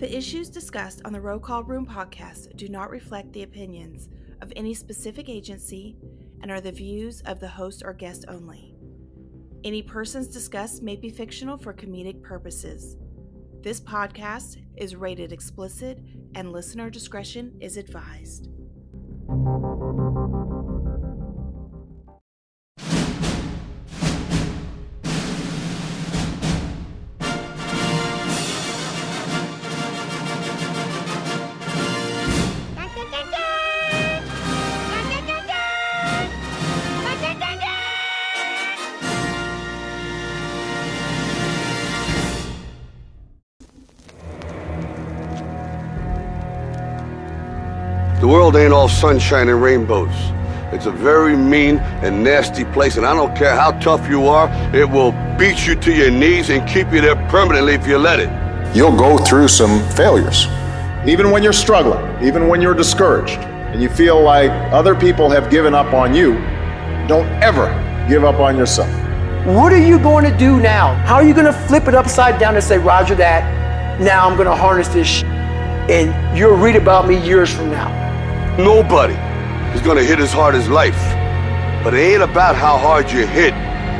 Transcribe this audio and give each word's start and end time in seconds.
The 0.00 0.16
issues 0.16 0.48
discussed 0.48 1.02
on 1.04 1.12
the 1.12 1.20
Roll 1.20 1.38
Call 1.38 1.62
Room 1.62 1.84
podcast 1.84 2.56
do 2.56 2.70
not 2.70 2.88
reflect 2.88 3.34
the 3.34 3.42
opinions 3.42 4.08
of 4.40 4.50
any 4.56 4.72
specific 4.72 5.28
agency 5.28 5.98
and 6.40 6.50
are 6.50 6.62
the 6.62 6.72
views 6.72 7.20
of 7.26 7.38
the 7.38 7.48
host 7.48 7.82
or 7.84 7.92
guest 7.92 8.24
only. 8.26 8.74
Any 9.62 9.82
persons 9.82 10.28
discussed 10.28 10.82
may 10.82 10.96
be 10.96 11.10
fictional 11.10 11.58
for 11.58 11.74
comedic 11.74 12.22
purposes. 12.22 12.96
This 13.60 13.78
podcast 13.78 14.56
is 14.78 14.96
rated 14.96 15.32
explicit 15.32 15.98
and 16.34 16.50
listener 16.50 16.88
discretion 16.88 17.52
is 17.60 17.76
advised. 17.76 18.49
World 48.50 48.64
ain't 48.64 48.72
all 48.72 48.88
sunshine 48.88 49.48
and 49.48 49.62
rainbows. 49.62 50.12
It's 50.72 50.86
a 50.86 50.90
very 50.90 51.36
mean 51.36 51.78
and 52.02 52.24
nasty 52.24 52.64
place, 52.64 52.96
and 52.96 53.06
I 53.06 53.14
don't 53.14 53.36
care 53.36 53.54
how 53.54 53.70
tough 53.78 54.08
you 54.08 54.26
are, 54.26 54.48
it 54.74 54.88
will 54.88 55.12
beat 55.38 55.66
you 55.66 55.76
to 55.76 55.92
your 55.92 56.10
knees 56.10 56.50
and 56.50 56.68
keep 56.68 56.92
you 56.92 57.00
there 57.00 57.14
permanently 57.28 57.74
if 57.74 57.86
you 57.86 57.96
let 57.96 58.18
it. 58.18 58.28
You'll 58.74 58.96
go 58.96 59.18
through 59.18 59.48
some 59.48 59.80
failures. 59.90 60.46
Even 61.06 61.30
when 61.30 61.44
you're 61.44 61.52
struggling, 61.52 62.02
even 62.26 62.48
when 62.48 62.60
you're 62.60 62.74
discouraged, 62.74 63.38
and 63.38 63.80
you 63.80 63.88
feel 63.88 64.20
like 64.20 64.50
other 64.72 64.96
people 64.96 65.30
have 65.30 65.48
given 65.48 65.72
up 65.72 65.92
on 65.92 66.12
you, 66.12 66.34
don't 67.06 67.28
ever 67.42 67.68
give 68.08 68.24
up 68.24 68.40
on 68.40 68.56
yourself. 68.56 68.90
What 69.46 69.72
are 69.72 69.84
you 69.90 69.98
going 70.00 70.24
to 70.24 70.36
do 70.36 70.58
now? 70.58 70.94
How 71.06 71.16
are 71.16 71.24
you 71.24 71.34
going 71.34 71.46
to 71.46 71.58
flip 71.68 71.86
it 71.86 71.94
upside 71.94 72.40
down 72.40 72.56
and 72.56 72.64
say, 72.64 72.78
Roger 72.78 73.14
that, 73.14 74.00
now 74.00 74.28
I'm 74.28 74.34
going 74.34 74.48
to 74.48 74.56
harness 74.56 74.88
this 74.88 75.06
sh-, 75.06 75.24
and 75.24 76.36
you'll 76.36 76.56
read 76.56 76.74
about 76.74 77.06
me 77.06 77.24
years 77.24 77.54
from 77.54 77.70
now? 77.70 77.99
Nobody 78.64 79.14
is 79.74 79.80
gonna 79.80 80.02
hit 80.02 80.18
as 80.18 80.32
hard 80.32 80.54
as 80.54 80.68
life. 80.68 81.00
But 81.82 81.94
it 81.94 82.00
ain't 82.00 82.22
about 82.22 82.56
how 82.56 82.76
hard 82.76 83.10
you 83.10 83.26
hit. 83.26 83.54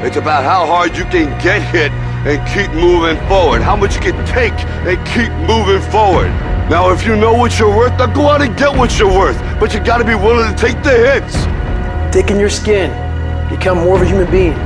It's 0.04 0.16
about 0.18 0.44
how 0.44 0.66
hard 0.66 0.98
you 0.98 1.04
can 1.04 1.30
get 1.42 1.62
hit 1.62 1.90
and 2.28 2.38
keep 2.46 2.70
moving 2.74 3.16
forward. 3.26 3.62
How 3.62 3.74
much 3.74 3.94
you 3.94 4.02
can 4.02 4.26
take 4.26 4.52
and 4.84 4.98
keep 5.06 5.32
moving 5.48 5.80
forward. 5.90 6.28
Now, 6.68 6.90
if 6.90 7.06
you 7.06 7.16
know 7.16 7.32
what 7.32 7.58
you're 7.58 7.74
worth, 7.74 7.96
then 7.96 8.12
go 8.12 8.28
out 8.28 8.42
and 8.42 8.54
get 8.54 8.76
what 8.76 8.98
you're 8.98 9.08
worth. 9.08 9.38
But 9.58 9.72
you 9.72 9.80
gotta 9.80 10.04
be 10.04 10.14
willing 10.14 10.54
to 10.54 10.56
take 10.56 10.82
the 10.82 10.92
hits. 10.92 11.34
Thicken 12.14 12.38
your 12.38 12.50
skin, 12.50 12.90
become 13.48 13.78
more 13.78 13.96
of 13.96 14.02
a 14.02 14.06
human 14.06 14.30
being. 14.30 14.58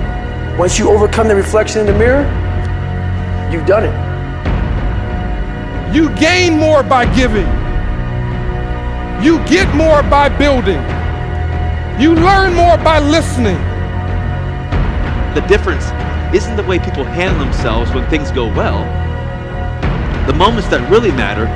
Once 0.59 0.77
you 0.77 0.91
overcome 0.91 1.29
the 1.29 1.37
reflection 1.37 1.81
in 1.83 1.87
the 1.87 1.97
mirror, 1.97 2.25
you've 3.49 3.67
done 3.67 3.85
it. 3.85 3.95
You 5.95 6.11
gain 6.17 6.59
more 6.59 6.83
by 6.83 7.07
giving. 7.15 7.64
You 9.25 9.39
get 9.47 9.75
more 9.75 10.03
by 10.03 10.29
building. 10.29 10.83
You 11.99 12.15
learn 12.15 12.53
more 12.53 12.77
by 12.77 12.99
listening. 12.99 13.57
The 15.35 15.41
difference 15.49 15.87
isn't 16.37 16.57
the 16.57 16.63
way 16.65 16.79
people 16.79 17.05
handle 17.05 17.43
themselves 17.43 17.91
when 17.95 18.07
things 18.11 18.31
go 18.31 18.49
well. 18.49 18.85
The 20.27 20.35
moments 20.35 20.69
that 20.69 20.91
really 20.91 21.11
matter 21.11 21.47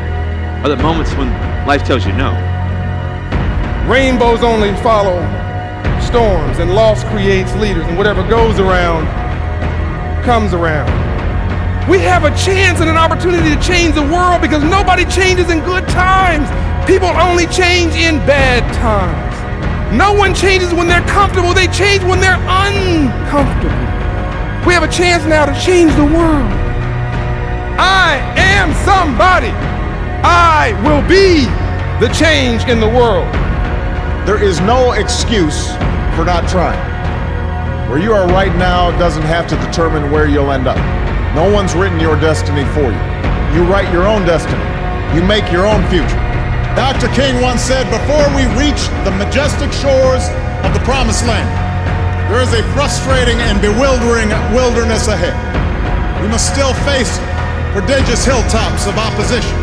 are 0.65 0.75
the 0.75 0.83
moments 0.83 1.13
when 1.13 1.29
life 1.67 1.85
tells 1.85 2.07
you 2.07 2.13
no. 2.15 2.33
Rainbows 3.87 4.43
only 4.43 4.75
follow 4.81 5.21
storms, 6.01 6.61
and 6.61 6.75
loss 6.75 7.05
creates 7.05 7.55
leaders, 7.57 7.85
and 7.85 7.99
whatever 7.99 8.27
goes 8.31 8.59
around 8.59 9.05
comes 10.25 10.55
around. 10.55 10.89
We 11.87 11.99
have 11.99 12.25
a 12.25 12.31
chance 12.31 12.81
and 12.81 12.89
an 12.89 12.97
opportunity 12.97 13.55
to 13.55 13.61
change 13.61 13.95
the 13.95 14.09
world 14.09 14.41
because 14.41 14.65
nobody 14.65 15.05
changes 15.05 15.51
in 15.51 15.61
good 15.65 15.87
times. 15.89 16.49
People 16.89 17.09
only 17.21 17.45
change 17.49 17.93
in 17.93 18.17
bad 18.25 18.65
times. 18.81 19.37
No 19.95 20.15
one 20.15 20.35
changes 20.35 20.73
when 20.73 20.89
they're 20.89 21.05
comfortable, 21.05 21.53
they 21.53 21.67
change 21.69 22.03
when 22.03 22.19
they're 22.19 22.41
uncomfortable. 22.49 23.77
We 24.65 24.73
have 24.73 24.83
a 24.83 24.89
chance 24.89 25.23
now 25.27 25.45
to 25.45 25.53
change 25.61 25.93
the 25.97 26.09
world. 26.09 26.49
I 27.77 28.17
am 28.41 28.73
somebody. 28.89 29.53
I 30.25 30.73
will 30.81 31.05
be 31.05 31.45
the 32.01 32.11
change 32.15 32.65
in 32.65 32.81
the 32.81 32.89
world. 32.89 33.29
There 34.27 34.43
is 34.43 34.59
no 34.61 34.93
excuse 34.93 35.69
for 36.17 36.25
not 36.25 36.49
trying. 36.49 36.81
Where 37.91 37.99
you 37.99 38.15
are 38.15 38.27
right 38.29 38.57
now 38.57 38.97
doesn't 38.99 39.29
have 39.29 39.47
to 39.49 39.57
determine 39.57 40.11
where 40.11 40.27
you'll 40.27 40.53
end 40.53 40.67
up. 40.67 40.79
No 41.37 41.53
one's 41.53 41.75
written 41.75 42.01
your 42.01 42.19
destiny 42.19 42.65
for 42.73 42.89
you. 42.89 43.03
You 43.53 43.69
write 43.69 43.93
your 43.93 44.09
own 44.09 44.25
destiny. 44.25 44.65
You 45.15 45.23
make 45.23 45.53
your 45.53 45.67
own 45.67 45.87
future. 45.91 46.28
Dr. 46.79 47.11
King 47.11 47.43
once 47.43 47.67
said, 47.67 47.91
before 47.91 48.23
we 48.39 48.47
reach 48.55 48.87
the 49.03 49.11
majestic 49.19 49.75
shores 49.75 50.31
of 50.63 50.71
the 50.71 50.79
promised 50.87 51.27
land, 51.27 51.51
there 52.31 52.39
is 52.39 52.55
a 52.55 52.63
frustrating 52.71 53.35
and 53.43 53.59
bewildering 53.59 54.31
wilderness 54.55 55.11
ahead. 55.11 55.35
We 56.23 56.31
must 56.31 56.47
still 56.47 56.71
face 56.87 57.19
prodigious 57.75 58.23
hilltops 58.23 58.87
of 58.87 58.95
opposition 58.95 59.59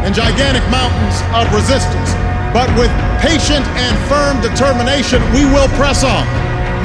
and 0.00 0.16
gigantic 0.16 0.64
mountains 0.72 1.20
of 1.36 1.44
resistance. 1.52 2.16
But 2.56 2.72
with 2.80 2.88
patient 3.20 3.68
and 3.76 3.92
firm 4.08 4.40
determination, 4.40 5.20
we 5.36 5.44
will 5.44 5.68
press 5.76 6.08
on. 6.08 6.24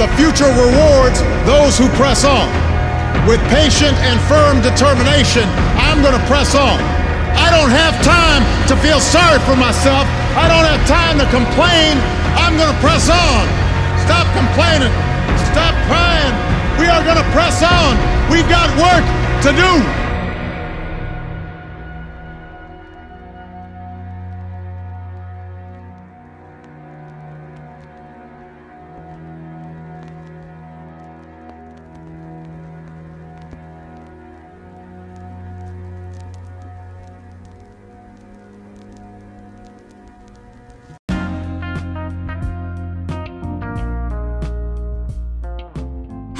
The 0.04 0.12
future 0.20 0.52
rewards 0.52 1.24
those 1.48 1.80
who 1.80 1.88
press 1.96 2.28
on. 2.28 2.52
With 3.24 3.40
patient 3.48 3.96
and 4.04 4.20
firm 4.28 4.60
determination, 4.60 5.48
I'm 5.80 6.04
going 6.04 6.20
to 6.20 6.26
press 6.28 6.60
on. 6.60 7.01
I 7.38 7.48
don't 7.54 7.72
have 7.72 7.96
time 8.04 8.42
to 8.68 8.76
feel 8.80 9.00
sorry 9.00 9.40
for 9.48 9.56
myself. 9.56 10.08
I 10.36 10.48
don't 10.48 10.66
have 10.66 10.82
time 10.88 11.20
to 11.20 11.28
complain. 11.30 12.00
I'm 12.40 12.58
going 12.58 12.72
to 12.72 12.80
press 12.80 13.08
on. 13.12 13.44
Stop 14.08 14.28
complaining. 14.34 14.92
Stop 15.52 15.76
crying. 15.88 16.34
We 16.80 16.88
are 16.88 17.04
going 17.04 17.20
to 17.20 17.30
press 17.36 17.62
on. 17.62 18.00
We've 18.32 18.48
got 18.50 18.72
work 18.80 19.06
to 19.48 19.52
do. 19.54 20.01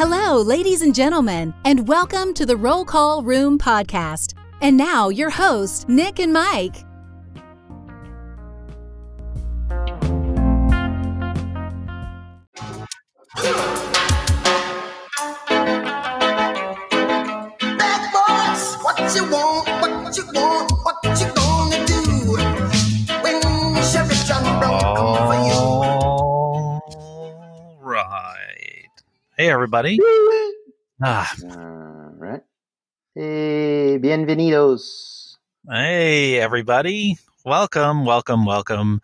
Hello, 0.04 0.42
ladies 0.42 0.82
and 0.82 0.96
gentlemen, 0.96 1.54
and 1.64 1.88
welcome 1.88 2.34
to 2.34 2.44
the 2.44 2.58
Roll 2.58 2.84
Call 2.84 3.22
Room 3.22 3.60
podcast. 3.60 4.34
And 4.60 4.76
now, 4.76 5.10
your 5.10 5.30
hosts, 5.30 5.88
Nick 5.88 6.18
and 6.18 6.34
Mike. 6.34 6.78
Everybody. 29.62 30.00
Ah, 31.04 31.32
All 31.44 32.14
right. 32.18 32.42
Hey, 33.14 34.00
bienvenidos. 34.02 35.36
hey, 35.70 36.40
everybody. 36.40 37.20
Welcome, 37.46 38.04
welcome, 38.04 38.44
welcome. 38.44 39.02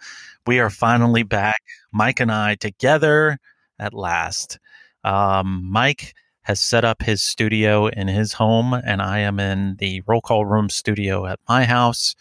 We 0.48 0.58
are 0.58 0.72
finally 0.72 1.22
back, 1.22 1.62
Mike 1.92 2.20
and 2.20 2.32
I 2.32 2.56
together 2.56 3.38
at 3.78 3.94
last. 3.94 4.58
Um, 5.04 5.62
Mike 5.64 6.16
has 6.42 6.60
set 6.60 6.84
up 6.84 7.04
his 7.04 7.22
studio 7.22 7.86
in 7.86 8.08
his 8.08 8.34
home, 8.34 8.74
and 8.74 9.00
I 9.00 9.20
am 9.20 9.40
in 9.40 9.76
the 9.76 10.02
roll 10.08 10.22
call 10.22 10.44
room 10.44 10.70
studio 10.72 11.28
at 11.28 11.40
my 11.48 11.66
house. 11.66 12.16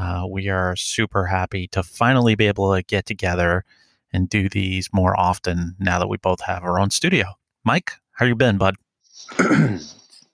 Uh, 0.00 0.24
we 0.28 0.48
are 0.48 0.74
super 0.74 1.26
happy 1.26 1.68
to 1.68 1.84
finally 1.84 2.34
be 2.34 2.48
able 2.48 2.74
to 2.74 2.82
get 2.82 3.06
together 3.06 3.64
and 4.12 4.28
do 4.28 4.48
these 4.48 4.88
more 4.92 5.18
often 5.18 5.76
now 5.78 6.00
that 6.00 6.08
we 6.08 6.16
both 6.16 6.40
have 6.40 6.64
our 6.64 6.80
own 6.80 6.90
studio. 6.90 7.37
Mike, 7.64 7.92
how 8.12 8.24
you 8.26 8.34
been, 8.34 8.58
bud? 8.58 8.76
uh, 9.38 9.74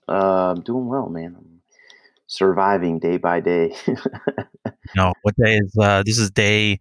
I'm 0.07 0.61
doing 0.61 0.87
well, 0.87 1.09
man. 1.09 1.35
I'm 1.37 1.61
surviving 2.27 2.99
day 2.99 3.17
by 3.17 3.39
day. 3.39 3.75
No, 4.95 5.13
what 5.23 5.35
day 5.35 5.57
is 5.57 5.73
uh 5.81 6.03
this 6.05 6.17
is 6.19 6.29
day 6.31 6.79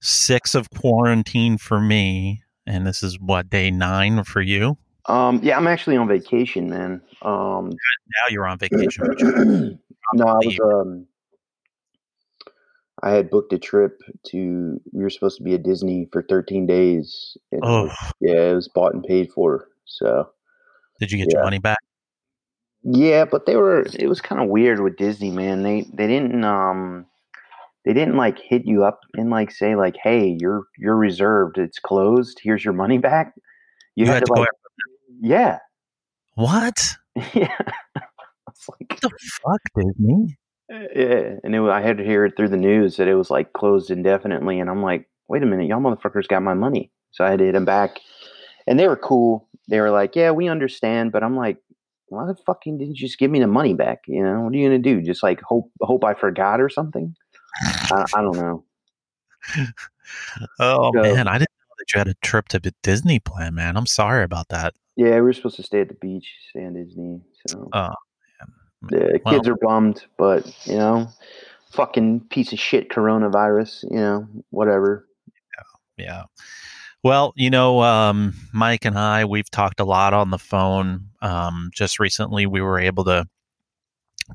six 0.00 0.54
of 0.54 0.70
quarantine 0.70 1.58
for 1.58 1.80
me, 1.80 2.44
and 2.66 2.86
this 2.86 3.02
is 3.02 3.18
what 3.18 3.50
day 3.50 3.70
nine 3.70 4.22
for 4.24 4.40
you. 4.40 4.78
um, 5.06 5.40
yeah, 5.42 5.56
I'm 5.58 5.66
actually 5.66 5.96
on 5.96 6.06
vacation, 6.08 6.70
man. 6.70 7.02
Um, 7.20 7.70
Now 7.70 8.30
you're 8.30 8.46
on 8.46 8.58
vacation. 8.58 9.04
no, 10.14 10.24
I 10.24 10.38
was 10.38 10.58
um, 10.64 11.06
I 13.02 13.10
had 13.10 13.28
booked 13.28 13.52
a 13.52 13.58
trip 13.58 14.00
to. 14.28 14.80
We 14.92 15.02
were 15.02 15.10
supposed 15.10 15.36
to 15.38 15.42
be 15.42 15.54
at 15.54 15.64
Disney 15.64 16.08
for 16.12 16.22
13 16.22 16.66
days. 16.66 17.36
And 17.50 17.62
it 17.64 17.66
Oh, 17.66 17.82
was- 17.84 18.12
yeah, 18.20 18.50
it 18.50 18.54
was 18.54 18.68
bought 18.68 18.94
and 18.94 19.02
paid 19.04 19.30
for. 19.32 19.68
So 19.98 20.30
did 21.00 21.10
you 21.10 21.18
get 21.18 21.32
your 21.32 21.44
money 21.44 21.58
back? 21.58 21.78
yeah, 22.84 23.24
but 23.24 23.46
they 23.46 23.56
were. 23.56 23.86
It 23.94 24.08
was 24.08 24.20
kind 24.20 24.40
of 24.40 24.48
weird 24.48 24.80
with 24.80 24.96
Disney, 24.96 25.30
man. 25.30 25.62
They 25.62 25.86
they 25.92 26.06
didn't 26.06 26.44
um, 26.44 27.06
they 27.84 27.92
didn't 27.92 28.16
like 28.16 28.38
hit 28.38 28.66
you 28.66 28.84
up 28.84 29.00
and 29.14 29.30
like 29.30 29.50
say 29.52 29.76
like, 29.76 29.96
hey, 30.02 30.36
you're 30.40 30.64
you're 30.76 30.96
reserved. 30.96 31.58
It's 31.58 31.78
closed. 31.78 32.40
Here's 32.42 32.64
your 32.64 32.74
money 32.74 32.98
back. 32.98 33.34
You, 33.94 34.06
You 34.06 34.12
had 34.12 34.24
to 34.24 34.32
go 34.34 34.40
like, 34.40 34.48
yeah, 35.20 35.58
What 36.34 36.96
yeah. 37.34 37.56
It's 38.48 38.68
like 38.68 39.00
the 39.00 39.10
fuck, 39.42 39.60
Disney? 39.76 40.36
Yeah, 40.68 41.36
and 41.44 41.54
it, 41.54 41.60
I 41.60 41.82
had 41.82 41.98
to 41.98 42.04
hear 42.04 42.24
it 42.24 42.36
through 42.36 42.48
the 42.48 42.56
news 42.56 42.96
that 42.96 43.08
it 43.08 43.14
was 43.14 43.30
like 43.30 43.52
closed 43.52 43.90
indefinitely, 43.90 44.58
and 44.58 44.70
I'm 44.70 44.82
like, 44.82 45.08
wait 45.28 45.42
a 45.42 45.46
minute, 45.46 45.68
y'all 45.68 45.80
motherfuckers 45.80 46.28
got 46.28 46.42
my 46.42 46.54
money, 46.54 46.90
so 47.10 47.24
I 47.24 47.30
had 47.30 47.40
to 47.40 47.44
hit 47.44 47.52
them 47.52 47.64
back, 47.64 48.00
and 48.66 48.78
they 48.78 48.88
were 48.88 48.96
cool. 48.96 49.48
They 49.72 49.80
were 49.80 49.90
like, 49.90 50.14
yeah, 50.14 50.32
we 50.32 50.48
understand, 50.48 51.12
but 51.12 51.22
I'm 51.24 51.34
like, 51.34 51.56
why 52.08 52.26
the 52.26 52.34
fucking 52.44 52.76
didn't 52.76 52.96
you 52.98 53.06
just 53.06 53.18
give 53.18 53.30
me 53.30 53.40
the 53.40 53.46
money 53.46 53.72
back? 53.72 54.00
You 54.06 54.22
know, 54.22 54.42
what 54.42 54.52
are 54.52 54.56
you 54.56 54.68
gonna 54.68 54.78
do? 54.78 55.00
Just 55.00 55.22
like 55.22 55.40
hope 55.40 55.70
hope 55.80 56.04
I 56.04 56.12
forgot 56.12 56.60
or 56.60 56.68
something? 56.68 57.16
I, 57.90 58.04
I 58.14 58.20
don't 58.20 58.36
know. 58.36 58.64
Oh 60.60 60.92
So- 60.94 61.00
man, 61.02 61.26
I 61.26 61.38
didn't 61.38 61.48
know 61.58 61.74
that 61.78 61.94
you 61.94 61.98
had 61.98 62.08
a 62.08 62.14
trip 62.22 62.48
to 62.48 62.58
the 62.58 62.74
Disney 62.82 63.18
plan, 63.18 63.54
man. 63.54 63.78
I'm 63.78 63.86
sorry 63.86 64.24
about 64.24 64.48
that. 64.50 64.74
Yeah, 64.96 65.14
we 65.14 65.20
were 65.22 65.32
supposed 65.32 65.56
to 65.56 65.62
stay 65.62 65.80
at 65.80 65.88
the 65.88 65.94
beach, 65.94 66.30
stay 66.50 66.64
in 66.64 66.74
Disney. 66.74 67.22
So 67.48 67.70
Oh, 67.72 67.94
the 68.82 69.20
well. 69.24 69.34
kids 69.34 69.48
are 69.48 69.56
bummed, 69.56 70.04
but 70.18 70.44
you 70.66 70.76
know, 70.76 71.08
fucking 71.72 72.20
piece 72.28 72.52
of 72.52 72.58
shit 72.58 72.90
coronavirus. 72.90 73.84
You 73.90 73.96
know, 73.96 74.28
whatever. 74.50 75.08
Yeah. 75.96 76.24
Well, 77.02 77.32
you 77.36 77.50
know, 77.50 77.82
um, 77.82 78.34
Mike 78.52 78.84
and 78.84 78.96
I, 78.96 79.24
we've 79.24 79.50
talked 79.50 79.80
a 79.80 79.84
lot 79.84 80.14
on 80.14 80.30
the 80.30 80.38
phone. 80.38 81.08
Um, 81.20 81.70
just 81.74 81.98
recently, 81.98 82.46
we 82.46 82.60
were 82.60 82.78
able 82.78 83.04
to 83.04 83.26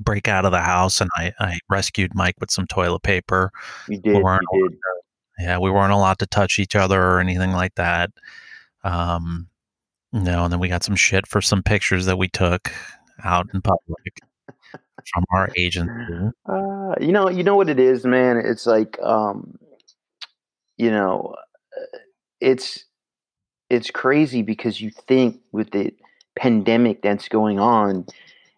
break 0.00 0.28
out 0.28 0.44
of 0.44 0.52
the 0.52 0.60
house, 0.60 1.00
and 1.00 1.10
I, 1.16 1.32
I 1.40 1.58
rescued 1.70 2.14
Mike 2.14 2.36
with 2.40 2.50
some 2.50 2.66
toilet 2.66 3.02
paper. 3.02 3.50
You 3.88 3.98
did. 3.98 4.22
weren't 4.22 4.44
You 4.52 4.68
did. 4.68 4.78
Yeah, 5.38 5.58
we 5.58 5.70
weren't 5.70 5.92
allowed 5.92 6.18
to 6.18 6.26
touch 6.26 6.58
each 6.58 6.74
other 6.74 7.00
or 7.00 7.20
anything 7.20 7.52
like 7.52 7.74
that. 7.76 8.10
Um, 8.84 9.48
no, 10.12 10.44
and 10.44 10.52
then 10.52 10.60
we 10.60 10.68
got 10.68 10.82
some 10.82 10.96
shit 10.96 11.26
for 11.26 11.40
some 11.40 11.62
pictures 11.62 12.06
that 12.06 12.18
we 12.18 12.28
took 12.28 12.72
out 13.24 13.46
in 13.54 13.62
public 13.62 14.20
from 15.12 15.24
our 15.30 15.48
agency. 15.56 16.32
Uh, 16.46 16.94
you 17.00 17.12
know, 17.12 17.28
you 17.30 17.44
know 17.44 17.56
what 17.56 17.68
it 17.68 17.78
is, 17.78 18.04
man. 18.04 18.36
It's 18.44 18.66
like, 18.66 18.98
um, 19.00 19.58
you 20.76 20.90
know, 20.90 21.34
it's 22.40 22.84
it's 23.70 23.90
crazy 23.90 24.42
because 24.42 24.80
you 24.80 24.90
think 24.90 25.40
with 25.52 25.70
the 25.72 25.92
pandemic 26.36 27.02
that's 27.02 27.28
going 27.28 27.58
on, 27.60 28.06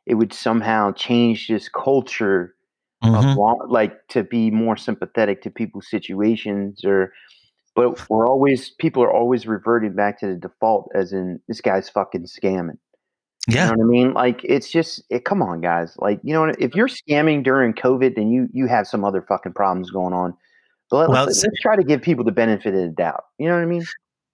it 0.06 0.14
would 0.14 0.32
somehow 0.32 0.92
change 0.92 1.48
this 1.48 1.68
culture 1.68 2.54
Mhm. 3.02 3.40
of 3.40 3.70
like 3.70 4.06
to 4.08 4.24
be 4.24 4.50
more 4.50 4.76
sympathetic 4.76 5.42
to 5.42 5.50
people's 5.50 5.88
situations, 5.90 6.84
or 6.84 7.12
but 7.76 7.98
we're 8.10 8.28
always 8.28 8.70
people 8.70 9.02
are 9.02 9.12
always 9.12 9.46
reverting 9.46 9.94
back 9.94 10.20
to 10.20 10.26
the 10.28 10.36
default, 10.36 10.90
as 10.94 11.12
in 11.12 11.40
this 11.48 11.60
guy's 11.60 11.88
fucking 11.90 12.24
scamming. 12.26 12.78
You 13.56 13.56
Yeah. 13.56 13.66
know 13.66 13.72
what 13.72 13.80
I 13.80 13.88
mean? 13.88 14.14
Like 14.14 14.42
it's 14.44 14.70
just 14.70 15.02
it, 15.10 15.24
come 15.24 15.42
on, 15.42 15.60
guys. 15.60 15.94
Like 15.98 16.20
you 16.22 16.32
know, 16.34 16.52
if 16.58 16.74
you're 16.74 16.88
scamming 16.88 17.42
during 17.44 17.74
COVID, 17.74 18.14
then 18.16 18.30
you 18.30 18.48
you 18.52 18.66
have 18.68 18.86
some 18.86 19.04
other 19.04 19.22
fucking 19.22 19.54
problems 19.54 19.90
going 19.90 20.14
on. 20.14 20.34
But 20.90 21.08
Well, 21.08 21.28
us 21.28 21.38
s- 21.38 21.44
let's 21.44 21.60
try 21.60 21.76
to 21.76 21.84
give 21.84 22.02
people 22.02 22.24
the 22.24 22.32
benefit 22.32 22.74
of 22.74 22.80
the 22.80 22.88
doubt. 22.88 23.24
You 23.38 23.48
know 23.48 23.54
what 23.54 23.62
I 23.62 23.66
mean? 23.66 23.84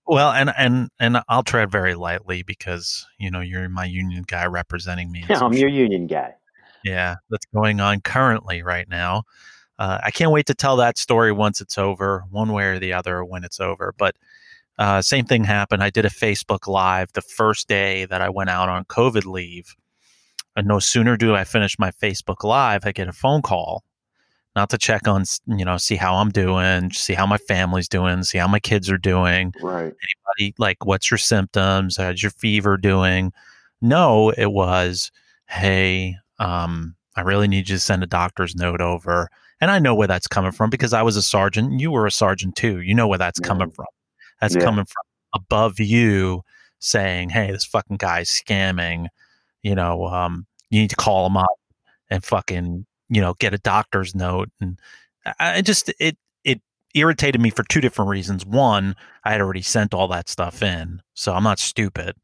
Well, 0.06 0.31
and 0.32 0.53
and 0.56 0.88
and 1.00 1.19
I'll 1.29 1.43
tread 1.43 1.70
very 1.70 1.94
lightly 1.94 2.43
because 2.43 3.06
you 3.19 3.31
know 3.31 3.41
you're 3.41 3.69
my 3.69 3.85
union 3.85 4.25
guy 4.26 4.47
representing 4.47 5.11
me. 5.11 5.25
Yeah, 5.29 5.41
I'm 5.41 5.53
your 5.53 5.69
union 5.69 6.06
guy. 6.06 6.35
yeah, 6.85 7.17
that's 7.31 7.47
going 7.55 7.81
on 7.81 8.00
currently 8.00 8.62
right 8.62 8.88
now. 8.88 9.25
Uh, 9.79 9.99
I 10.03 10.11
can't 10.11 10.31
wait 10.31 10.47
to 10.47 10.55
tell 10.55 10.76
that 10.76 10.97
story 10.97 11.32
once 11.32 11.61
it's 11.61 11.76
over, 11.76 12.25
one 12.31 12.53
way 12.53 12.64
or 12.64 12.79
the 12.79 12.93
other 12.94 13.23
when 13.25 13.44
it's 13.44 13.61
over. 13.61 13.93
But 13.99 14.17
uh, 14.79 15.03
same 15.03 15.26
thing 15.26 15.44
happened. 15.44 15.82
I 15.82 15.91
did 15.91 16.05
a 16.05 16.11
Facebook 16.11 16.67
Live 16.67 17.12
the 17.12 17.20
first 17.20 17.67
day 17.69 18.05
that 18.06 18.23
I 18.23 18.31
went 18.31 18.49
out 18.50 18.69
on 18.69 18.85
COVID 18.85 19.26
leave. 19.26 19.75
And 20.55 20.67
no 20.67 20.79
sooner 20.79 21.17
do 21.19 21.35
I 21.35 21.44
finish 21.44 21.79
my 21.79 21.91
Facebook 21.91 22.43
Live, 22.44 22.87
I 22.87 22.93
get 22.93 23.08
a 23.08 23.12
phone 23.12 23.43
call, 23.43 23.85
not 24.56 24.70
to 24.70 24.79
check 24.79 25.06
on, 25.06 25.25
you 25.47 25.64
know, 25.64 25.76
see 25.76 25.97
how 25.97 26.17
I'm 26.17 26.31
doing, 26.31 26.91
see 26.91 27.12
how 27.14 27.26
my 27.26 27.37
family's 27.38 27.88
doing, 27.88 28.23
see 28.25 28.38
how 28.38 28.49
my 28.49 28.58
kids 28.58 28.91
are 28.91 28.99
doing. 28.99 29.53
Right. 29.62 29.93
anybody 30.38 30.55
like 30.58 30.85
what's 30.87 31.11
your 31.11 31.19
symptoms? 31.19 31.99
How's 31.99 32.23
your 32.23 32.31
fever 32.32 32.76
doing? 32.79 33.32
No 33.82 34.31
it 34.31 34.47
was 34.53 35.12
hey 35.49 36.17
um 36.41 36.97
i 37.14 37.20
really 37.20 37.47
need 37.47 37.69
you 37.69 37.76
to 37.76 37.81
send 37.81 38.03
a 38.03 38.06
doctor's 38.06 38.56
note 38.56 38.81
over. 38.81 39.29
And 39.61 39.70
i 39.70 39.79
know 39.79 39.94
where 39.94 40.08
that's 40.08 40.26
coming 40.26 40.53
from 40.53 40.70
because 40.70 40.93
i 40.94 41.03
was 41.03 41.17
a 41.17 41.23
sergeant 41.23 41.70
and 41.70 41.81
you 41.81 41.91
were 41.91 42.06
a 42.06 42.11
sergeant 42.11 42.56
too. 42.56 42.81
You 42.81 42.94
know 42.94 43.06
where 43.06 43.19
that's 43.19 43.38
Yeah. 43.41 43.47
coming 43.49 43.70
from. 43.70 43.87
That's 44.41 44.55
Yeah. 44.56 44.62
coming 44.64 44.87
from 44.87 45.03
above 45.35 45.79
you 45.79 46.43
saying 46.79 47.29
hey 47.31 47.53
this 47.53 47.64
fucking 47.67 47.99
guy's 47.99 48.31
scamming. 48.31 49.08
You 49.62 49.75
know 49.75 50.06
um 50.06 50.47
you 50.70 50.81
need 50.81 50.91
to 50.91 50.97
call 50.97 51.26
him 51.26 51.37
up 51.37 51.47
and 52.11 52.25
fucking 52.25 52.87
you 53.08 53.20
know 53.20 53.35
get 53.35 53.55
a 53.55 53.58
doctor's 53.58 54.14
note 54.14 54.50
and 54.61 54.79
i 55.38 55.61
just 55.62 55.93
it 56.00 56.17
it 56.44 56.61
irritated 56.94 57.41
me 57.41 57.50
for 57.50 57.62
two 57.64 57.81
different 57.81 58.11
reasons 58.11 58.44
one 58.44 58.94
I 59.26 59.32
had 59.32 59.41
already 59.41 59.62
sent 59.62 59.93
all 59.93 60.06
that 60.08 60.29
stuff 60.29 60.62
in, 60.62 61.03
so 61.14 61.35
I'm 61.35 61.43
not 61.43 61.58
stupid. 61.58 62.14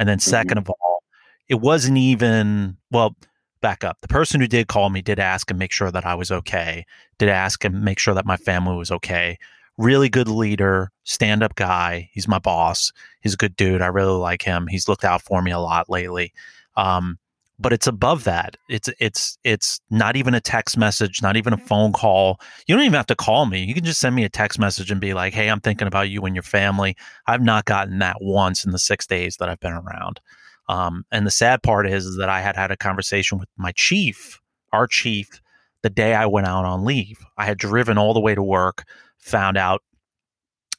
And 0.00 0.08
then 0.08 0.18
2nd 0.18 0.58
of 0.58 0.68
all, 0.68 1.04
it 1.48 1.60
wasn't 1.60 1.98
even 1.98 2.76
well. 2.90 3.16
Back 3.60 3.82
up. 3.82 3.98
The 4.02 4.08
person 4.08 4.40
who 4.40 4.46
did 4.46 4.68
call 4.68 4.88
me 4.88 5.02
did 5.02 5.18
ask 5.18 5.50
and 5.50 5.58
make 5.58 5.72
sure 5.72 5.90
that 5.90 6.06
I 6.06 6.14
was 6.14 6.30
okay. 6.30 6.84
Did 7.18 7.28
ask 7.28 7.64
and 7.64 7.82
make 7.82 7.98
sure 7.98 8.14
that 8.14 8.24
my 8.24 8.36
family 8.36 8.76
was 8.76 8.92
okay. 8.92 9.36
Really 9.76 10.08
good 10.08 10.28
leader, 10.28 10.92
stand 11.02 11.42
up 11.42 11.56
guy. 11.56 12.08
He's 12.12 12.28
my 12.28 12.38
boss. 12.38 12.92
He's 13.20 13.34
a 13.34 13.36
good 13.36 13.56
dude. 13.56 13.82
I 13.82 13.88
really 13.88 14.16
like 14.16 14.42
him. 14.42 14.68
He's 14.68 14.86
looked 14.86 15.04
out 15.04 15.22
for 15.22 15.42
me 15.42 15.50
a 15.50 15.58
lot 15.58 15.90
lately. 15.90 16.32
Um, 16.76 17.18
but 17.58 17.72
it's 17.72 17.86
above 17.86 18.24
that. 18.24 18.56
It's 18.68 18.88
it's 19.00 19.38
it's 19.44 19.80
not 19.90 20.16
even 20.16 20.34
a 20.34 20.40
text 20.40 20.76
message, 20.76 21.22
not 21.22 21.36
even 21.36 21.52
a 21.52 21.58
phone 21.58 21.92
call. 21.92 22.40
You 22.66 22.74
don't 22.74 22.84
even 22.84 22.94
have 22.94 23.06
to 23.06 23.16
call 23.16 23.46
me. 23.46 23.64
You 23.64 23.74
can 23.74 23.84
just 23.84 24.00
send 24.00 24.14
me 24.14 24.24
a 24.24 24.28
text 24.28 24.58
message 24.58 24.90
and 24.90 25.00
be 25.00 25.14
like, 25.14 25.34
"Hey, 25.34 25.48
I'm 25.48 25.60
thinking 25.60 25.88
about 25.88 26.08
you 26.08 26.22
and 26.22 26.36
your 26.36 26.42
family." 26.42 26.96
I've 27.26 27.42
not 27.42 27.64
gotten 27.64 27.98
that 27.98 28.16
once 28.20 28.64
in 28.64 28.72
the 28.72 28.78
six 28.78 29.06
days 29.06 29.36
that 29.38 29.48
I've 29.48 29.60
been 29.60 29.72
around. 29.72 30.20
Um, 30.68 31.04
and 31.10 31.26
the 31.26 31.30
sad 31.30 31.62
part 31.62 31.88
is, 31.88 32.04
is 32.04 32.16
that 32.18 32.28
I 32.28 32.40
had 32.40 32.54
had 32.54 32.70
a 32.70 32.76
conversation 32.76 33.38
with 33.38 33.48
my 33.56 33.72
chief, 33.72 34.40
our 34.72 34.86
chief, 34.86 35.40
the 35.82 35.90
day 35.90 36.14
I 36.14 36.26
went 36.26 36.46
out 36.46 36.64
on 36.64 36.84
leave. 36.84 37.18
I 37.36 37.46
had 37.46 37.58
driven 37.58 37.98
all 37.98 38.14
the 38.14 38.20
way 38.20 38.34
to 38.34 38.42
work, 38.42 38.84
found 39.18 39.56
out 39.56 39.82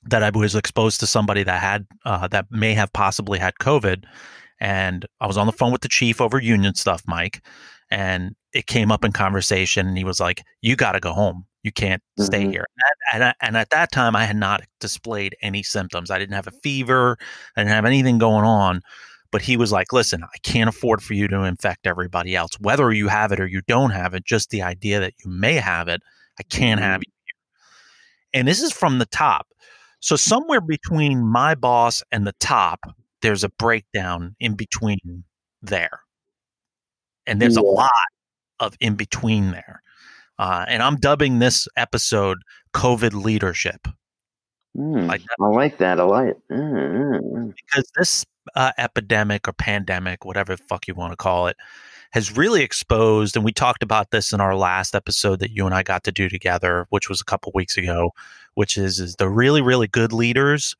that 0.03 0.23
I 0.23 0.29
was 0.29 0.55
exposed 0.55 0.99
to 1.01 1.07
somebody 1.07 1.43
that 1.43 1.59
had 1.59 1.85
uh, 2.05 2.27
that 2.29 2.45
may 2.51 2.73
have 2.73 2.93
possibly 2.93 3.39
had 3.39 3.55
COVID, 3.55 4.05
and 4.59 5.05
I 5.21 5.27
was 5.27 5.37
on 5.37 5.47
the 5.47 5.53
phone 5.53 5.71
with 5.71 5.81
the 5.81 5.87
chief 5.87 6.19
over 6.21 6.39
union 6.39 6.75
stuff, 6.75 7.03
Mike, 7.07 7.45
and 7.91 8.35
it 8.53 8.67
came 8.67 8.91
up 8.91 9.03
in 9.05 9.11
conversation, 9.11 9.87
and 9.87 9.97
he 9.97 10.03
was 10.03 10.19
like, 10.19 10.43
"You 10.61 10.75
got 10.75 10.93
to 10.93 10.99
go 10.99 11.13
home. 11.13 11.45
You 11.63 11.71
can't 11.71 12.01
stay 12.19 12.45
Mhm. 12.45 12.51
here." 12.51 12.65
And, 13.13 13.23
and, 13.23 13.35
and 13.41 13.57
at 13.57 13.69
that 13.71 13.91
time, 13.91 14.15
I 14.15 14.25
had 14.25 14.35
not 14.35 14.61
displayed 14.79 15.35
any 15.41 15.63
symptoms. 15.63 16.09
I 16.11 16.19
didn't 16.19 16.35
have 16.35 16.47
a 16.47 16.51
fever. 16.63 17.17
I 17.55 17.61
didn't 17.61 17.73
have 17.73 17.85
anything 17.85 18.17
going 18.17 18.45
on. 18.45 18.81
But 19.31 19.43
he 19.43 19.57
was 19.57 19.71
like, 19.71 19.93
"Listen, 19.93 20.23
I 20.23 20.37
can't 20.41 20.69
afford 20.69 21.03
for 21.03 21.13
you 21.13 21.27
to 21.27 21.43
infect 21.43 21.85
everybody 21.85 22.35
else. 22.35 22.51
Whether 22.59 22.91
you 22.91 23.07
have 23.09 23.31
it 23.31 23.39
or 23.39 23.45
you 23.45 23.61
don't 23.67 23.91
have 23.91 24.13
it, 24.15 24.25
just 24.25 24.49
the 24.49 24.63
idea 24.63 24.99
that 24.99 25.13
you 25.23 25.29
may 25.29 25.53
have 25.55 25.87
it, 25.87 26.01
I 26.39 26.43
can't 26.43 26.81
have 26.81 27.01
you." 27.05 27.11
And 28.33 28.47
this 28.47 28.61
is 28.61 28.71
from 28.71 28.99
the 28.99 29.05
top. 29.05 29.47
So 29.99 30.15
somewhere 30.15 30.61
between 30.61 31.25
my 31.25 31.55
boss 31.55 32.01
and 32.11 32.25
the 32.25 32.33
top, 32.39 32.79
there's 33.21 33.43
a 33.43 33.49
breakdown 33.49 34.35
in 34.39 34.55
between 34.55 35.23
there. 35.61 36.01
And 37.27 37.41
there's 37.41 37.57
a 37.57 37.61
lot 37.61 37.91
of 38.59 38.75
in 38.79 38.95
between 38.95 39.51
there. 39.51 39.81
Uh, 40.39 40.65
and 40.67 40.81
I'm 40.81 40.95
dubbing 40.95 41.39
this 41.39 41.67
episode 41.77 42.39
COVID 42.73 43.13
leadership 43.13 43.87
Mm, 44.77 45.07
Like 45.07 45.21
that. 45.21 45.35
I 45.41 45.47
like 45.47 45.77
that. 45.79 45.99
a 45.99 46.05
it. 46.05 46.37
Mm, 46.51 46.73
mm, 46.73 47.21
mm. 47.21 47.55
because 47.55 47.89
this 47.97 48.25
uh, 48.55 48.71
epidemic 48.77 49.47
or 49.47 49.53
pandemic, 49.53 50.25
whatever 50.25 50.55
the 50.55 50.63
fuck 50.63 50.87
you 50.87 50.93
want 50.93 51.11
to 51.11 51.17
call 51.17 51.47
it, 51.47 51.57
has 52.11 52.35
really 52.35 52.63
exposed, 52.63 53.35
and 53.35 53.45
we 53.45 53.51
talked 53.51 53.83
about 53.83 54.11
this 54.11 54.31
in 54.31 54.41
our 54.41 54.55
last 54.55 54.95
episode 54.95 55.39
that 55.39 55.51
you 55.51 55.65
and 55.65 55.75
I 55.75 55.83
got 55.83 56.03
to 56.05 56.11
do 56.11 56.29
together, 56.29 56.87
which 56.89 57.09
was 57.09 57.21
a 57.21 57.25
couple 57.25 57.51
weeks 57.53 57.77
ago, 57.77 58.11
which 58.55 58.77
is 58.77 58.99
is 58.99 59.15
the 59.15 59.29
really 59.29 59.61
really 59.61 59.87
good 59.87 60.13
leaders 60.13 60.75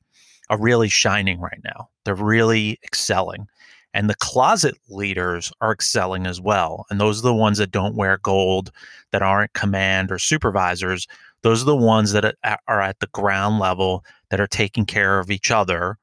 are 0.50 0.60
really 0.60 0.90
shining 0.90 1.40
right 1.40 1.62
now. 1.64 1.90
They're 2.06 2.16
really 2.16 2.80
excelling. 2.84 3.48
And 3.94 4.10
the 4.10 4.16
closet 4.16 4.76
leaders 4.90 5.52
are 5.62 5.72
excelling 5.72 6.28
as 6.28 6.40
well. 6.40 6.86
And 6.90 7.00
those 7.00 7.20
are 7.20 7.24
the 7.24 7.34
ones 7.34 7.58
that 7.58 7.72
don't 7.72 7.96
wear 7.96 8.20
gold, 8.22 8.72
that 9.12 9.22
aren't 9.24 9.54
command 9.54 10.12
or 10.12 10.20
supervisors. 10.20 11.08
Those 11.42 11.64
are 11.64 11.66
the 11.66 11.76
ones 11.76 12.12
that 12.12 12.36
are 12.44 12.82
at 12.82 13.00
the 13.00 13.08
ground 13.08 13.60
level 13.60 14.04
that 14.30 14.40
are 14.40 14.48
taking 14.48 14.86
care 14.86 15.20
of 15.20 15.32
each 15.32 15.50
other, 15.50 15.98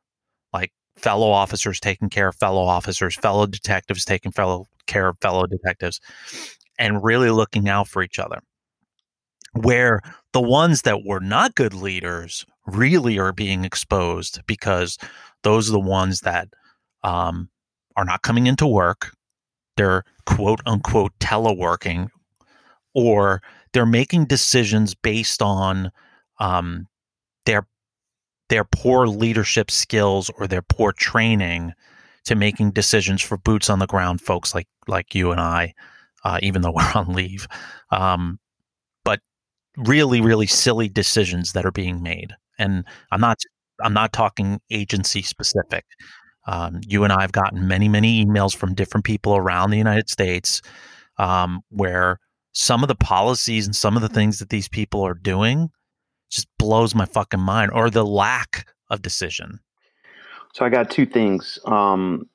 like 0.53 0.73
fellow 0.97 1.31
officers 1.31 1.79
taking 1.79 2.09
care 2.09 2.29
of 2.29 2.37
fellow 2.37 2.65
officers, 2.65 3.15
fellow 3.15 3.47
detectives 3.47 4.05
taking 4.05 4.33
fellow 4.33 4.67
care 4.87 5.09
of 5.09 5.19
fellow 5.21 5.47
detectives, 5.47 6.01
and 6.79 7.05
really 7.05 7.31
looking 7.31 7.69
out 7.69 7.87
for 7.87 8.03
each 8.03 8.19
other. 8.19 8.41
Where 9.53 10.01
the 10.33 10.41
ones 10.41 10.83
that 10.83 11.05
were 11.05 11.21
not 11.21 11.55
good 11.55 11.73
leaders 11.73 12.45
really 12.67 13.19
are 13.19 13.33
being 13.33 13.65
exposed 13.65 14.41
because 14.47 14.99
those 15.43 15.69
are 15.69 15.73
the 15.73 15.81
ones 15.81 16.21
that 16.21 16.49
um, 17.03 17.49
are 17.97 18.05
not 18.05 18.23
coming 18.23 18.47
into 18.47 18.67
work. 18.67 19.13
They're 19.77 20.05
quote 20.25 20.61
unquote 20.67 21.13
teleworking, 21.19 22.09
or 22.95 23.43
they're 23.73 23.87
making 23.87 24.27
decisions 24.27 24.95
based 24.95 25.43
on 25.43 25.91
um, 26.41 26.87
their 27.45 27.67
their 28.49 28.65
poor 28.65 29.07
leadership 29.07 29.71
skills 29.71 30.31
or 30.39 30.47
their 30.47 30.63
poor 30.63 30.93
training 30.93 31.73
to 32.25 32.35
making 32.35 32.73
decisions 32.73 33.23
for 33.23 33.37
boots 33.37 33.71
on 33.71 33.79
the 33.79 33.87
ground 33.87 34.21
folks 34.21 34.55
like 34.55 34.69
like 34.89 35.15
you 35.15 35.31
and 35.31 35.41
I, 35.41 35.75
uh, 36.25 36.39
even 36.43 36.63
though 36.63 36.73
we're 36.75 36.93
on 36.95 37.13
leave. 37.15 37.47
Um, 37.91 38.39
but 39.05 39.21
really, 39.77 40.21
really 40.21 40.47
silly 40.47 40.89
decisions 40.89 41.53
that 41.53 41.65
are 41.65 41.73
being 41.73 42.03
made, 42.03 42.35
and 42.59 42.85
I'm 43.11 43.21
not 43.21 43.39
I'm 43.83 43.95
not 43.95 44.13
talking 44.13 44.61
agency 44.71 45.23
specific. 45.23 45.85
Um, 46.47 46.81
you 46.87 47.05
and 47.05 47.13
I 47.13 47.23
have 47.23 47.33
gotten 47.33 47.67
many, 47.67 47.89
many 47.89 48.25
emails 48.25 48.55
from 48.55 48.75
different 48.75 49.05
people 49.05 49.37
around 49.37 49.71
the 49.71 49.79
United 49.79 50.09
States 50.09 50.63
um, 51.19 51.61
where 51.71 52.21
some 52.53 52.83
of 52.83 52.89
the 52.89 52.95
policies 52.95 53.67
and 53.67 53.75
some 53.75 53.97
of 53.97 54.03
the 54.03 54.09
things 54.09 54.39
that 54.39 54.49
these 54.49 54.69
people 54.69 55.03
are 55.03 55.15
doing 55.15 55.71
just 56.31 56.49
blows 56.59 56.95
my 56.95 57.05
fucking 57.05 57.41
mind, 57.41 57.71
or 57.73 57.91
the 57.91 58.05
lack 58.05 58.69
of 58.91 59.03
decision. 59.03 59.61
So 60.55 60.65
I 60.65 60.71
got 60.71 60.91
two 60.91 61.07
things. 61.07 61.59
Um, 61.67 62.29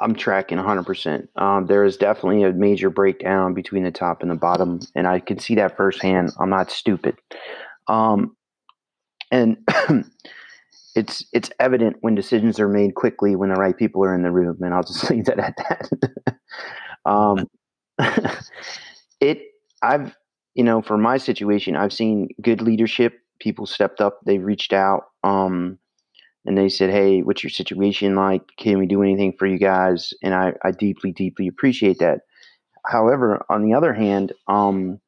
I'm 0.00 0.14
tracking 0.14 0.58
100%. 0.58 1.28
Um, 1.36 1.66
there 1.66 1.84
is 1.84 1.96
definitely 1.96 2.42
a 2.44 2.52
major 2.52 2.90
breakdown 2.90 3.54
between 3.54 3.84
the 3.84 3.90
top 3.90 4.22
and 4.22 4.30
the 4.30 4.36
bottom, 4.36 4.80
and 4.94 5.06
I 5.06 5.20
can 5.20 5.38
see 5.38 5.54
that 5.56 5.76
firsthand. 5.76 6.32
I'm 6.38 6.50
not 6.50 6.70
stupid. 6.70 7.16
Um, 7.88 8.36
and 9.32 9.56
it's 10.94 11.24
it's 11.32 11.50
evident 11.58 11.96
when 12.02 12.14
decisions 12.14 12.60
are 12.60 12.68
made 12.68 12.94
quickly 12.94 13.34
when 13.34 13.48
the 13.48 13.56
right 13.56 13.76
people 13.76 14.04
are 14.04 14.14
in 14.14 14.22
the 14.22 14.30
room, 14.30 14.58
and 14.60 14.72
I'll 14.72 14.84
just 14.84 15.10
leave 15.10 15.24
that 15.24 15.40
at 15.40 15.56
that. 15.56 16.36
um, 17.10 17.48
it 19.20 19.42
I've 19.82 20.14
you 20.54 20.62
know 20.62 20.82
for 20.82 20.98
my 20.98 21.16
situation, 21.16 21.74
I've 21.74 21.92
seen 21.92 22.28
good 22.40 22.62
leadership. 22.62 23.18
People 23.40 23.66
stepped 23.66 24.00
up. 24.00 24.20
They 24.24 24.38
reached 24.38 24.72
out. 24.72 25.06
Um, 25.24 25.78
and 26.44 26.58
they 26.58 26.68
said, 26.68 26.90
"Hey, 26.90 27.22
what's 27.22 27.42
your 27.42 27.50
situation 27.50 28.14
like? 28.14 28.42
Can 28.58 28.78
we 28.78 28.86
do 28.86 29.02
anything 29.02 29.32
for 29.38 29.46
you 29.46 29.58
guys?" 29.58 30.12
And 30.22 30.34
I, 30.34 30.52
I 30.64 30.72
deeply, 30.72 31.12
deeply 31.12 31.46
appreciate 31.48 31.98
that. 32.00 32.20
However, 32.84 33.44
on 33.48 33.62
the 33.62 33.74
other 33.74 33.94
hand, 33.94 34.32
um, 34.48 35.00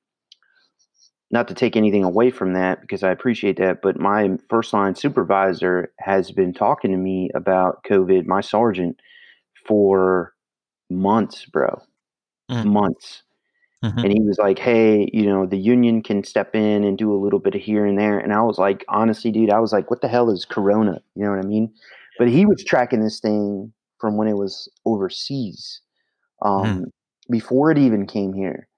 not 1.31 1.49
to 1.49 1.55
take 1.55 1.77
anything 1.77 2.05
away 2.05 2.31
from 2.31 2.53
that 2.53 2.81
because 2.81 3.03
I 3.03 3.11
appreciate 3.11 3.57
that, 3.59 3.83
but 3.83 3.99
my 3.99 4.37
first 4.49 4.73
line 4.73 4.95
supervisor 4.95 5.93
has 5.99 6.31
been 6.31 6.53
talking 6.53 6.91
to 6.93 6.97
me 6.97 7.31
about 7.35 7.83
COVID, 7.85 8.27
my 8.27 8.41
sergeant, 8.41 9.01
for 9.67 10.35
months, 10.91 11.47
bro. 11.47 11.83
Mm. 12.51 12.67
Months. 12.67 13.23
Mm-hmm. 13.85 13.99
And 13.99 14.13
he 14.13 14.21
was 14.21 14.39
like, 14.39 14.59
hey, 14.59 15.11
you 15.13 15.27
know, 15.27 15.45
the 15.45 15.59
union 15.59 16.03
can 16.03 16.25
step 16.25 16.55
in 16.55 16.85
and 16.85 16.97
do 16.97 17.13
a 17.13 17.21
little 17.23 17.39
bit 17.39 17.55
of 17.55 17.61
here 17.61 17.85
and 17.85 17.99
there. 17.99 18.19
And 18.19 18.33
I 18.33 18.41
was 18.43 18.57
like, 18.57 18.85
honestly, 18.89 19.31
dude, 19.31 19.51
I 19.51 19.61
was 19.61 19.73
like, 19.73 19.91
what 19.91 20.01
the 20.01 20.09
hell 20.09 20.31
is 20.31 20.47
Corona? 20.47 21.01
You 21.15 21.25
know 21.25 21.31
what 21.31 21.45
I 21.45 21.47
mean? 21.47 21.73
But 22.19 22.29
he 22.29 22.47
was 22.47 22.65
tracking 22.65 23.03
this 23.03 23.21
thing 23.21 23.73
from 23.99 24.17
when 24.17 24.29
it 24.29 24.37
was 24.37 24.71
overseas, 24.87 25.81
um, 26.43 26.65
mm. 26.65 26.85
before 27.31 27.71
it 27.71 27.79
even 27.79 28.07
came 28.07 28.33
here. 28.33 28.69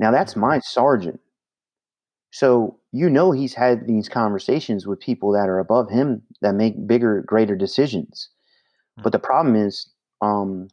Now, 0.00 0.10
that's 0.10 0.34
my 0.34 0.58
sergeant. 0.60 1.20
So 2.38 2.78
you 2.92 3.10
know 3.10 3.32
he's 3.32 3.52
had 3.52 3.88
these 3.88 4.08
conversations 4.08 4.86
with 4.86 5.00
people 5.00 5.32
that 5.32 5.48
are 5.48 5.58
above 5.58 5.90
him 5.90 6.22
that 6.40 6.54
make 6.54 6.86
bigger, 6.86 7.24
greater 7.26 7.56
decisions. 7.56 8.28
Mm-hmm. 8.92 9.02
But 9.02 9.10
the 9.10 9.18
problem 9.18 9.56
is, 9.56 9.90
um, 10.22 10.68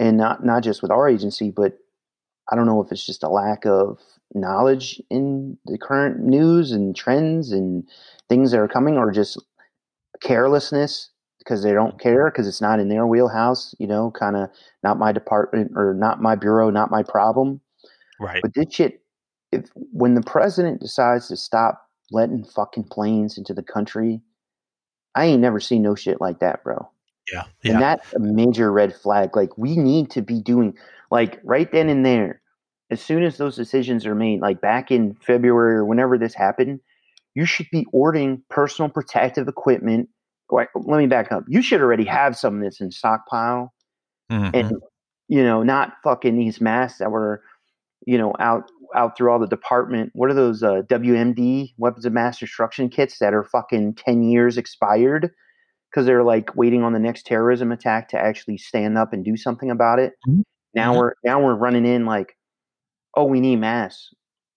and 0.00 0.16
not 0.16 0.44
not 0.44 0.64
just 0.64 0.82
with 0.82 0.90
our 0.90 1.08
agency, 1.08 1.52
but 1.52 1.78
I 2.50 2.56
don't 2.56 2.66
know 2.66 2.82
if 2.82 2.90
it's 2.90 3.06
just 3.06 3.22
a 3.22 3.28
lack 3.28 3.64
of 3.64 4.00
knowledge 4.34 5.00
in 5.10 5.58
the 5.66 5.78
current 5.78 6.18
news 6.18 6.72
and 6.72 6.96
trends 6.96 7.52
and 7.52 7.88
things 8.28 8.50
that 8.50 8.58
are 8.58 8.66
coming, 8.66 8.96
or 8.96 9.12
just 9.12 9.40
carelessness 10.24 11.08
because 11.38 11.62
they 11.62 11.72
don't 11.72 12.00
care 12.00 12.28
because 12.32 12.48
it's 12.48 12.60
not 12.60 12.80
in 12.80 12.88
their 12.88 13.06
wheelhouse. 13.06 13.76
You 13.78 13.86
know, 13.86 14.10
kind 14.10 14.34
of 14.34 14.50
not 14.82 14.98
my 14.98 15.12
department 15.12 15.70
or 15.76 15.94
not 15.94 16.20
my 16.20 16.34
bureau, 16.34 16.68
not 16.68 16.90
my 16.90 17.04
problem. 17.04 17.60
Right. 18.18 18.42
But 18.42 18.54
this 18.54 18.74
shit 18.74 19.01
if 19.52 19.66
when 19.74 20.14
the 20.14 20.22
president 20.22 20.80
decides 20.80 21.28
to 21.28 21.36
stop 21.36 21.86
letting 22.10 22.44
fucking 22.44 22.84
planes 22.84 23.38
into 23.38 23.54
the 23.54 23.62
country, 23.62 24.20
I 25.14 25.26
ain't 25.26 25.42
never 25.42 25.60
seen 25.60 25.82
no 25.82 25.94
shit 25.94 26.20
like 26.20 26.40
that, 26.40 26.64
bro. 26.64 26.90
Yeah, 27.32 27.44
yeah. 27.62 27.72
And 27.72 27.82
that's 27.82 28.12
a 28.14 28.18
major 28.18 28.72
red 28.72 28.94
flag. 28.94 29.36
Like 29.36 29.56
we 29.56 29.76
need 29.76 30.10
to 30.10 30.22
be 30.22 30.40
doing 30.40 30.76
like 31.10 31.38
right 31.44 31.70
then 31.70 31.88
and 31.88 32.04
there, 32.04 32.40
as 32.90 33.00
soon 33.00 33.22
as 33.22 33.36
those 33.36 33.54
decisions 33.54 34.06
are 34.06 34.14
made, 34.14 34.40
like 34.40 34.60
back 34.60 34.90
in 34.90 35.14
February 35.14 35.76
or 35.76 35.84
whenever 35.84 36.18
this 36.18 36.34
happened, 36.34 36.80
you 37.34 37.46
should 37.46 37.68
be 37.70 37.86
ordering 37.92 38.42
personal 38.50 38.90
protective 38.90 39.48
equipment. 39.48 40.08
Let 40.50 40.98
me 40.98 41.06
back 41.06 41.32
up. 41.32 41.44
You 41.48 41.62
should 41.62 41.80
already 41.80 42.04
have 42.04 42.36
some 42.36 42.56
of 42.56 42.62
this 42.62 42.80
in 42.80 42.90
stockpile, 42.90 43.72
mm-hmm. 44.30 44.50
and 44.54 44.72
you 45.28 45.42
know, 45.42 45.62
not 45.62 45.94
fucking 46.04 46.36
these 46.36 46.60
masks 46.60 46.98
that 46.98 47.10
were, 47.10 47.42
you 48.06 48.18
know, 48.18 48.32
out 48.38 48.64
out 48.94 49.16
through 49.16 49.30
all 49.30 49.38
the 49.38 49.46
department. 49.46 50.10
What 50.14 50.30
are 50.30 50.34
those 50.34 50.62
uh, 50.62 50.82
WMD 50.88 51.72
weapons 51.78 52.04
of 52.04 52.12
mass 52.12 52.38
destruction 52.38 52.88
kits 52.88 53.18
that 53.18 53.34
are 53.34 53.44
fucking 53.44 53.94
ten 53.94 54.22
years 54.22 54.58
expired 54.58 55.30
because 55.90 56.06
they're 56.06 56.24
like 56.24 56.56
waiting 56.56 56.82
on 56.82 56.92
the 56.92 56.98
next 56.98 57.26
terrorism 57.26 57.70
attack 57.70 58.08
to 58.08 58.18
actually 58.18 58.58
stand 58.58 58.96
up 58.96 59.12
and 59.12 59.24
do 59.24 59.36
something 59.36 59.70
about 59.70 59.98
it. 59.98 60.14
Mm-hmm. 60.26 60.42
Now 60.74 60.90
mm-hmm. 60.90 60.98
we're 60.98 61.14
now 61.24 61.42
we're 61.42 61.54
running 61.54 61.86
in 61.86 62.06
like, 62.06 62.36
oh, 63.16 63.24
we 63.24 63.40
need 63.40 63.56
masks. 63.56 64.08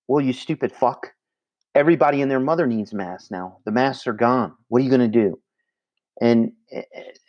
Well, 0.07 0.23
you 0.23 0.33
stupid 0.33 0.71
fuck. 0.71 1.07
Everybody 1.73 2.21
and 2.21 2.31
their 2.31 2.39
mother 2.39 2.67
needs 2.67 2.93
masks 2.93 3.31
now. 3.31 3.57
The 3.65 3.71
masks 3.71 4.07
are 4.07 4.13
gone. 4.13 4.53
What 4.69 4.81
are 4.81 4.85
you 4.85 4.91
gonna 4.91 5.07
do? 5.07 5.39
And 6.21 6.51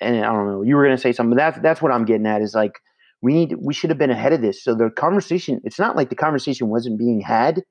and 0.01 0.25
I 0.25 0.33
don't 0.33 0.47
know. 0.47 0.63
You 0.63 0.77
were 0.77 0.85
gonna 0.85 0.99
say 0.99 1.13
something. 1.13 1.37
But 1.37 1.39
that's 1.39 1.59
that's 1.61 1.83
what 1.83 1.93
I'm 1.93 2.05
getting 2.05 2.27
at. 2.27 2.43
Is 2.43 2.55
like 2.55 2.79
we 3.27 3.35
need 3.35 3.57
we 3.61 3.75
should 3.75 3.91
have 3.91 3.99
been 3.99 4.11
ahead 4.11 4.33
of 4.33 4.41
this 4.41 4.63
so 4.63 4.73
the 4.73 4.89
conversation 4.89 5.61
it's 5.65 5.81
not 5.81 5.97
like 5.97 6.11
the 6.11 6.15
conversation 6.15 6.69
wasn't 6.69 6.97
being 6.97 7.21
had 7.21 7.59
it 7.59 7.65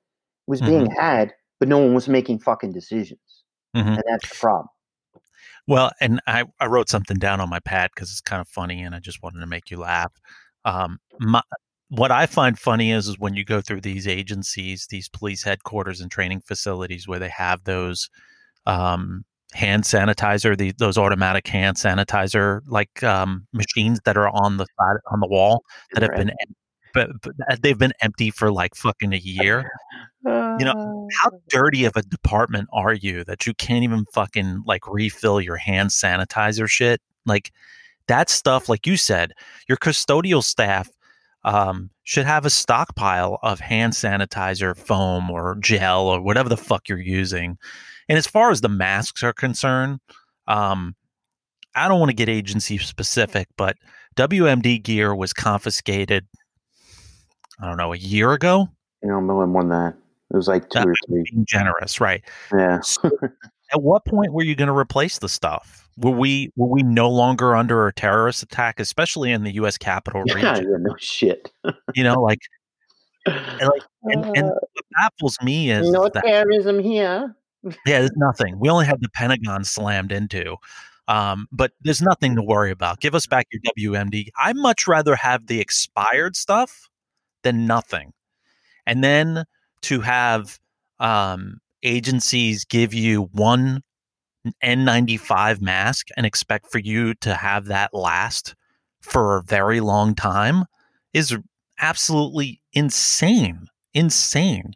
was 0.47 0.59
mm-hmm. 0.59 0.69
being 0.69 0.91
had 0.91 1.33
but 1.61 1.69
no 1.69 1.77
one 1.77 1.93
was 1.93 2.09
making 2.09 2.37
fucking 2.37 2.73
decisions 2.73 3.43
mm-hmm. 3.73 3.87
and 3.87 4.03
that's 4.05 4.27
the 4.27 4.35
problem 4.35 4.67
well 5.65 5.91
and 6.01 6.19
i, 6.27 6.43
I 6.59 6.65
wrote 6.65 6.89
something 6.89 7.17
down 7.17 7.39
on 7.39 7.49
my 7.49 7.61
pad 7.61 7.91
because 7.95 8.11
it's 8.11 8.19
kind 8.19 8.41
of 8.41 8.49
funny 8.49 8.83
and 8.83 8.93
i 8.93 8.99
just 8.99 9.23
wanted 9.23 9.39
to 9.39 9.47
make 9.47 9.71
you 9.71 9.77
laugh 9.77 10.11
um, 10.65 10.99
my, 11.19 11.41
what 11.87 12.11
i 12.11 12.25
find 12.25 12.59
funny 12.59 12.91
is, 12.91 13.07
is 13.07 13.17
when 13.17 13.35
you 13.35 13.45
go 13.45 13.61
through 13.61 13.79
these 13.79 14.09
agencies 14.09 14.87
these 14.89 15.07
police 15.07 15.43
headquarters 15.43 16.01
and 16.01 16.11
training 16.11 16.41
facilities 16.41 17.07
where 17.07 17.19
they 17.19 17.29
have 17.29 17.63
those 17.63 18.09
um, 18.65 19.23
hand 19.55 19.83
sanitizer, 19.83 20.57
the, 20.57 20.73
those 20.77 20.97
automatic 20.97 21.47
hand 21.47 21.77
sanitizer 21.77 22.59
like 22.67 23.01
um, 23.03 23.47
machines 23.53 23.99
that 24.03 24.17
are 24.17 24.29
on 24.29 24.57
the 24.57 24.65
side 24.77 24.97
on 25.11 25.21
the 25.21 25.27
wall 25.27 25.63
that 25.93 26.03
have 26.03 26.15
been 26.15 26.31
but, 26.93 27.09
but 27.21 27.61
they've 27.61 27.77
been 27.77 27.93
empty 28.01 28.31
for 28.31 28.51
like 28.51 28.73
fucking 28.73 29.13
a 29.13 29.17
year. 29.17 29.69
you 30.25 30.65
know, 30.65 31.07
how 31.21 31.29
oh. 31.31 31.39
dirty 31.49 31.85
of 31.85 31.95
a 31.95 32.01
department 32.01 32.67
are 32.73 32.93
you 32.93 33.23
that 33.25 33.45
you 33.45 33.53
can't 33.53 33.83
even 33.83 34.05
fucking 34.13 34.63
like 34.65 34.87
refill 34.87 35.39
your 35.39 35.57
hand 35.57 35.89
sanitizer 35.89 36.67
shit? 36.67 37.01
Like 37.25 37.51
that 38.07 38.29
stuff, 38.29 38.69
like 38.69 38.87
you 38.87 38.97
said, 38.97 39.33
your 39.67 39.77
custodial 39.77 40.43
staff 40.43 40.89
um, 41.43 41.91
should 42.03 42.25
have 42.25 42.45
a 42.45 42.49
stockpile 42.49 43.39
of 43.43 43.59
hand 43.59 43.93
sanitizer 43.93 44.75
foam 44.75 45.29
or 45.29 45.57
gel 45.59 46.07
or 46.07 46.21
whatever 46.21 46.49
the 46.49 46.57
fuck 46.57 46.89
you're 46.89 46.97
using 46.97 47.57
and 48.09 48.17
as 48.17 48.27
far 48.27 48.51
as 48.51 48.61
the 48.61 48.69
masks 48.69 49.23
are 49.23 49.33
concerned, 49.33 49.99
um, 50.47 50.95
I 51.75 51.87
don't 51.87 51.99
want 51.99 52.09
to 52.09 52.15
get 52.15 52.29
agency 52.29 52.77
specific, 52.77 53.47
but 53.57 53.77
WMD 54.15 54.81
gear 54.81 55.13
was 55.15 55.33
confiscated. 55.33 56.25
I 57.59 57.67
don't 57.67 57.77
know, 57.77 57.93
a 57.93 57.97
year 57.97 58.33
ago. 58.33 58.69
You 59.01 59.09
know, 59.09 59.21
more 59.21 59.45
than 59.45 59.69
that. 59.69 59.95
It 60.31 60.35
was 60.35 60.47
like 60.47 60.69
two 60.69 60.79
That 60.79 60.87
or 60.87 60.93
three. 61.07 61.23
being 61.31 61.45
generous, 61.47 62.01
right? 62.01 62.23
Yeah. 62.51 62.79
So, 62.81 63.09
at 63.71 63.81
what 63.81 64.05
point 64.05 64.33
were 64.33 64.43
you 64.43 64.55
going 64.55 64.67
to 64.67 64.75
replace 64.75 65.19
the 65.19 65.29
stuff? 65.29 65.87
Were 65.97 66.11
we 66.11 66.51
were 66.55 66.67
we 66.67 66.83
no 66.83 67.09
longer 67.09 67.55
under 67.55 67.87
a 67.87 67.93
terrorist 67.93 68.43
attack, 68.43 68.79
especially 68.79 69.31
in 69.31 69.43
the 69.43 69.53
U.S. 69.55 69.77
Capitol 69.77 70.21
region? 70.33 70.41
yeah, 70.43 70.77
no 70.79 70.95
shit. 70.99 71.51
You 71.93 72.03
know, 72.03 72.21
like, 72.21 72.39
and 73.25 73.37
like, 73.61 73.83
and, 74.03 74.25
and 74.37 74.47
what 74.47 74.85
baffles 74.97 75.37
me 75.41 75.71
is 75.71 75.89
no 75.89 76.09
that 76.09 76.23
terrorism 76.23 76.79
here. 76.79 77.35
Yeah, 77.85 77.99
there's 77.99 78.11
nothing. 78.15 78.59
We 78.59 78.69
only 78.69 78.85
have 78.85 79.01
the 79.01 79.09
Pentagon 79.09 79.63
slammed 79.63 80.11
into, 80.11 80.55
um, 81.07 81.47
but 81.51 81.71
there's 81.81 82.01
nothing 82.01 82.35
to 82.35 82.43
worry 82.43 82.71
about. 82.71 82.99
Give 82.99 83.15
us 83.15 83.25
back 83.27 83.47
your 83.51 83.61
WMD. 83.77 84.27
I 84.37 84.53
much 84.53 84.87
rather 84.87 85.15
have 85.15 85.47
the 85.47 85.59
expired 85.59 86.35
stuff 86.35 86.89
than 87.43 87.67
nothing, 87.67 88.13
and 88.85 89.03
then 89.03 89.45
to 89.83 90.01
have 90.01 90.59
um, 90.99 91.59
agencies 91.83 92.65
give 92.65 92.93
you 92.93 93.29
one 93.33 93.81
N95 94.63 95.61
mask 95.61 96.07
and 96.17 96.25
expect 96.25 96.71
for 96.71 96.79
you 96.79 97.13
to 97.15 97.33
have 97.33 97.65
that 97.65 97.93
last 97.93 98.55
for 99.01 99.37
a 99.37 99.43
very 99.43 99.79
long 99.79 100.15
time 100.15 100.65
is 101.13 101.35
absolutely 101.79 102.61
insane. 102.73 103.67
Insane. 103.93 104.73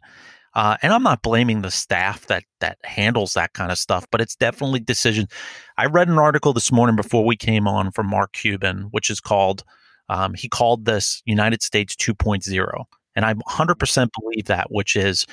Uh, 0.54 0.76
and 0.82 0.92
I'm 0.92 1.02
not 1.02 1.22
blaming 1.22 1.62
the 1.62 1.70
staff 1.70 2.26
that 2.26 2.44
that 2.60 2.78
handles 2.82 3.34
that 3.34 3.52
kind 3.52 3.70
of 3.70 3.78
stuff, 3.78 4.06
but 4.10 4.20
it's 4.20 4.34
definitely 4.34 4.80
decision. 4.80 5.28
I 5.78 5.86
read 5.86 6.08
an 6.08 6.18
article 6.18 6.52
this 6.52 6.72
morning 6.72 6.96
before 6.96 7.24
we 7.24 7.36
came 7.36 7.68
on 7.68 7.92
from 7.92 8.08
Mark 8.08 8.32
Cuban, 8.32 8.88
which 8.90 9.10
is 9.10 9.20
called 9.20 9.64
um, 10.08 10.34
he 10.34 10.48
called 10.48 10.86
this 10.86 11.22
United 11.24 11.62
States 11.62 11.94
2.0, 11.94 12.84
and 13.14 13.24
I 13.24 13.34
100% 13.34 14.08
believe 14.20 14.46
that, 14.46 14.66
which 14.72 14.96
is 14.96 15.24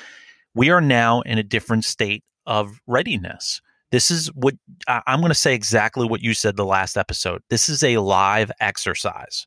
we 0.54 0.70
are 0.70 0.80
now 0.80 1.20
in 1.22 1.36
a 1.36 1.42
different 1.42 1.84
state 1.84 2.22
of 2.46 2.80
readiness. 2.86 3.60
This 3.90 4.10
is 4.10 4.28
what 4.34 4.54
I'm 4.86 5.20
going 5.20 5.30
to 5.30 5.34
say 5.34 5.54
exactly 5.54 6.06
what 6.06 6.22
you 6.22 6.34
said 6.34 6.56
the 6.56 6.64
last 6.64 6.96
episode. 6.96 7.42
This 7.48 7.68
is 7.68 7.82
a 7.82 7.98
live 7.98 8.52
exercise. 8.60 9.46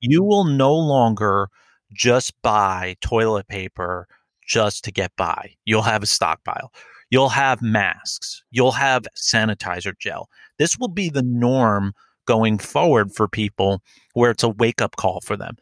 You 0.00 0.22
will 0.22 0.44
no 0.44 0.74
longer 0.74 1.48
just 1.92 2.34
buy 2.42 2.96
toilet 3.00 3.48
paper 3.48 4.06
just 4.48 4.82
to 4.84 4.90
get 4.92 5.12
by. 5.16 5.54
You'll 5.64 5.82
have 5.82 6.02
a 6.02 6.06
stockpile. 6.06 6.72
You'll 7.10 7.28
have 7.28 7.62
masks. 7.62 8.42
You'll 8.50 8.72
have 8.72 9.06
sanitizer 9.16 9.92
gel. 9.98 10.28
This 10.58 10.76
will 10.78 10.88
be 10.88 11.08
the 11.08 11.22
norm 11.22 11.92
going 12.26 12.58
forward 12.58 13.12
for 13.14 13.28
people 13.28 13.80
where 14.14 14.30
it's 14.30 14.42
a 14.42 14.48
wake 14.48 14.82
up 14.82 14.96
call 14.96 15.20
for 15.20 15.36
them. 15.36 15.56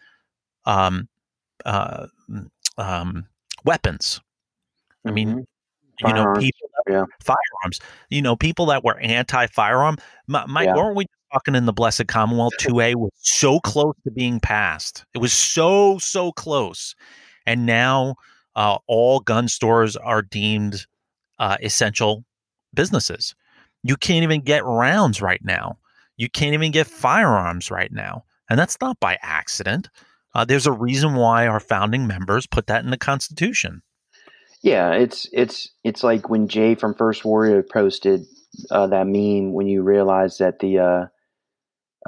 Um, 0.64 1.09
uh, 1.64 2.07
um, 2.78 3.26
weapons. 3.64 4.21
I 5.07 5.11
mean, 5.12 5.28
Mhm. 5.28 5.45
you 6.00 6.12
know, 6.14 6.23
Firearms, 6.25 6.45
people 6.45 6.69
that, 6.87 6.93
yeah. 6.93 7.05
firearms. 7.23 7.81
You 8.11 8.23
know, 8.23 8.37
people 8.37 8.66
that 8.66 8.83
were 8.85 8.99
anti-firearm. 8.99 9.97
Mi- 10.26 10.45
Mike, 10.49 10.66
Yeah. 10.66 10.75
weren't 10.75 10.97
we 10.97 11.07
talking 11.33 11.55
in 11.55 11.66
the 11.66 11.73
Blessed 11.73 12.09
Commonwealth? 12.09 12.52
Two 12.59 12.81
A 12.81 12.95
was 12.97 13.12
so 13.16 13.61
close 13.61 13.95
to 14.05 14.11
being 14.11 14.40
passed. 14.40 15.05
It 15.14 15.19
was 15.19 15.33
so 15.33 15.99
so 15.99 16.33
close, 16.33 16.95
and 17.47 17.64
now 17.66 18.16
uh, 18.56 18.78
all 18.88 19.20
gun 19.20 19.46
stores 19.46 19.94
are 19.96 20.22
deemed 20.22 20.86
uh, 21.38 21.56
essential 21.62 22.25
businesses. 22.75 23.34
You 23.82 23.96
can't 23.96 24.25
even 24.25 24.40
get 24.40 24.64
rounds 24.64 25.22
right 25.22 25.44
now. 25.44 25.78
You 26.16 26.28
can't 26.28 26.54
even 26.54 26.72
get 26.72 26.86
firearms 26.86 27.70
right 27.70 27.92
now, 27.92 28.25
and 28.50 28.58
that's 28.58 28.78
not 28.80 28.98
by 28.98 29.18
accident. 29.22 29.90
Uh, 30.34 30.44
there's 30.44 30.66
a 30.66 30.72
reason 30.72 31.14
why 31.14 31.46
our 31.46 31.60
founding 31.60 32.06
members 32.06 32.46
put 32.46 32.66
that 32.66 32.83
in 32.85 32.90
the 32.90 32.96
Constitution. 32.96 33.83
Yeah, 34.62 34.92
it's 34.92 35.28
it's 35.33 35.68
it's 35.85 36.02
like 36.02 36.31
when 36.31 36.48
Jay 36.48 36.74
from 36.74 36.94
First 36.94 37.24
Warrior 37.24 37.62
posted 37.62 38.24
uh, 38.70 38.87
that 38.87 39.07
meme 39.07 39.52
when 39.52 39.66
you 39.66 39.83
realize 39.83 40.38
that 40.38 40.59
the 40.61 40.78
uh, 40.78 41.07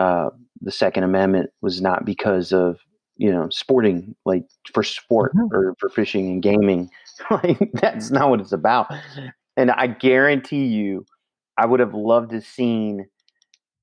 uh, 0.01 0.31
the 0.63 0.73
Second 0.73 1.05
Amendment 1.05 1.51
was 1.61 1.83
not 1.83 2.07
because 2.07 2.53
of 2.53 2.79
you 3.19 3.31
know 3.33 3.49
sporting 3.51 4.17
like 4.25 4.45
for 4.73 4.83
sport 4.83 5.33
or 5.53 5.75
for 5.81 5.89
fishing 5.91 6.29
and 6.31 6.43
gaming. 6.43 6.91
like 7.31 7.59
that's 7.75 8.11
not 8.11 8.31
what 8.31 8.41
it's 8.41 8.53
about. 8.53 8.89
And 9.57 9.71
I 9.73 9.89
guarantee 9.89 10.67
you, 10.67 11.05
I 11.59 11.67
would 11.67 11.81
have 11.81 11.95
loved 11.95 12.31
to 12.31 12.41
seen 12.41 13.07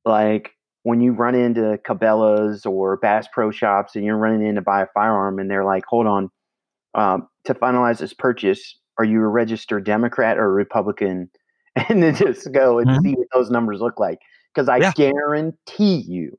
like 0.05 0.51
when 0.83 1.01
you 1.01 1.13
run 1.13 1.35
into 1.35 1.79
Cabela's 1.85 2.65
or 2.65 2.97
Bass 2.97 3.27
Pro 3.33 3.51
Shops 3.51 3.95
and 3.95 4.05
you're 4.05 4.17
running 4.17 4.45
in 4.47 4.55
to 4.55 4.61
buy 4.61 4.83
a 4.83 4.87
firearm 4.93 5.39
and 5.39 5.49
they're 5.51 5.65
like, 5.65 5.83
hold 5.87 6.07
on, 6.07 6.29
um, 6.95 7.27
to 7.45 7.53
finalize 7.55 7.99
this 7.99 8.13
purchase, 8.13 8.77
are 8.99 9.05
you 9.05 9.21
a 9.21 9.27
registered 9.27 9.85
Democrat 9.85 10.37
or 10.37 10.45
a 10.45 10.51
Republican? 10.53 11.29
And 11.89 12.01
then 12.01 12.15
just 12.15 12.51
go 12.53 12.79
and 12.79 12.87
Mhm. 12.87 13.01
see 13.03 13.13
what 13.15 13.27
those 13.33 13.49
numbers 13.51 13.81
look 13.81 13.99
like. 13.99 14.19
Because 14.53 14.69
I 14.69 14.79
Yeah. 14.79 14.93
guarantee 14.95 15.97
you, 16.07 16.37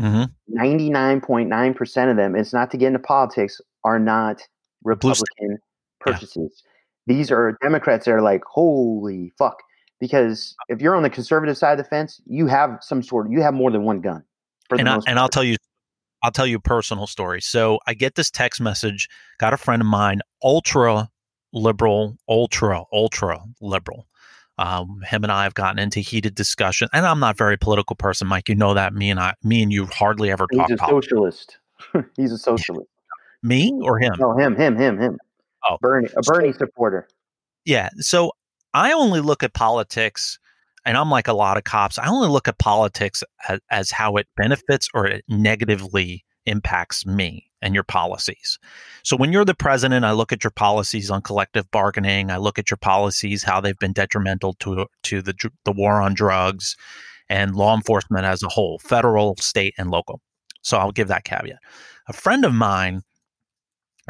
Mm-hmm. 0.00 0.58
99.9% 0.58 2.10
of 2.10 2.16
them, 2.16 2.34
it's 2.34 2.52
not 2.52 2.70
to 2.72 2.76
get 2.76 2.88
into 2.88 2.98
politics, 2.98 3.60
are 3.84 3.98
not 3.98 4.42
Republican 4.82 5.58
purchases. 6.00 6.62
These 7.06 7.30
are 7.30 7.56
Democrats 7.62 8.06
that 8.06 8.12
are 8.12 8.22
like, 8.22 8.42
holy 8.44 9.32
fuck. 9.38 9.62
Because 10.00 10.54
if 10.68 10.80
you're 10.80 10.96
on 10.96 11.02
the 11.02 11.10
conservative 11.10 11.56
side 11.56 11.72
of 11.72 11.78
the 11.78 11.88
fence, 11.88 12.20
you 12.26 12.46
have 12.46 12.78
some 12.80 13.02
sort 13.02 13.26
of, 13.26 13.32
you 13.32 13.40
have 13.42 13.54
more 13.54 13.70
than 13.70 13.84
one 13.84 14.00
gun. 14.00 14.22
And 14.70 14.88
I, 14.88 14.98
and 15.06 15.18
I'll 15.18 15.28
tell 15.28 15.44
you, 15.44 15.56
I'll 16.22 16.32
tell 16.32 16.46
you 16.46 16.56
a 16.56 16.60
personal 16.60 17.06
story. 17.06 17.40
So 17.40 17.78
I 17.86 17.94
get 17.94 18.14
this 18.14 18.30
text 18.30 18.60
message. 18.60 19.08
Got 19.38 19.52
a 19.52 19.56
friend 19.56 19.80
of 19.80 19.86
mine, 19.86 20.20
ultra 20.42 21.10
liberal, 21.52 22.16
ultra 22.28 22.82
ultra 22.92 23.40
liberal. 23.60 24.08
Um, 24.56 25.02
him 25.04 25.24
and 25.24 25.32
I 25.32 25.42
have 25.44 25.54
gotten 25.54 25.78
into 25.80 26.00
heated 26.00 26.34
discussion, 26.34 26.88
and 26.92 27.04
I'm 27.04 27.18
not 27.18 27.34
a 27.34 27.36
very 27.36 27.56
political 27.56 27.96
person, 27.96 28.28
Mike. 28.28 28.48
You 28.48 28.54
know 28.54 28.74
that. 28.74 28.94
Me 28.94 29.10
and 29.10 29.18
I, 29.18 29.34
me 29.42 29.62
and 29.62 29.72
you 29.72 29.86
hardly 29.86 30.30
ever 30.30 30.46
talk 30.46 30.68
He's 30.68 30.74
a 30.74 30.78
politics. 30.78 31.08
socialist. 31.08 31.58
He's 32.16 32.32
a 32.32 32.38
socialist. 32.38 32.88
Me 33.42 33.72
or 33.82 33.98
him? 33.98 34.14
No, 34.18 34.36
him, 34.38 34.54
him, 34.56 34.76
him, 34.76 34.98
him. 34.98 35.18
Oh. 35.68 35.76
Bernie, 35.80 36.08
a 36.16 36.22
Bernie 36.22 36.52
supporter. 36.52 37.08
Yeah. 37.64 37.88
So 37.98 38.32
I 38.74 38.92
only 38.92 39.20
look 39.20 39.42
at 39.42 39.54
politics, 39.54 40.38
and 40.84 40.96
I'm 40.96 41.10
like 41.10 41.28
a 41.28 41.32
lot 41.32 41.56
of 41.56 41.64
cops. 41.64 41.98
I 41.98 42.08
only 42.08 42.28
look 42.28 42.46
at 42.48 42.58
politics 42.58 43.22
as, 43.48 43.60
as 43.70 43.90
how 43.90 44.16
it 44.16 44.28
benefits 44.36 44.88
or 44.94 45.06
it 45.06 45.24
negatively 45.28 46.24
impacts 46.46 47.04
me 47.06 47.50
and 47.64 47.74
your 47.74 47.82
policies. 47.82 48.58
So 49.02 49.16
when 49.16 49.32
you're 49.32 49.44
the 49.44 49.54
president, 49.54 50.04
I 50.04 50.12
look 50.12 50.32
at 50.32 50.44
your 50.44 50.50
policies 50.50 51.10
on 51.10 51.22
collective 51.22 51.68
bargaining. 51.70 52.30
I 52.30 52.36
look 52.36 52.58
at 52.58 52.70
your 52.70 52.78
policies 52.78 53.42
how 53.42 53.60
they've 53.60 53.78
been 53.78 53.94
detrimental 53.94 54.52
to 54.60 54.86
to 55.04 55.22
the 55.22 55.34
the 55.64 55.72
war 55.72 56.00
on 56.00 56.14
drugs 56.14 56.76
and 57.28 57.56
law 57.56 57.74
enforcement 57.74 58.26
as 58.26 58.42
a 58.42 58.48
whole, 58.48 58.78
federal, 58.78 59.34
state, 59.36 59.74
and 59.78 59.90
local. 59.90 60.20
So 60.60 60.76
I'll 60.76 60.92
give 60.92 61.08
that 61.08 61.24
caveat. 61.24 61.58
A 62.06 62.12
friend 62.12 62.44
of 62.44 62.52
mine 62.52 63.02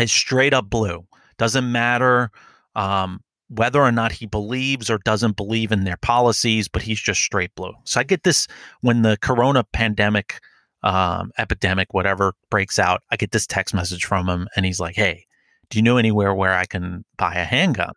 is 0.00 0.10
straight 0.10 0.52
up 0.52 0.68
blue. 0.68 1.06
Doesn't 1.38 1.70
matter 1.70 2.30
um, 2.74 3.20
whether 3.48 3.80
or 3.80 3.92
not 3.92 4.12
he 4.12 4.26
believes 4.26 4.90
or 4.90 4.98
doesn't 5.04 5.36
believe 5.36 5.70
in 5.70 5.84
their 5.84 5.96
policies, 5.96 6.66
but 6.66 6.82
he's 6.82 7.00
just 7.00 7.20
straight 7.20 7.54
blue. 7.54 7.72
So 7.84 8.00
I 8.00 8.02
get 8.02 8.24
this 8.24 8.48
when 8.80 9.02
the 9.02 9.16
corona 9.20 9.62
pandemic, 9.62 10.40
um, 10.84 11.32
epidemic, 11.38 11.92
whatever 11.94 12.34
breaks 12.50 12.78
out, 12.78 13.02
I 13.10 13.16
get 13.16 13.32
this 13.32 13.46
text 13.46 13.74
message 13.74 14.04
from 14.04 14.28
him 14.28 14.46
and 14.54 14.64
he's 14.64 14.78
like, 14.78 14.94
Hey, 14.94 15.26
do 15.70 15.78
you 15.78 15.82
know 15.82 15.96
anywhere 15.96 16.34
where 16.34 16.54
I 16.54 16.66
can 16.66 17.04
buy 17.16 17.34
a 17.34 17.44
handgun? 17.44 17.94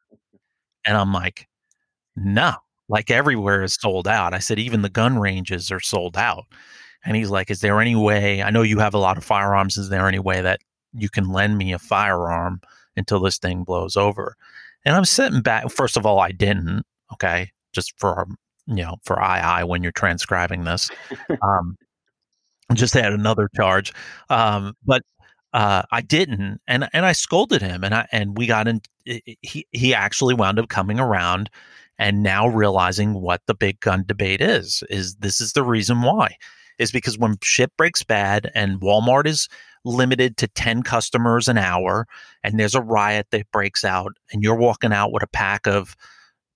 And 0.86 0.98
I'm 0.98 1.14
like, 1.14 1.48
No, 2.16 2.54
like 2.88 3.12
everywhere 3.12 3.62
is 3.62 3.74
sold 3.74 4.08
out. 4.08 4.34
I 4.34 4.40
said, 4.40 4.58
Even 4.58 4.82
the 4.82 4.90
gun 4.90 5.20
ranges 5.20 5.70
are 5.70 5.82
sold 5.82 6.18
out. 6.18 6.46
And 7.06 7.16
he's 7.16 7.30
like, 7.30 7.52
Is 7.52 7.60
there 7.60 7.82
any 7.82 7.96
way? 7.96 8.42
I 8.42 8.50
know 8.50 8.62
you 8.62 8.80
have 8.80 8.94
a 8.94 9.00
lot 9.00 9.18
of 9.18 9.24
firearms. 9.24 9.78
Is 9.78 9.90
there 9.90 10.08
any 10.08 10.20
way 10.20 10.42
that 10.42 10.62
you 10.94 11.10
can 11.10 11.32
lend 11.32 11.58
me 11.58 11.74
a 11.74 11.80
firearm 11.80 12.62
until 12.96 13.20
this 13.20 13.38
thing 13.38 13.66
blows 13.66 13.98
over? 13.98 14.36
And 14.86 14.96
I'm 14.96 15.06
sitting 15.06 15.42
back. 15.42 15.70
First 15.70 15.98
of 15.98 16.06
all, 16.06 16.20
I 16.20 16.32
didn't. 16.32 16.86
Okay, 17.12 17.52
just 17.74 17.98
for 18.00 18.28
you 18.66 18.84
know, 18.84 18.98
for 19.04 19.22
II 19.22 19.64
when 19.64 19.84
you're 19.84 19.92
transcribing 19.92 20.64
this, 20.64 20.90
um, 21.42 21.78
just 22.74 22.94
had 22.94 23.14
another 23.14 23.50
charge. 23.56 23.94
Um, 24.30 24.76
but 24.86 25.04
uh, 25.54 25.84
I 25.92 26.02
didn't, 26.02 26.62
and 26.68 26.88
and 26.94 27.06
I 27.06 27.14
scolded 27.14 27.62
him, 27.62 27.84
and 27.84 27.96
I 27.96 28.08
and 28.12 28.38
we 28.38 28.48
got 28.48 28.68
in. 28.68 28.82
He 29.06 29.66
he 29.72 29.94
actually 29.94 30.34
wound 30.34 30.60
up 30.60 30.70
coming 30.70 31.00
around, 31.00 31.50
and 31.98 32.22
now 32.24 32.48
realizing 32.48 33.14
what 33.22 33.42
the 33.48 33.54
big 33.54 33.80
gun 33.80 34.04
debate 34.06 34.42
is. 34.42 34.84
Is 34.90 35.16
this 35.16 35.42
is 35.42 35.54
the 35.54 35.64
reason 35.64 36.02
why? 36.02 36.36
Is 36.80 36.92
because 36.92 37.18
when 37.18 37.38
shit 37.42 37.76
breaks 37.78 38.04
bad 38.04 38.52
and 38.54 38.80
Walmart 38.82 39.26
is 39.26 39.50
limited 39.84 40.38
to 40.38 40.48
10 40.50 40.84
customers 40.84 41.48
an 41.48 41.58
hour 41.58 42.06
and 42.44 42.60
there's 42.60 42.76
a 42.76 42.82
riot 42.82 43.28
that 43.32 43.50
breaks 43.52 43.86
out 43.86 44.12
and 44.32 44.44
you're 44.44 44.56
walking 44.56 44.92
out 44.92 45.12
with 45.12 45.24
a 45.24 45.28
pack 45.28 45.66
of 45.66 45.96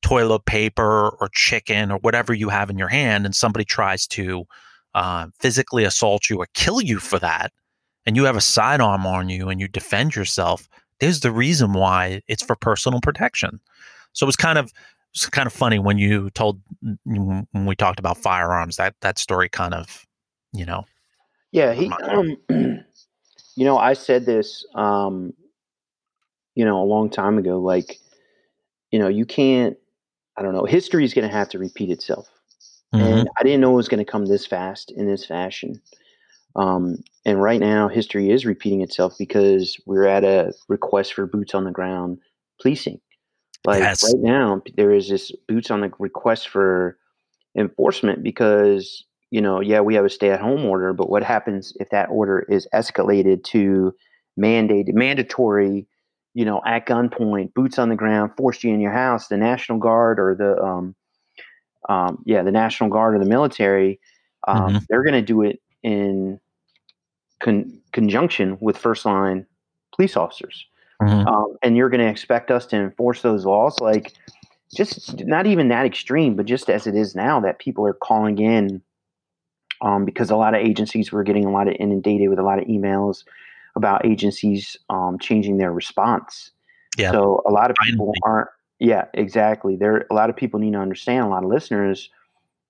toilet 0.01 0.45
paper 0.45 1.09
or 1.19 1.29
chicken 1.33 1.91
or 1.91 1.97
whatever 1.99 2.33
you 2.33 2.49
have 2.49 2.69
in 2.69 2.77
your 2.77 2.87
hand, 2.87 3.25
and 3.25 3.35
somebody 3.35 3.65
tries 3.65 4.07
to 4.07 4.45
uh, 4.93 5.27
physically 5.39 5.83
assault 5.83 6.29
you 6.29 6.37
or 6.37 6.47
kill 6.53 6.81
you 6.81 6.99
for 6.99 7.19
that, 7.19 7.51
and 8.05 8.15
you 8.15 8.23
have 8.25 8.35
a 8.35 8.41
sidearm 8.41 9.05
on 9.05 9.29
you 9.29 9.49
and 9.49 9.59
you 9.59 9.67
defend 9.67 10.15
yourself, 10.15 10.67
there's 10.99 11.21
the 11.21 11.31
reason 11.31 11.73
why 11.73 12.21
it's 12.27 12.43
for 12.43 12.55
personal 12.55 13.01
protection. 13.01 13.59
So 14.13 14.25
it 14.25 14.27
was 14.27 14.35
kind 14.35 14.57
of 14.57 14.71
it's 15.13 15.27
kind 15.27 15.47
of 15.47 15.53
funny 15.53 15.79
when 15.79 15.97
you 15.97 16.29
told 16.31 16.61
when 17.03 17.47
we 17.53 17.75
talked 17.75 17.99
about 17.99 18.17
firearms 18.17 18.77
that 18.77 18.95
that 19.01 19.17
story 19.17 19.49
kind 19.49 19.73
of 19.73 20.05
you 20.53 20.65
know 20.65 20.85
Yeah, 21.51 21.73
he. 21.73 21.91
Um, 22.03 22.37
you 22.49 23.65
know, 23.65 23.77
I 23.77 23.93
said 23.93 24.25
this, 24.25 24.65
um, 24.73 25.33
you 26.55 26.65
know, 26.65 26.81
a 26.81 26.85
long 26.85 27.09
time 27.09 27.37
ago. 27.37 27.59
Like, 27.59 27.99
you 28.91 28.99
know, 28.99 29.07
you 29.07 29.25
can't. 29.25 29.77
I 30.37 30.41
don't 30.41 30.53
know. 30.53 30.65
History 30.65 31.03
is 31.03 31.13
going 31.13 31.27
to 31.27 31.35
have 31.35 31.49
to 31.49 31.59
repeat 31.59 31.89
itself, 31.89 32.29
and 32.93 33.29
I 33.37 33.43
didn't 33.43 33.61
know 33.61 33.73
it 33.73 33.77
was 33.77 33.87
going 33.87 34.03
to 34.03 34.11
come 34.11 34.25
this 34.25 34.45
fast 34.45 34.91
in 34.91 35.07
this 35.07 35.25
fashion. 35.25 35.81
Um, 36.55 36.97
and 37.25 37.41
right 37.41 37.59
now, 37.59 37.87
history 37.87 38.29
is 38.29 38.45
repeating 38.45 38.81
itself 38.81 39.13
because 39.17 39.79
we're 39.85 40.05
at 40.05 40.23
a 40.23 40.53
request 40.67 41.13
for 41.13 41.25
boots 41.25 41.55
on 41.55 41.63
the 41.63 41.71
ground 41.71 42.19
policing. 42.61 42.99
Like 43.65 43.81
Yes. 43.81 44.03
right 44.03 44.21
now, 44.21 44.61
there 44.75 44.91
is 44.91 45.07
this 45.07 45.31
boots 45.47 45.71
on 45.71 45.81
the 45.81 45.91
request 45.99 46.49
for 46.49 46.97
enforcement 47.55 48.23
because 48.23 49.05
you 49.31 49.39
know, 49.39 49.61
yeah, 49.61 49.79
we 49.79 49.95
have 49.95 50.03
a 50.05 50.09
stay-at-home 50.09 50.65
order, 50.65 50.91
but 50.91 51.09
what 51.09 51.23
happens 51.23 51.73
if 51.79 51.89
that 51.89 52.09
order 52.09 52.45
is 52.49 52.67
escalated 52.73 53.43
to 53.45 53.95
mandated, 54.37 54.93
mandatory? 54.93 55.87
You 56.33 56.45
know, 56.45 56.61
at 56.65 56.85
gunpoint, 56.85 57.53
boots 57.53 57.79
on 57.79 57.89
the 57.89 57.95
ground, 57.95 58.31
forced 58.37 58.63
you 58.63 58.73
in 58.73 58.79
your 58.79 58.91
house. 58.91 59.27
The 59.27 59.37
National 59.37 59.79
Guard 59.79 60.19
or 60.19 60.35
the 60.35 60.61
um, 60.61 60.95
um, 61.89 62.21
yeah, 62.25 62.43
the 62.43 62.51
National 62.51 62.89
Guard 62.89 63.15
or 63.15 63.19
the 63.19 63.25
military, 63.25 63.99
um, 64.47 64.73
Mhm. 64.73 64.85
they're 64.87 65.03
going 65.03 65.13
to 65.13 65.21
do 65.21 65.41
it 65.41 65.61
in 65.83 66.39
con- 67.39 67.79
conjunction 67.91 68.57
with 68.61 68.77
first 68.77 69.05
line 69.05 69.45
police 69.95 70.15
officers. 70.15 70.65
Mhm. 71.01 71.27
Um, 71.27 71.55
and 71.63 71.75
you're 71.75 71.89
going 71.89 72.01
to 72.01 72.07
expect 72.07 72.51
us 72.51 72.65
to 72.67 72.75
enforce 72.77 73.21
those 73.23 73.45
laws, 73.45 73.79
like 73.79 74.13
just 74.73 75.25
not 75.25 75.47
even 75.47 75.67
that 75.69 75.85
extreme, 75.85 76.35
but 76.35 76.45
just 76.45 76.69
as 76.69 76.87
it 76.87 76.95
is 76.95 77.15
now, 77.15 77.39
that 77.39 77.59
people 77.59 77.85
are 77.85 77.93
calling 77.93 78.37
in 78.39 78.81
um, 79.81 80.05
because 80.05 80.29
a 80.29 80.35
lot 80.35 80.53
of 80.53 80.61
agencies 80.61 81.11
were 81.11 81.23
getting 81.23 81.45
a 81.45 81.51
lot 81.51 81.67
of 81.67 81.75
inundated 81.79 82.29
with 82.29 82.37
a 82.37 82.43
lot 82.43 82.59
of 82.59 82.65
emails 82.65 83.23
about 83.75 84.05
agencies 84.05 84.77
um, 84.89 85.17
changing 85.19 85.57
their 85.57 85.73
response. 85.73 86.51
Yeah. 86.97 87.11
So 87.11 87.41
a 87.47 87.51
lot 87.51 87.71
of 87.71 87.77
people 87.83 88.13
aren't. 88.23 88.49
Yeah, 88.81 89.05
exactly. 89.13 89.77
There, 89.77 90.07
a 90.11 90.15
lot 90.15 90.29
of 90.31 90.37
people 90.37 90.59
need 90.59 90.73
to 90.73 90.79
understand. 90.79 91.25
A 91.25 91.29
lot 91.29 91.43
of 91.43 91.49
listeners, 91.49 92.09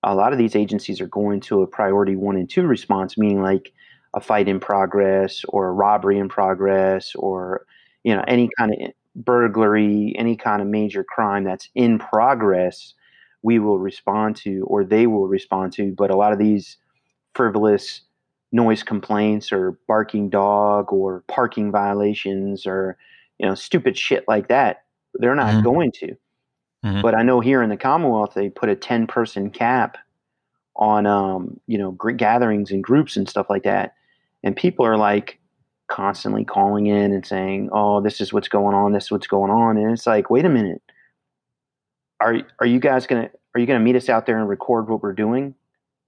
a 0.04 0.14
lot 0.14 0.32
of 0.32 0.38
these 0.38 0.56
agencies 0.56 1.00
are 1.00 1.08
going 1.08 1.40
to 1.42 1.62
a 1.62 1.66
priority 1.68 2.16
one 2.16 2.36
and 2.36 2.50
two 2.50 2.66
response, 2.66 3.18
meaning 3.18 3.42
like 3.42 3.72
a 4.14 4.20
fight 4.20 4.48
in 4.48 4.60
progress 4.60 5.44
or 5.48 5.68
a 5.68 5.72
robbery 5.72 6.18
in 6.18 6.28
progress 6.28 7.14
or 7.16 7.66
you 8.04 8.14
know 8.14 8.24
any 8.28 8.50
kind 8.58 8.72
of 8.72 8.92
burglary, 9.16 10.14
any 10.18 10.36
kind 10.36 10.62
of 10.62 10.68
major 10.68 11.04
crime 11.04 11.44
that's 11.44 11.70
in 11.74 11.98
progress. 11.98 12.94
We 13.42 13.58
will 13.60 13.78
respond 13.78 14.36
to, 14.38 14.64
or 14.68 14.84
they 14.84 15.06
will 15.06 15.28
respond 15.28 15.72
to. 15.74 15.92
But 15.92 16.10
a 16.10 16.16
lot 16.16 16.32
of 16.32 16.38
these 16.40 16.78
frivolous 17.34 18.02
noise 18.52 18.82
complaints 18.82 19.52
or 19.52 19.78
barking 19.88 20.30
dog 20.30 20.92
or 20.92 21.24
parking 21.28 21.72
violations 21.72 22.66
or 22.66 22.96
you 23.38 23.46
know 23.46 23.54
stupid 23.54 23.96
shit 23.98 24.24
like 24.28 24.48
that 24.48 24.84
they're 25.14 25.34
not 25.34 25.54
Mhm. 25.54 25.62
going 25.64 25.92
to 25.92 26.16
Mhm. 26.84 27.02
but 27.02 27.14
i 27.14 27.22
know 27.22 27.40
here 27.40 27.62
in 27.62 27.70
the 27.70 27.76
commonwealth 27.76 28.34
they 28.34 28.48
put 28.50 28.68
a 28.68 28.74
10 28.76 29.06
person 29.06 29.50
cap 29.50 29.98
on 30.76 31.06
um 31.06 31.60
you 31.66 31.78
know 31.78 31.92
gr- 31.92 32.12
gatherings 32.12 32.70
and 32.70 32.82
groups 32.82 33.16
and 33.16 33.28
stuff 33.28 33.50
like 33.50 33.62
that 33.64 33.94
and 34.42 34.56
people 34.56 34.86
are 34.86 34.96
like 34.96 35.38
constantly 35.88 36.44
calling 36.44 36.86
in 36.86 37.12
and 37.12 37.26
saying 37.26 37.68
oh 37.72 38.00
this 38.00 38.20
is 38.20 38.32
what's 38.32 38.48
going 38.48 38.74
on 38.74 38.92
this 38.92 39.04
is 39.04 39.10
what's 39.10 39.26
going 39.26 39.50
on 39.50 39.76
and 39.76 39.90
it's 39.92 40.06
like 40.06 40.30
wait 40.30 40.44
a 40.44 40.48
minute 40.48 40.80
are 42.20 42.38
are 42.60 42.66
you 42.66 42.80
guys 42.80 43.06
gonna 43.06 43.28
are 43.54 43.60
you 43.60 43.66
gonna 43.66 43.80
meet 43.80 43.96
us 43.96 44.08
out 44.08 44.24
there 44.26 44.38
and 44.38 44.48
record 44.48 44.88
what 44.88 45.02
we're 45.02 45.12
doing 45.12 45.54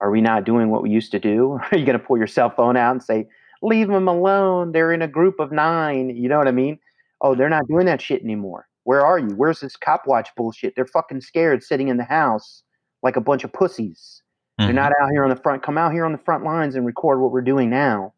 are 0.00 0.10
we 0.10 0.20
not 0.20 0.44
doing 0.44 0.70
what 0.70 0.82
we 0.82 0.90
used 0.90 1.12
to 1.12 1.18
do? 1.20 1.52
Are 1.72 1.78
you 1.78 1.86
going 1.86 1.98
to 1.98 2.04
pull 2.04 2.18
your 2.18 2.26
cell 2.26 2.50
phone 2.50 2.76
out 2.76 2.90
and 2.90 3.02
say, 3.02 3.26
leave 3.62 3.88
them 3.88 4.06
alone? 4.06 4.72
They're 4.72 4.92
in 4.92 5.00
a 5.00 5.08
group 5.08 5.38
of 5.40 5.50
nine. 5.50 6.10
You 6.10 6.28
know 6.28 6.36
what 6.36 6.48
I 6.48 6.50
mean? 6.50 6.78
Oh, 7.22 7.34
they're 7.34 7.48
not 7.48 7.66
doing 7.68 7.86
that 7.86 8.02
shit 8.02 8.20
anymore. 8.22 8.66
Where 8.84 9.04
are 9.04 9.18
you? 9.18 9.34
Where's 9.34 9.60
this 9.60 9.76
cop 9.76 10.06
watch 10.06 10.28
bullshit? 10.36 10.74
They're 10.76 10.86
fucking 10.86 11.20
scared 11.22 11.62
sitting 11.62 11.88
in 11.88 11.96
the 11.96 12.04
house 12.04 12.62
like 13.02 13.16
a 13.16 13.20
bunch 13.20 13.44
of 13.44 13.52
pussies. 13.52 14.22
They're 14.58 14.68
Mhm. 14.68 14.74
not 14.74 14.92
out 15.00 15.10
here 15.10 15.24
on 15.24 15.30
the 15.30 15.36
front. 15.36 15.62
Come 15.62 15.76
out 15.76 15.92
here 15.92 16.04
on 16.04 16.12
the 16.12 16.18
front 16.18 16.44
lines 16.44 16.74
and 16.76 16.86
record 16.86 17.20
what 17.20 17.32
we're 17.32 17.40
doing 17.42 17.70
now 17.70 18.12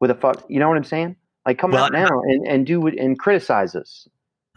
with 0.00 0.10
a 0.10 0.14
fuck. 0.14 0.44
You 0.48 0.58
know 0.60 0.68
what 0.68 0.76
I'm 0.76 0.84
saying? 0.84 1.16
Like 1.46 1.58
come 1.58 1.70
Well, 1.70 1.84
out 1.84 1.92
now 1.92 2.20
and, 2.22 2.46
and 2.46 2.66
do 2.66 2.86
it 2.86 2.98
and 2.98 3.18
criticize 3.18 3.74
us. 3.74 4.06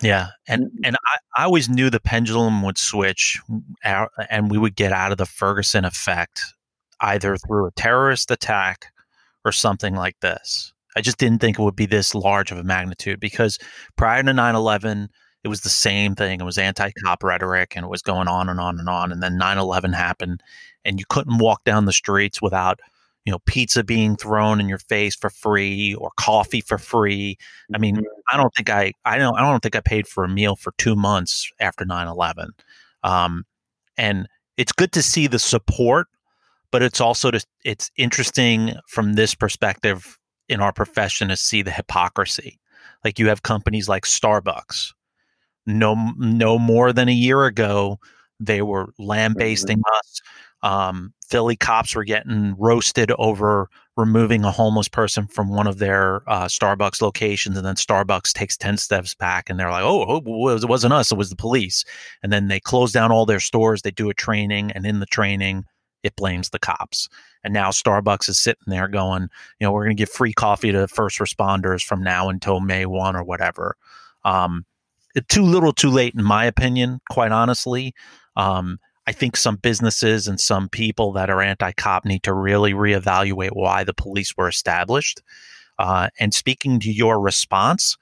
Yeah, 0.02 0.28
and 0.48 0.70
and 0.84 0.98
I, 1.06 1.18
I 1.38 1.44
always 1.46 1.70
knew 1.70 1.90
the 1.90 2.00
pendulum 2.00 2.62
would 2.64 2.78
switch, 2.78 3.40
out, 3.86 4.12
and 4.30 4.52
we 4.52 4.58
would 4.58 4.76
get 4.76 4.92
out 4.92 5.12
of 5.14 5.18
the 5.18 5.26
Ferguson 5.26 5.86
effect 5.86 6.42
either 7.00 7.38
through 7.38 7.68
a 7.68 7.72
terrorist 7.72 8.30
attack 8.32 8.88
or 9.46 9.52
something 9.52 9.94
like 9.96 10.20
this. 10.20 10.74
I 10.96 11.02
just 11.02 11.18
didn't 11.20 11.40
think 11.40 11.58
it 11.58 11.62
would 11.64 11.76
be 11.76 11.86
this 11.86 12.14
large 12.14 12.52
of 12.52 12.58
a 12.58 12.64
magnitude 12.64 13.20
because 13.20 13.60
prior 13.96 14.24
to 14.24 14.32
9/11, 14.34 15.10
it 15.44 15.48
was 15.50 15.62
the 15.62 15.70
same 15.70 16.16
thing. 16.16 16.40
It 16.40 16.46
was 16.46 16.58
anti-cop 16.58 17.24
rhetoric, 17.24 17.74
and 17.76 17.86
it 17.86 17.90
was 17.90 18.02
going 18.02 18.28
on 18.28 18.50
and 18.50 18.60
on 18.60 18.80
and 18.80 18.90
on. 18.90 19.12
And 19.12 19.22
then 19.22 19.38
9/11 19.38 19.94
happened, 19.94 20.42
and 20.86 21.00
you 21.00 21.06
couldn't 21.10 21.38
walk 21.38 21.64
down 21.64 21.86
the 21.86 21.94
streets 21.94 22.42
without 22.42 22.80
you 23.26 23.32
know 23.32 23.40
pizza 23.46 23.84
being 23.84 24.16
thrown 24.16 24.60
in 24.60 24.68
your 24.68 24.78
face 24.78 25.16
for 25.16 25.30
free 25.30 25.96
or 25.96 26.12
coffee 26.18 26.62
for 26.62 26.78
free 26.78 27.38
i 27.74 27.78
mean 27.78 28.02
i 28.32 28.38
don't 28.38 28.54
think 28.54 28.70
i 28.70 28.92
i 29.06 29.18
don't 29.18 29.36
i 29.36 29.42
don't 29.42 29.62
think 29.62 29.76
i 29.76 29.80
paid 29.80 30.08
for 30.08 30.24
a 30.24 30.30
meal 30.30 30.56
for 30.56 30.74
two 30.78 30.96
months 30.96 31.52
after 31.60 31.86
9-11 31.86 32.50
um, 33.04 33.46
and 33.98 34.28
it's 34.58 34.72
good 34.72 34.92
to 34.92 35.02
see 35.02 35.28
the 35.28 35.40
support 35.40 36.08
but 36.72 36.82
it's 36.82 37.00
also 37.00 37.32
to, 37.32 37.46
it's 37.64 37.92
interesting 37.98 38.74
from 38.88 39.14
this 39.14 39.36
perspective 39.36 40.18
in 40.50 40.60
our 40.60 40.74
profession 40.74 41.30
to 41.30 41.38
see 41.38 41.62
the 41.62 41.72
hypocrisy 41.72 42.60
like 43.06 43.20
you 43.20 43.28
have 43.28 43.44
companies 43.44 43.88
like 43.88 44.04
starbucks 44.04 44.92
no 45.66 45.96
no 46.18 46.58
more 46.60 46.92
than 46.94 47.08
a 47.10 47.14
year 47.14 47.46
ago 47.46 48.00
they 48.40 48.62
were 48.62 48.88
lambasting 49.00 49.82
us 50.00 50.22
um, 50.64 51.14
Philly 51.28 51.58
cops 51.58 51.94
were 51.94 52.06
getting 52.06 52.56
roasted 52.58 53.12
over 53.20 53.70
removing 53.98 54.44
a 54.44 54.52
homeless 54.52 54.88
person 54.88 55.28
from 55.28 55.50
one 55.50 55.68
of 55.68 55.78
their 55.78 56.24
uh, 56.28 56.46
Starbucks 56.46 57.02
locations, 57.02 57.58
and 57.58 57.66
then 57.66 57.76
Starbucks 57.76 58.32
takes 58.34 58.58
ten 58.58 58.78
steps 58.78 59.14
back, 59.14 59.50
and 59.50 59.60
they're 59.60 59.70
like, 59.70 59.84
"Oh, 59.84 60.06
oh, 60.08 60.18
it 60.18 60.24
was- 60.26 60.64
it 60.64 60.70
wasn't 60.70 60.94
us; 60.94 61.12
it 61.12 61.18
was 61.18 61.30
the 61.30 61.36
police." 61.36 61.84
And 62.24 62.32
then 62.32 62.48
they 62.48 62.60
close 62.60 62.92
down 62.94 63.12
all 63.12 63.26
their 63.26 63.40
stores. 63.42 63.82
They 63.82 63.92
do 63.92 64.10
a 64.10 64.14
training, 64.14 64.72
and 64.72 64.86
in 64.86 65.00
the 65.00 65.06
training, 65.06 65.66
it 66.02 66.16
blames 66.16 66.50
the 66.50 66.60
cops. 66.60 67.10
And 67.44 67.54
now 67.54 67.70
Starbucks 67.70 68.30
is 68.30 68.40
sitting 68.40 68.64
there 68.68 68.88
going, 68.88 69.24
"You 69.60 69.68
know, 69.68 69.72
we're 69.74 69.84
going 69.84 69.98
to 69.98 70.02
give 70.02 70.10
free 70.10 70.34
coffee 70.34 70.72
to 70.72 70.88
first 70.88 71.20
responders 71.20 71.84
from 71.84 72.02
now 72.02 72.30
until 72.30 72.62
May 72.62 72.86
one 72.86 73.16
or 73.18 73.24
whatever." 73.24 73.76
Um, 74.24 74.66
too 75.22 75.44
little, 75.44 75.74
too 75.74 75.90
late, 75.90 76.16
in 76.16 76.24
my 76.24 76.46
opinion. 76.46 77.00
Quite 77.10 77.32
honestly. 77.32 77.94
Um, 78.36 78.80
I 79.06 79.12
think 79.12 79.36
some 79.36 79.58
businesses 79.58 80.28
and 80.28 80.40
some 80.40 80.70
people 80.70 81.12
that 81.14 81.30
are 81.30 81.42
anti-cop 81.42 82.06
need 82.06 82.24
to 82.24 82.34
really 82.34 82.74
reevaluate 82.74 83.52
why 83.52 83.84
the 83.84 83.94
police 83.94 84.36
were 84.38 84.48
established. 84.48 85.22
Uh, 85.78 86.10
and 86.20 86.34
speaking 86.34 86.80
to 86.80 86.92
your 86.92 87.20
response, 87.20 87.98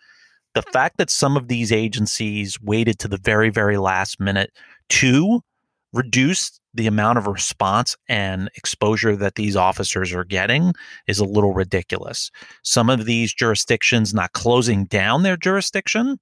the 0.53 0.61
fact 0.61 0.97
that 0.97 1.09
some 1.09 1.37
of 1.37 1.47
these 1.47 1.71
agencies 1.71 2.61
waited 2.61 2.99
to 2.99 3.07
the 3.07 3.17
very, 3.17 3.49
very 3.49 3.77
last 3.77 4.19
minute 4.19 4.51
to 4.89 5.41
reduce 5.93 6.59
the 6.73 6.87
amount 6.87 7.17
of 7.17 7.27
response 7.27 7.97
and 8.07 8.49
exposure 8.55 9.15
that 9.15 9.35
these 9.35 9.55
officers 9.55 10.13
are 10.13 10.23
getting 10.23 10.73
is 11.07 11.19
a 11.19 11.25
little 11.25 11.53
ridiculous. 11.53 12.31
Some 12.63 12.89
of 12.89 13.05
these 13.05 13.33
jurisdictions 13.33 14.13
not 14.13 14.33
closing 14.33 14.85
down 14.85 15.23
their 15.23 15.37
jurisdiction 15.37 16.19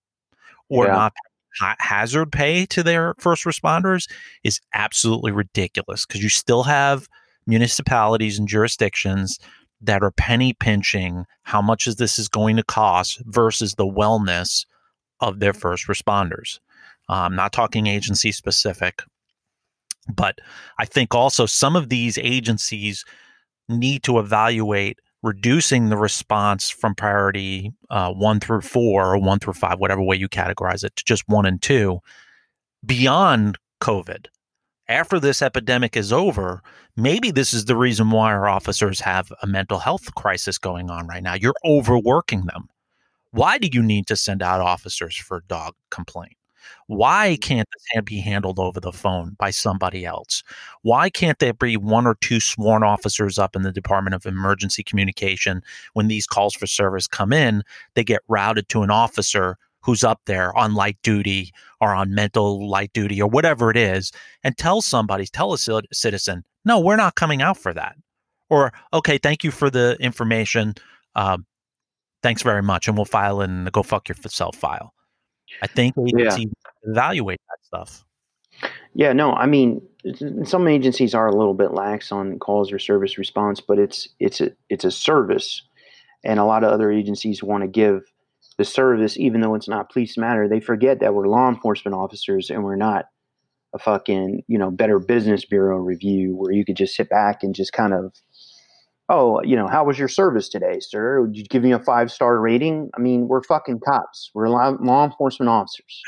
or 0.69 0.86
Yeah. 0.86 0.93
not 0.93 1.13
ha- 1.60 1.75
hazard 1.79 2.32
pay 2.32 2.65
to 2.67 2.84
their 2.84 3.15
first 3.19 3.43
responders 3.45 4.10
is 4.43 4.60
absolutely 4.73 5.32
ridiculous 5.32 6.05
because 6.05 6.23
you 6.23 6.29
still 6.29 6.63
have 6.63 7.08
municipalities 7.47 8.38
and 8.39 8.47
jurisdictions 8.47 9.39
that 9.82 10.03
are 10.03 10.12
penny 10.12 10.53
pinching 10.53 11.25
how 11.43 11.62
much 11.62 11.88
is 11.88 11.95
this 11.95 12.19
is 12.19 12.27
going 12.27 12.55
to 12.58 12.63
cost 12.63 13.21
versus 13.25 13.75
the 13.75 13.86
wellness 13.86 14.65
of 15.21 15.39
their 15.39 15.53
first 15.53 15.88
responders. 15.88 16.60
Uh, 17.10 17.13
I'm 17.23 17.36
not 17.36 17.53
talking 17.53 17.88
agency 17.88 18.32
specific, 18.32 19.01
but 20.13 20.39
I 20.77 20.86
think 20.86 21.15
also 21.15 21.45
some 21.45 21.75
of 21.75 21.89
these 21.89 22.17
agencies 22.17 23.03
need 23.67 24.03
to 24.03 24.19
evaluate 24.19 24.99
reducing 25.21 25.89
the 25.89 25.97
response 25.97 26.69
from 26.69 26.95
priority 26.95 27.73
uh, 27.89 28.12
one 28.12 28.39
through 28.39 28.62
four 28.62 29.13
or 29.13 29.17
one 29.17 29.39
through 29.39 29.53
five, 29.53 29.79
whatever 29.79 30.01
way 30.01 30.15
you 30.15 30.29
categorize 30.29 30.84
it, 30.84 30.95
to 30.95 31.03
just 31.03 31.23
one 31.27 31.45
and 31.45 31.62
two, 31.62 31.99
beyond 32.86 33.58
COVID. 33.82 34.27
After 34.88 35.19
this 35.19 35.41
epidemic 35.41 35.95
is 35.95 36.12
over, 36.12 36.62
maybe 36.97 37.29
this 37.32 37.53
is 37.53 37.65
the 37.65 37.75
reason 37.75 38.10
why 38.10 38.32
our 38.32 38.47
officers 38.47 38.99
have 39.01 39.32
a 39.43 39.47
mental 39.47 39.77
health 39.77 40.15
crisis 40.15 40.58
going 40.58 40.89
on 40.89 41.05
right 41.08 41.21
now. 41.21 41.36
You're 41.36 41.53
overworking 41.63 42.45
them. 42.45 42.69
Why 43.32 43.60
do 43.60 43.69
you 43.71 43.84
need 43.84 44.08
to 44.08 44.15
send 44.15 44.41
out 44.41 44.62
officers 44.62 45.15
for 45.15 45.43
dog 45.47 45.75
complaint? 45.91 46.38
Why 46.88 47.38
can't 47.41 47.67
this 47.71 48.03
be 48.03 48.19
handled 48.19 48.60
over 48.60 48.79
the 48.79 48.91
phone 48.91 49.36
by 49.39 49.51
somebody 49.51 50.05
else? 50.05 50.43
Why 50.82 51.10
can't 51.10 51.39
there 51.39 51.53
be 51.53 51.77
one 51.77 52.08
or 52.08 52.15
two 52.15 52.39
sworn 52.39 52.84
officers 52.84 53.38
up 53.38 53.55
in 53.55 53.62
the 53.62 53.71
Department 53.71 54.15
of 54.15 54.25
Emergency 54.25 54.84
Communication 54.84 55.62
when 55.93 56.08
these 56.08 56.27
calls 56.27 56.55
for 56.55 56.67
service 56.67 57.08
come 57.08 57.34
in? 57.34 57.63
They 57.93 58.03
get 58.03 58.21
routed 58.27 58.69
to 58.69 58.82
an 58.82 58.91
officer 58.91 59.58
who's 59.82 60.03
up 60.03 60.21
there 60.25 60.55
on 60.58 60.73
light 60.73 60.97
duty 61.03 61.51
or 61.79 61.93
on 61.93 62.13
mental 62.13 62.67
light 62.69 62.91
duty 62.93 63.21
or 63.21 63.29
whatever 63.29 63.71
it 63.71 63.77
is 63.77 64.12
and 64.43 64.58
tell 64.58 64.82
somebody, 64.82 65.25
tell 65.25 65.53
a 65.53 65.58
citizen, 65.58 66.43
no, 66.65 66.79
we're 66.79 66.95
not 66.95 67.15
coming 67.15 67.41
out 67.41 67.58
for 67.58 67.73
that. 67.73 67.95
Or, 68.49 68.73
okay, 68.93 69.17
thank 69.17 69.43
you 69.43 69.51
for 69.51 69.69
the 69.69 69.95
information. 69.99 70.75
Um, 71.15 71.45
thanks 72.23 72.41
very 72.41 72.63
much. 72.63 72.88
And 72.88 72.97
we'll 72.97 73.05
file 73.05 73.41
in 73.41 73.63
the 73.63 73.71
go 73.71 73.84
fuck 73.84 74.10
yourself 74.10 74.55
file. 74.55 74.93
I 75.62 75.67
think 75.67 75.95
agencies 75.97 76.45
yeah. 76.45 76.91
evaluate 76.91 77.39
that 77.49 77.65
stuff. 77.65 78.05
Yeah, 78.93 79.13
no, 79.13 79.33
I 79.33 79.45
mean, 79.45 79.81
some 80.43 80.67
agencies 80.67 81.13
are 81.13 81.27
a 81.27 81.35
little 81.35 81.53
bit 81.53 81.73
lax 81.73 82.12
on 82.12 82.39
calls 82.39 82.71
or 82.71 82.79
service 82.79 83.17
response, 83.17 83.62
but 83.62 83.79
it's 83.79 84.09
it's 84.19 84.41
a 84.41 84.51
it's 84.69 84.83
a 84.83 84.91
service, 84.91 85.62
and 86.23 86.39
a 86.39 86.45
lot 86.45 86.63
of 86.63 86.71
other 86.71 86.91
agencies 86.91 87.43
want 87.43 87.63
to 87.63 87.67
give 87.67 88.01
the 88.57 88.65
service, 88.65 89.17
even 89.17 89.41
though 89.41 89.55
it's 89.55 89.69
not 89.69 89.91
police 89.91 90.17
matter. 90.17 90.47
They 90.47 90.59
forget 90.59 90.99
that 90.99 91.13
we're 91.13 91.27
law 91.27 91.47
enforcement 91.47 91.95
officers 91.95 92.49
and 92.49 92.63
we're 92.63 92.75
not 92.75 93.05
a 93.73 93.79
fucking 93.79 94.43
you 94.47 94.57
know 94.57 94.71
Better 94.71 94.99
Business 94.99 95.45
Bureau 95.45 95.77
review 95.77 96.35
where 96.35 96.51
you 96.51 96.65
could 96.65 96.75
just 96.75 96.95
sit 96.95 97.09
back 97.09 97.43
and 97.43 97.55
just 97.55 97.71
kind 97.71 97.93
of 97.93 98.13
oh, 99.10 99.41
you 99.43 99.56
know, 99.56 99.67
how 99.67 99.84
was 99.84 99.98
your 99.98 100.08
service 100.08 100.48
today, 100.48 100.78
sir? 100.80 101.22
Would 101.22 101.36
you 101.36 101.43
give 101.43 101.63
me 101.63 101.72
a 101.72 101.80
five 101.80 102.12
star 102.12 102.39
rating? 102.39 102.89
I 102.95 103.02
mean, 103.02 103.28
we're 103.28 103.43
fucking 103.43 103.82
cops. 103.86 104.30
We're 104.34 104.50
law, 104.50 104.76
law 104.80 105.06
enforcement 105.06 105.50
officers. 105.50 106.02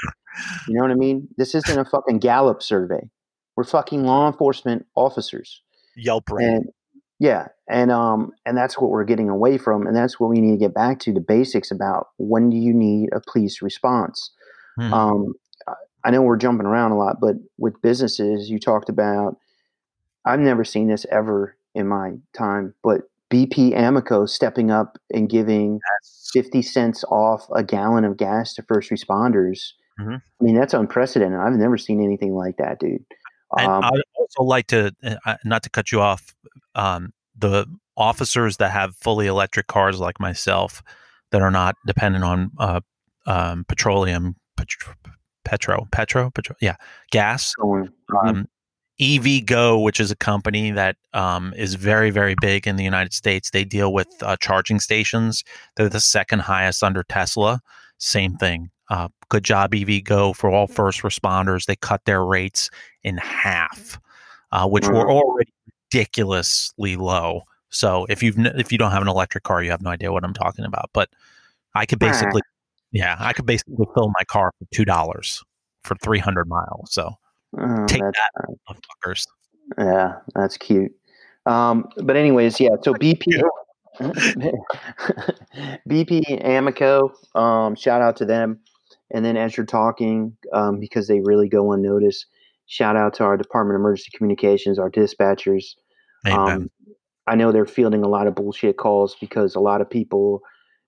You 0.68 0.76
know 0.76 0.82
what 0.82 0.92
I 0.92 0.96
mean? 0.96 1.28
This 1.38 1.56
isn't 1.56 1.78
a 1.80 1.84
fucking 1.84 2.20
Gallup 2.20 2.62
survey. 2.62 3.10
We're 3.58 3.66
fucking 3.66 4.04
law 4.04 4.28
enforcement 4.28 4.86
officers. 4.96 5.62
Yelp. 5.98 6.24
And, 6.30 6.66
yeah, 7.20 7.50
and 7.70 7.92
um, 7.92 8.32
and 8.46 8.58
that's 8.58 8.80
what 8.80 8.90
we're 8.90 9.04
getting 9.04 9.30
away 9.30 9.58
from, 9.58 9.86
and 9.86 9.96
that's 9.96 10.20
what 10.20 10.30
we 10.30 10.40
need 10.40 10.54
to 10.54 10.58
get 10.58 10.74
back 10.74 11.00
to 11.02 11.14
the 11.14 11.20
basics 11.20 11.70
about. 11.70 12.08
When 12.18 12.50
do 12.50 12.58
you 12.58 12.74
need 12.74 13.10
a 13.14 13.22
police 13.32 13.62
response? 13.62 14.32
Hmm. 14.80 14.94
Um, 14.94 15.34
I 16.04 16.10
know 16.10 16.24
we're 16.24 16.38
jumping 16.38 16.66
around 16.66 16.94
a 16.94 16.98
lot, 16.98 17.18
but 17.22 17.36
with 17.60 17.80
businesses, 17.82 18.50
you 18.50 18.60
talked 18.60 18.90
about. 18.90 19.38
I've 20.26 20.40
never 20.40 20.64
seen 20.64 20.88
this 20.88 21.06
ever 21.12 21.56
in 21.75 21.88
my 21.88 22.13
time, 22.34 22.73
but 22.84 23.01
BP 23.31 23.73
Amoco 23.73 24.27
stepping 24.27 24.71
up 24.71 24.97
and 25.12 25.29
giving 25.29 25.79
yes. 26.01 26.29
50 26.34 26.62
cents 26.62 27.03
off 27.05 27.47
a 27.55 27.63
gallon 27.63 28.03
of 28.03 28.17
gas 28.17 28.53
to 28.55 28.63
first 28.63 28.91
responders. 28.91 29.71
Mm-hmm. 29.99 30.15
I 30.15 30.43
mean, 30.43 30.55
that's 30.55 30.73
unprecedented. 30.73 31.39
I've 31.39 31.53
never 31.53 31.77
seen 31.77 32.03
anything 32.03 32.34
like 32.34 32.57
that, 32.57 32.79
dude. 32.79 33.03
Um, 33.57 33.84
I'd 33.84 34.01
also 34.17 34.43
like 34.43 34.67
to, 34.67 34.93
uh, 35.25 35.36
not 35.43 35.63
to 35.63 35.69
cut 35.69 35.91
you 35.91 36.01
off, 36.01 36.36
um, 36.75 37.13
the 37.38 37.65
officers 37.97 38.57
that 38.57 38.71
have 38.71 38.95
fully 38.95 39.27
electric 39.27 39.67
cars 39.67 39.99
like 39.99 40.19
myself 40.19 40.81
that 41.31 41.41
are 41.41 41.51
not 41.51 41.75
dependent 41.86 42.23
on 42.23 42.51
uh, 42.60 42.81
um, 43.25 43.65
petroleum, 43.65 44.36
petro, 44.57 44.93
petro, 45.43 45.88
petro, 45.91 46.29
petro, 46.31 46.55
yeah, 46.62 46.75
gas. 47.12 47.53
Mm-hmm. 47.60 48.41
EVgo, 49.02 49.82
which 49.82 50.00
is 50.00 50.12
a 50.12 50.16
company 50.16 50.70
that 50.72 50.96
um, 51.14 51.54
is 51.58 51.74
very, 51.74 52.12
very 52.12 52.36
big 52.40 52.68
in 52.68 52.76
the 52.76 52.84
United 52.84 53.14
States, 53.14 53.50
they 53.50 53.64
deal 53.64 53.92
with 53.92 54.08
uh, 54.22 54.38
charging 54.38 54.80
stations. 54.80 55.44
They're 55.76 55.90
the 55.90 56.00
second 56.00 56.40
highest 56.40 56.84
under 56.84 57.04
Tesla. 57.04 57.62
Same 57.98 58.38
thing. 58.38 58.70
Uh, 58.90 59.08
good 59.30 59.44
job, 59.44 59.72
EVgo, 59.72 60.36
for 60.36 60.52
all 60.52 60.68
first 60.68 61.02
responders. 61.02 61.66
They 61.66 61.78
cut 61.78 62.06
their 62.06 62.24
rates 62.24 62.70
in 63.04 63.18
half, 63.18 64.00
uh, 64.52 64.68
which 64.68 64.88
were 64.88 65.10
already 65.10 65.52
ridiculously 65.92 66.96
low. 66.96 67.42
So 67.70 68.06
if 68.10 68.22
you've 68.22 68.38
if 68.38 68.72
you 68.72 68.78
don't 68.78 68.92
have 68.92 69.02
an 69.02 69.08
electric 69.08 69.46
car, 69.46 69.64
you 69.64 69.72
have 69.72 69.82
no 69.82 69.90
idea 69.90 70.12
what 70.12 70.24
I'm 70.24 70.34
talking 70.34 70.66
about. 70.66 70.90
But 70.94 71.10
I 71.74 71.86
could 71.86 72.00
basically, 72.00 72.42
yeah, 72.92 73.16
I 73.18 73.34
could 73.34 73.46
basically 73.46 73.86
fill 73.96 74.10
my 74.10 74.26
car 74.28 74.52
for 74.60 74.68
two 74.72 74.86
dollars 74.86 75.42
for 75.84 75.96
300 76.04 76.48
miles. 76.48 76.94
So 76.94 77.16
Oh, 77.60 77.86
Take 77.88 78.02
that, 78.02 78.14
motherfuckers. 78.70 79.28
Yeah, 79.78 80.16
that's 80.36 80.58
cute. 80.58 80.92
Um, 81.46 81.90
but 81.98 82.16
anyways, 82.16 82.60
yeah. 82.60 82.70
So 82.82 82.94
BP, 82.94 83.42
BP 85.90 86.44
Amoco. 86.44 87.12
Um, 87.36 87.76
shout 87.76 88.02
out 88.02 88.16
to 88.18 88.26
them. 88.26 88.60
And 89.14 89.26
then 89.26 89.36
as 89.36 89.58
you're 89.58 89.66
talking, 89.66 90.38
um, 90.54 90.80
because 90.80 91.08
they 91.08 91.20
really 91.20 91.50
go 91.50 91.74
unnoticed, 91.74 92.26
shout 92.68 92.96
out 92.96 93.14
to 93.16 93.26
our 93.26 93.36
Department 93.36 93.76
of 93.76 93.82
Emergency 93.82 94.12
Communications, 94.16 94.80
our 94.80 94.90
dispatchers. 94.90 95.76
Um, 96.26 96.70
I 97.28 97.36
know 97.36 97.52
they're 97.52 97.66
fielding 97.66 98.04
a 98.04 98.08
lot 98.08 98.28
of 98.28 98.36
bullshit 98.36 98.78
calls 98.78 99.16
because 99.20 99.56
a 99.56 99.60
lot 99.60 99.82
of 99.82 99.90
people, 99.90 100.42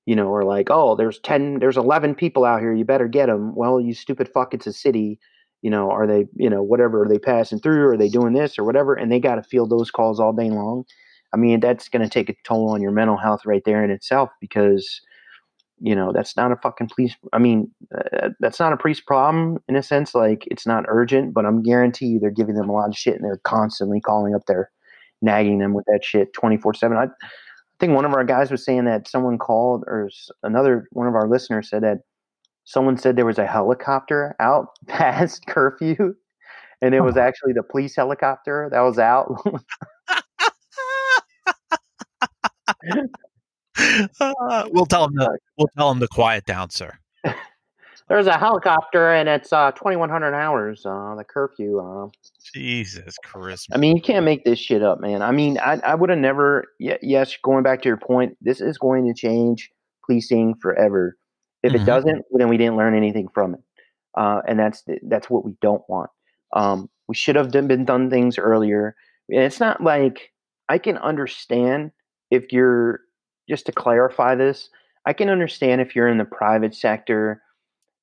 you 0.06 0.15
know, 0.15 0.32
are 0.34 0.45
like, 0.45 0.69
"Oh, 0.69 0.95
there's 0.95 1.19
ten, 1.19 1.60
there's 1.60 1.78
eleven 1.78 2.15
people 2.15 2.45
out 2.45 2.62
here. 2.62 2.73
You 2.73 2.86
better 2.86 3.08
get 3.08 3.26
them." 3.28 3.54
Well, 3.56 3.82
you 3.82 3.93
stupid 3.93 4.30
fuck, 4.30 4.54
it's 4.54 4.67
a 4.67 4.73
city 4.73 5.19
you 5.63 5.69
know, 5.69 5.89
are 5.89 6.06
they, 6.06 6.28
you 6.36 6.49
know, 6.49 6.62
whatever, 6.62 7.04
are 7.04 7.08
they 7.08 7.17
passing 7.17 7.58
through? 7.58 7.88
Are 7.88 7.97
they 7.97 8.10
doing 8.10 8.34
this 8.34 8.60
or 8.60 8.65
whatever? 8.65 8.93
And 8.93 9.10
they 9.10 9.19
got 9.19 9.36
to 9.36 9.43
field 9.43 9.69
those 9.69 9.89
calls 9.89 10.19
all 10.19 10.34
day 10.34 10.49
long. 10.49 10.84
I 11.34 11.38
mean, 11.38 11.62
that's 11.62 11.88
going 11.88 12.04
to 12.04 12.10
take 12.10 12.30
a 12.30 12.36
toll 12.43 12.69
on 12.69 12.82
your 12.82 12.91
mental 12.91 13.17
health 13.17 13.45
right 13.45 13.63
there 13.65 13.82
in 13.84 13.89
itself 13.89 14.30
because, 14.41 15.02
you 15.80 15.95
know, 15.95 16.12
that's 16.12 16.36
not 16.36 16.52
a 16.52 16.58
fucking 16.58 16.89
police. 16.93 17.15
I 17.32 17.39
mean, 17.39 17.71
uh, 17.95 18.30
that's 18.41 18.60
not 18.60 18.73
a 18.73 18.78
police 18.78 18.99
problem 18.99 19.58
in 19.69 19.78
a 19.78 19.82
sense. 19.82 20.13
Like, 20.13 20.45
it's 20.52 20.67
not 20.67 20.84
urgent, 20.89 21.34
but 21.34 21.45
I'm 21.45 21.63
guarantee 21.63 22.08
you 22.08 22.19
they're 22.19 22.30
giving 22.30 22.56
them 22.56 22.69
a 22.69 22.73
lot 22.73 22.89
of 22.89 22.97
shit 22.97 23.15
and 23.15 23.23
they're 23.23 23.39
constantly 23.45 24.02
calling 24.02 24.36
up 24.36 24.45
there, 24.47 24.69
nagging 25.21 25.60
them 25.60 25.73
with 25.73 25.86
that 25.86 26.04
shit 26.04 26.34
24 26.34 26.73
7. 26.73 26.97
I 26.97 27.08
think 27.80 27.93
one 27.93 28.06
of 28.06 28.13
our 28.13 28.26
guys 28.26 28.52
was 28.52 28.65
saying 28.65 28.84
that 28.86 29.08
someone 29.08 29.38
called, 29.38 29.86
or 29.88 30.10
another 30.43 30.89
one 30.91 31.08
of 31.08 31.15
our 31.15 31.30
listeners 31.30 31.69
said 31.69 31.84
that 31.84 31.99
someone 32.65 32.97
said 32.97 33.15
there 33.15 33.26
was 33.26 33.39
a 33.39 33.47
helicopter 33.47 34.36
out 34.39 34.67
past 34.88 35.45
curfew 35.47 36.15
and 36.84 36.93
it 36.93 37.02
was 37.02 37.15
actually 37.15 37.54
the 37.54 37.63
police 37.63 37.95
helicopter 37.95 38.67
that 38.71 38.82
was 38.82 38.99
out. 38.99 39.41
Uh, 44.19 44.67
we'll 44.71 44.86
tell 44.86 45.08
them 45.08 45.17
to, 45.17 45.32
we'll 45.58 45.69
tell 45.78 45.89
them 45.89 46.02
to 46.02 46.08
quiet 46.10 46.45
down 46.45 46.69
sir. 46.69 46.91
There's 48.10 48.28
a 48.28 48.38
helicopter 48.38 49.13
and 49.13 49.30
it's 49.30 49.54
uh 49.54 49.71
2100 49.71 50.34
hours 50.36 50.86
uh 50.86 51.15
the 51.15 51.23
curfew 51.23 51.80
uh. 51.80 52.10
Jesus 52.54 53.15
christ 53.23 53.69
i 53.71 53.78
mean 53.78 53.95
you 53.95 54.02
can't 54.02 54.26
make 54.26 54.43
this 54.43 54.60
shit 54.60 54.84
up 54.84 54.99
man. 54.99 55.21
I 55.21 55.32
mean 55.32 55.58
i, 55.60 55.80
I 55.84 55.95
would 55.95 56.10
have 56.10 56.19
never 56.19 56.65
yes 56.80 57.36
going 57.41 57.63
back 57.63 57.82
to 57.84 57.88
your 57.88 57.97
point 57.97 58.38
this 58.41 58.60
is 58.60 58.78
going 58.78 59.08
to 59.08 59.13
change 59.13 59.71
policing 60.06 60.56
forever 60.62 61.15
if 61.63 61.71
mm-hmm. 61.71 61.82
it 61.82 61.86
doesn't, 61.86 62.26
then 62.32 62.49
we 62.49 62.58
didn't 62.58 62.78
learn 62.78 62.95
anything 62.95 63.28
from 63.34 63.56
it, 63.56 63.62
uh, 64.15 64.41
and 64.47 64.60
that's 64.60 64.84
that's 65.04 65.30
what 65.30 65.45
we 65.45 65.54
don't 65.62 65.84
want. 65.88 66.10
Um, 66.54 66.89
we 67.08 67.15
should 67.15 67.36
have 67.36 67.52
done, 67.52 67.67
been 67.67 67.86
done 67.86 68.10
things 68.10 68.38
earlier. 68.38 68.95
And 69.30 69.41
it's 69.41 69.60
not 69.60 69.84
like 69.84 70.32
I 70.69 70.78
can 70.78 70.97
understand 70.97 71.91
if 72.32 72.52
you're 72.52 73.02
just 73.49 73.65
to 73.65 73.71
clarify 73.71 74.36
this. 74.36 74.69
I 75.06 75.13
can 75.13 75.30
understand 75.30 75.82
if 75.82 75.95
you're 75.95 76.08
in 76.08 76.17
the 76.17 76.26
private 76.26 76.73
sector 76.73 77.41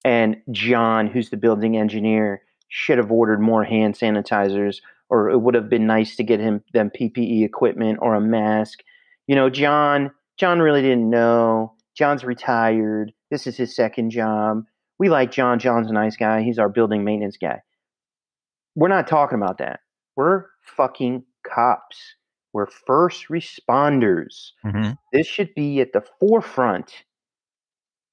and 0.04 0.36
John, 0.50 1.06
who's 1.06 1.30
the 1.30 1.36
building 1.36 1.76
engineer, 1.76 2.42
should 2.68 2.98
have 2.98 3.10
ordered 3.10 3.40
more 3.40 3.64
hand 3.64 3.94
sanitizers, 3.94 4.80
or 5.08 5.30
it 5.30 5.38
would 5.38 5.54
have 5.54 5.68
been 5.68 5.86
nice 5.86 6.16
to 6.16 6.22
get 6.22 6.40
him 6.40 6.62
them 6.72 6.90
PPE 6.90 7.44
equipment 7.44 7.98
or 8.00 8.14
a 8.14 8.20
mask. 8.20 8.80
You 9.26 9.34
know, 9.34 9.50
John, 9.50 10.10
John 10.38 10.60
really 10.60 10.82
didn't 10.82 11.10
know. 11.10 11.74
John's 11.96 12.24
retired. 12.24 13.12
This 13.30 13.46
is 13.46 13.56
his 13.56 13.74
second 13.74 14.10
job. 14.10 14.64
We 14.98 15.08
like 15.08 15.30
John. 15.30 15.58
John's 15.58 15.90
a 15.90 15.94
nice 15.94 16.16
guy. 16.16 16.42
He's 16.42 16.58
our 16.58 16.68
building 16.68 17.04
maintenance 17.04 17.36
guy. 17.36 17.60
We're 18.74 18.88
not 18.88 19.08
talking 19.08 19.38
about 19.38 19.58
that. 19.58 19.80
We're 20.16 20.44
fucking 20.62 21.24
cops. 21.46 21.96
We're 22.52 22.66
first 22.66 23.28
responders. 23.28 24.50
Mm-hmm. 24.64 24.92
This 25.12 25.26
should 25.26 25.54
be 25.54 25.80
at 25.80 25.92
the 25.92 26.02
forefront. 26.18 27.04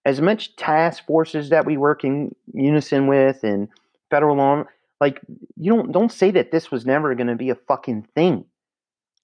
As 0.06 0.22
much 0.22 0.56
task 0.56 1.06
forces 1.06 1.50
that 1.50 1.66
we 1.66 1.76
work 1.76 2.04
in 2.04 2.34
unison 2.54 3.08
with 3.08 3.44
and 3.44 3.68
federal 4.10 4.38
law, 4.38 4.64
like 5.02 5.20
you 5.58 5.76
don't 5.76 5.92
don't 5.92 6.12
say 6.12 6.32
that 6.32 6.52
this 6.52 6.72
was 6.72 6.86
never 6.86 7.14
going 7.14 7.28
to 7.28 7.36
be 7.36 7.50
a 7.50 7.56
fucking 7.56 8.08
thing. 8.16 8.46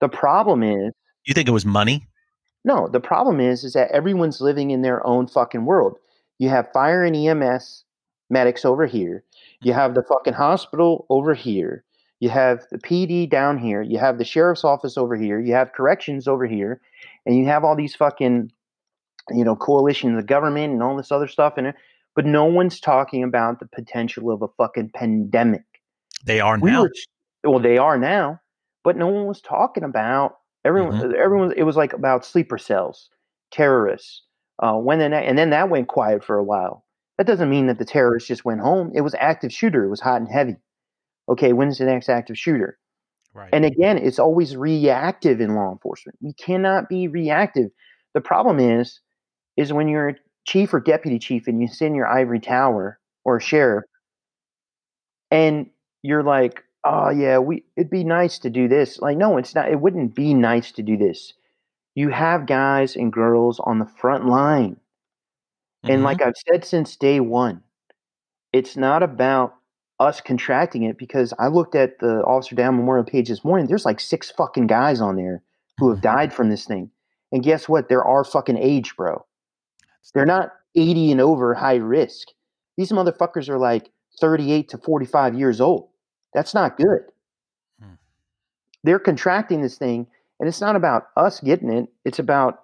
The 0.02 0.10
problem 0.10 0.62
is, 0.64 0.92
you 1.26 1.34
think 1.34 1.48
it 1.48 1.52
was 1.52 1.66
money? 1.66 2.06
No, 2.66 2.88
the 2.88 3.00
problem 3.00 3.40
is 3.40 3.64
is 3.64 3.74
that 3.74 3.92
everyone's 3.92 4.42
living 4.42 4.72
in 4.72 4.82
their 4.82 5.06
own 5.06 5.28
fucking 5.28 5.66
world. 5.66 5.98
You 6.40 6.50
have 6.50 6.72
fire 6.72 7.04
and 7.04 7.16
EMS 7.16 7.84
medics 8.30 8.66
over 8.66 8.86
here. 8.86 9.24
You 9.62 9.74
have 9.74 9.96
the 9.96 10.04
fucking 10.04 10.34
hospital 10.34 11.06
over 11.10 11.34
here. 11.34 11.84
You 12.20 12.30
have 12.30 12.66
the 12.72 12.78
PD 12.78 13.30
down 13.30 13.58
here. 13.58 13.82
You 13.82 13.98
have 14.00 14.18
the 14.18 14.24
sheriff's 14.26 14.64
office 14.64 14.98
over 14.98 15.16
here. 15.16 15.40
You 15.40 15.54
have 15.54 15.74
corrections 15.74 16.28
over 16.28 16.46
here, 16.46 16.80
and 17.26 17.38
you 17.38 17.46
have 17.48 17.66
all 17.66 17.76
these 17.76 17.96
fucking, 17.96 18.52
you 19.32 19.44
know, 19.44 19.56
coalitions 19.56 20.18
of 20.18 20.26
government 20.26 20.72
and 20.72 20.82
all 20.82 20.96
this 20.96 21.12
other 21.12 21.28
stuff 21.28 21.58
in 21.58 21.66
it. 21.66 21.76
But 22.16 22.26
no 22.26 22.46
one's 22.46 22.80
talking 22.80 23.24
about 23.24 23.60
the 23.60 23.66
potential 23.66 24.32
of 24.32 24.42
a 24.42 24.48
fucking 24.58 24.92
pandemic. 24.96 25.64
They 26.26 26.40
are 26.40 26.58
We 26.60 26.72
now. 26.72 26.84
were, 26.84 26.92
well, 27.44 27.60
they 27.60 27.78
are 27.78 27.98
now, 27.98 28.40
but 28.84 28.96
no 28.96 29.08
one 29.08 29.26
was 29.26 29.42
talking 29.42 29.84
about 29.84 30.38
everyone. 30.66 30.94
Mm-hmm. 30.94 31.14
Everyone, 31.18 31.54
it 31.56 31.64
was 31.64 31.76
like 31.76 31.94
about 31.94 32.26
sleeper 32.26 32.58
cells, 32.58 33.10
terrorists. 33.52 34.24
Uh, 34.60 34.74
when 34.74 35.00
the, 35.00 35.06
and 35.16 35.38
then 35.38 35.50
that 35.50 35.70
went 35.70 35.88
quiet 35.88 36.24
for 36.24 36.38
a 36.38 36.44
while. 36.44 36.86
That 37.18 37.28
doesn't 37.28 37.50
mean 37.50 37.68
that 37.68 37.78
the 37.78 37.86
terrorists 37.86 38.28
just 38.28 38.46
went 38.46 38.62
home. 38.62 38.92
It 38.96 39.02
was 39.02 39.16
active 39.16 39.54
shooter. 39.54 39.84
It 39.84 39.90
was 39.90 40.00
hot 40.00 40.22
and 40.22 40.32
heavy. 40.32 40.56
Okay, 41.30 41.54
when's 41.54 41.78
the 41.78 41.86
next 41.86 42.10
active 42.10 42.38
shooter? 42.38 42.78
Right. 43.34 43.50
And 43.54 43.66
again, 43.66 43.98
it's 43.98 44.20
always 44.20 44.56
reactive 44.56 45.42
in 45.42 45.56
law 45.56 45.72
enforcement. 45.72 46.18
We 46.22 46.34
cannot 46.34 46.90
be 46.90 47.08
reactive. 47.08 47.70
The 48.14 48.22
problem 48.22 48.60
is, 48.60 49.00
is 49.58 49.74
when 49.74 49.88
you're 49.88 50.10
a 50.10 50.16
chief 50.46 50.74
or 50.74 50.80
deputy 50.80 51.20
chief 51.20 51.48
and 51.48 51.62
you 51.62 51.68
sit 51.68 51.88
in 51.88 51.96
your 51.96 52.08
ivory 52.08 52.40
tower 52.40 53.00
or 53.26 53.38
a 53.38 53.42
sheriff, 53.42 53.86
and 55.32 55.68
you're 56.04 56.24
like, 56.24 56.64
oh 56.84 57.10
yeah, 57.10 57.38
we 57.40 57.64
it'd 57.76 57.90
be 57.90 58.04
nice 58.04 58.40
to 58.40 58.50
do 58.50 58.68
this. 58.68 59.00
Like, 59.00 59.18
no, 59.18 59.38
it's 59.38 59.56
not. 59.56 59.70
It 59.70 59.80
wouldn't 59.80 60.16
be 60.16 60.34
nice 60.34 60.72
to 60.74 60.84
do 60.84 60.98
this. 60.98 61.34
You 61.96 62.10
have 62.10 62.48
guys 62.48 62.96
and 62.96 63.14
girls 63.14 63.60
on 63.60 63.80
the 63.80 63.86
front 63.86 64.26
line, 64.26 64.78
and 65.84 66.04
like 66.04 66.20
mm-hmm. 66.20 66.30
I've 66.30 66.38
said 66.50 66.66
since 66.66 66.96
day 66.96 67.20
one, 67.20 67.62
it's 68.52 68.76
not 68.76 69.04
about 69.04 69.56
us 70.00 70.22
contracting 70.22 70.84
it 70.84 70.98
because 70.98 71.34
I 71.40 71.48
looked 71.48 71.76
at 71.76 72.00
the 72.00 72.24
Officer 72.24 72.56
Down 72.56 72.76
Memorial 72.76 73.06
page 73.06 73.30
this 73.30 73.44
morning. 73.44 73.68
There's 73.68 73.86
like 73.86 74.00
six 74.00 74.32
fucking 74.32 74.68
guys 74.68 75.02
on 75.02 75.16
there 75.16 75.44
who 75.78 75.90
have 75.90 76.02
died 76.02 76.34
from 76.34 76.50
this 76.50 76.66
thing. 76.66 76.90
And 77.32 77.44
guess 77.44 77.68
what? 77.68 77.90
They're 77.90 78.04
our 78.04 78.24
fucking 78.24 78.58
age, 78.58 78.96
bro. 78.96 79.26
They're 80.14 80.26
not 80.26 80.52
80 80.76 81.14
and 81.14 81.22
over 81.22 81.54
high 81.54 81.76
risk. 81.76 82.28
These 82.78 82.92
motherfuckers 82.92 83.50
are 83.50 83.58
like 83.58 83.90
38 84.20 84.70
to 84.70 84.78
45 84.78 85.36
years 85.36 85.62
old. 85.62 85.90
That's 86.34 86.54
not 86.54 86.78
good. 86.78 87.02
Hmm. 87.82 87.94
They're 88.84 89.00
contracting 89.00 89.62
this 89.62 89.78
thing, 89.78 90.08
and 90.40 90.48
it's 90.48 90.62
not 90.62 90.76
about 90.76 91.08
us 91.16 91.40
getting 91.40 91.72
it, 91.72 91.90
it's 92.06 92.20
about 92.20 92.64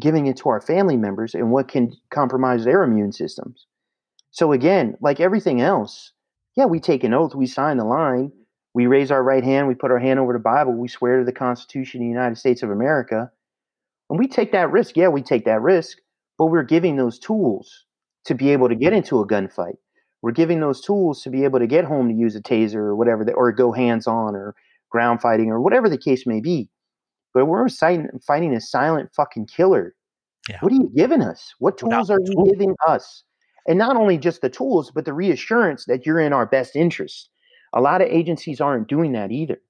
giving 0.00 0.26
it 0.26 0.36
to 0.38 0.48
our 0.48 0.60
family 0.60 0.96
members 0.96 1.34
and 1.34 1.50
what 1.50 1.68
can 1.68 1.92
compromise 2.10 2.64
their 2.64 2.82
immune 2.82 3.12
systems. 3.12 3.66
So, 4.30 4.52
again, 4.52 4.96
like 5.00 5.20
everything 5.20 5.60
else, 5.60 6.12
yeah, 6.56 6.66
we 6.66 6.80
take 6.80 7.04
an 7.04 7.14
oath, 7.14 7.34
we 7.34 7.46
sign 7.46 7.76
the 7.76 7.84
line, 7.84 8.32
we 8.74 8.86
raise 8.86 9.12
our 9.12 9.22
right 9.22 9.44
hand, 9.44 9.68
we 9.68 9.74
put 9.74 9.92
our 9.92 9.98
hand 9.98 10.18
over 10.18 10.32
the 10.32 10.40
Bible, 10.40 10.72
we 10.72 10.88
swear 10.88 11.20
to 11.20 11.24
the 11.24 11.32
Constitution 11.32 12.00
of 12.00 12.04
the 12.04 12.08
United 12.08 12.36
States 12.36 12.62
of 12.62 12.70
America, 12.70 13.30
and 14.10 14.18
we 14.18 14.26
take 14.26 14.52
that 14.52 14.70
risk. 14.72 14.96
Yeah, 14.96 15.08
we 15.08 15.22
take 15.22 15.44
that 15.44 15.62
risk, 15.62 15.98
but 16.36 16.46
we're 16.46 16.64
giving 16.64 16.96
those 16.96 17.18
tools 17.18 17.84
to 18.24 18.34
be 18.34 18.50
able 18.50 18.68
to 18.68 18.74
get 18.74 18.92
into 18.92 19.20
a 19.20 19.26
gunfight. 19.26 19.76
We're 20.24 20.32
giving 20.32 20.60
those 20.60 20.80
tools 20.80 21.20
to 21.20 21.28
be 21.28 21.44
able 21.44 21.58
to 21.58 21.66
get 21.66 21.84
home 21.84 22.08
to 22.08 22.14
use 22.14 22.34
a 22.34 22.40
taser 22.40 22.76
or 22.76 22.96
whatever, 22.96 23.30
or 23.34 23.52
go 23.52 23.72
hands 23.72 24.06
on 24.06 24.34
or 24.34 24.54
ground 24.88 25.20
fighting 25.20 25.50
or 25.50 25.60
whatever 25.60 25.86
the 25.86 25.98
case 25.98 26.26
may 26.26 26.40
be. 26.40 26.70
But 27.34 27.44
we're 27.44 27.68
fighting, 27.68 28.08
fighting 28.26 28.54
a 28.54 28.60
silent 28.62 29.10
fucking 29.14 29.48
killer. 29.48 29.94
Yeah. 30.48 30.60
What 30.60 30.72
are 30.72 30.76
you 30.76 30.90
giving 30.96 31.20
us? 31.20 31.52
What 31.58 31.76
tools 31.76 32.08
are 32.08 32.20
you 32.24 32.46
giving 32.50 32.74
us? 32.86 33.22
And 33.68 33.78
not 33.78 33.96
only 33.96 34.16
just 34.16 34.40
the 34.40 34.48
tools, 34.48 34.90
but 34.90 35.04
the 35.04 35.12
reassurance 35.12 35.84
that 35.88 36.06
you're 36.06 36.20
in 36.20 36.32
our 36.32 36.46
best 36.46 36.74
interest. 36.74 37.28
A 37.74 37.82
lot 37.82 38.00
of 38.00 38.08
agencies 38.08 38.62
aren't 38.62 38.88
doing 38.88 39.12
that 39.12 39.30
either. 39.30 39.60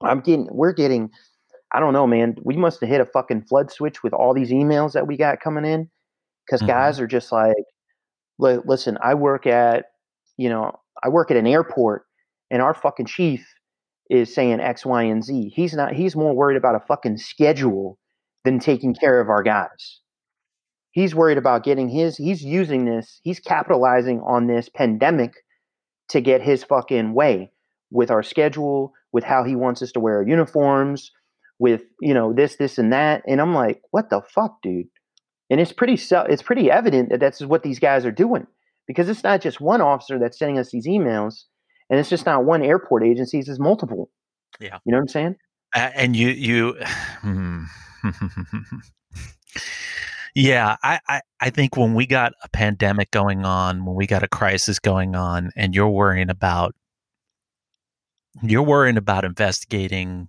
I'm 0.00 0.20
getting, 0.20 0.48
we're 0.50 0.72
getting, 0.72 1.10
I 1.72 1.80
don't 1.80 1.92
know, 1.92 2.06
man. 2.06 2.36
We 2.42 2.56
must 2.56 2.80
have 2.80 2.88
hit 2.88 3.02
a 3.02 3.04
fucking 3.04 3.42
flood 3.42 3.70
switch 3.70 4.02
with 4.02 4.14
all 4.14 4.32
these 4.32 4.50
emails 4.50 4.92
that 4.92 5.06
we 5.06 5.18
got 5.18 5.40
coming 5.40 5.66
in 5.66 5.90
because 6.46 6.62
Mhm. 6.62 6.68
guys 6.68 6.98
are 7.00 7.06
just 7.06 7.32
like, 7.32 7.54
"Li- 7.56 7.64
listen, 8.38 8.98
I 9.02 9.14
work 9.14 9.46
at, 9.46 9.86
you 10.36 10.48
know, 10.48 10.80
I 11.02 11.08
work 11.08 11.30
at 11.30 11.36
an 11.36 11.46
airport 11.46 12.04
and 12.50 12.62
our 12.62 12.74
fucking 12.74 13.06
chief 13.06 13.46
is 14.10 14.34
saying 14.34 14.60
X, 14.60 14.84
Y, 14.84 15.04
and 15.04 15.24
Z. 15.24 15.52
He's 15.54 15.72
not, 15.74 15.94
he's 15.94 16.16
more 16.16 16.34
worried 16.34 16.56
about 16.56 16.74
a 16.74 16.86
fucking 16.86 17.16
schedule 17.16 17.98
than 18.44 18.58
taking 18.58 18.94
care 18.94 19.20
of 19.20 19.28
our 19.28 19.42
guys. 19.42 20.00
He's 20.90 21.14
worried 21.14 21.38
about 21.38 21.64
getting 21.64 21.88
his, 21.88 22.16
he's 22.16 22.42
using 22.42 22.84
this, 22.84 23.20
he's 23.22 23.40
capitalizing 23.40 24.20
on 24.20 24.46
this 24.46 24.68
pandemic 24.68 25.32
to 26.10 26.20
get 26.20 26.42
his 26.42 26.62
fucking 26.64 27.14
way 27.14 27.50
with 27.90 28.10
our 28.10 28.22
schedule, 28.22 28.92
with 29.12 29.24
how 29.24 29.44
he 29.44 29.56
wants 29.56 29.80
us 29.80 29.92
to 29.92 30.00
wear 30.00 30.16
our 30.16 30.28
uniforms, 30.28 31.10
with, 31.58 31.82
you 32.00 32.12
know, 32.12 32.34
this, 32.34 32.56
this, 32.56 32.76
and 32.76 32.92
that. 32.92 33.22
And 33.26 33.40
I'm 33.40 33.54
like, 33.54 33.80
what 33.90 34.10
the 34.10 34.20
fuck, 34.34 34.60
dude? 34.62 34.88
And 35.52 35.60
it's 35.60 35.70
pretty, 35.72 36.00
it's 36.10 36.42
pretty 36.42 36.70
evident 36.70 37.10
that 37.10 37.20
that's 37.20 37.42
what 37.42 37.62
these 37.62 37.78
guys 37.78 38.06
are 38.06 38.10
doing 38.10 38.46
because 38.86 39.10
it's 39.10 39.22
not 39.22 39.42
just 39.42 39.60
one 39.60 39.82
officer 39.82 40.18
that's 40.18 40.38
sending 40.38 40.58
us 40.58 40.70
these 40.70 40.86
emails 40.86 41.42
and 41.90 42.00
it's 42.00 42.08
just 42.08 42.24
not 42.24 42.46
one 42.46 42.62
airport 42.62 43.04
agency, 43.04 43.38
it's 43.38 43.58
multiple. 43.58 44.08
Yeah. 44.58 44.78
You 44.86 44.92
know 44.92 44.96
what 44.96 45.02
I'm 45.02 45.08
saying? 45.08 45.36
A- 45.74 45.98
and 45.98 46.16
you 46.16 46.28
you 46.28 46.76
hmm. 47.20 47.64
yeah 50.34 50.76
I, 50.82 51.00
I 51.08 51.20
i 51.40 51.50
think 51.50 51.76
when 51.76 51.94
we 51.94 52.06
got 52.06 52.32
a 52.42 52.48
pandemic 52.48 53.10
going 53.10 53.44
on 53.44 53.84
when 53.84 53.94
we 53.94 54.06
got 54.06 54.22
a 54.22 54.28
crisis 54.28 54.78
going 54.78 55.14
on 55.14 55.50
and 55.56 55.74
you're 55.74 55.88
worrying 55.88 56.30
about 56.30 56.74
you're 58.42 58.62
worrying 58.62 58.96
about 58.96 59.24
investigating 59.24 60.28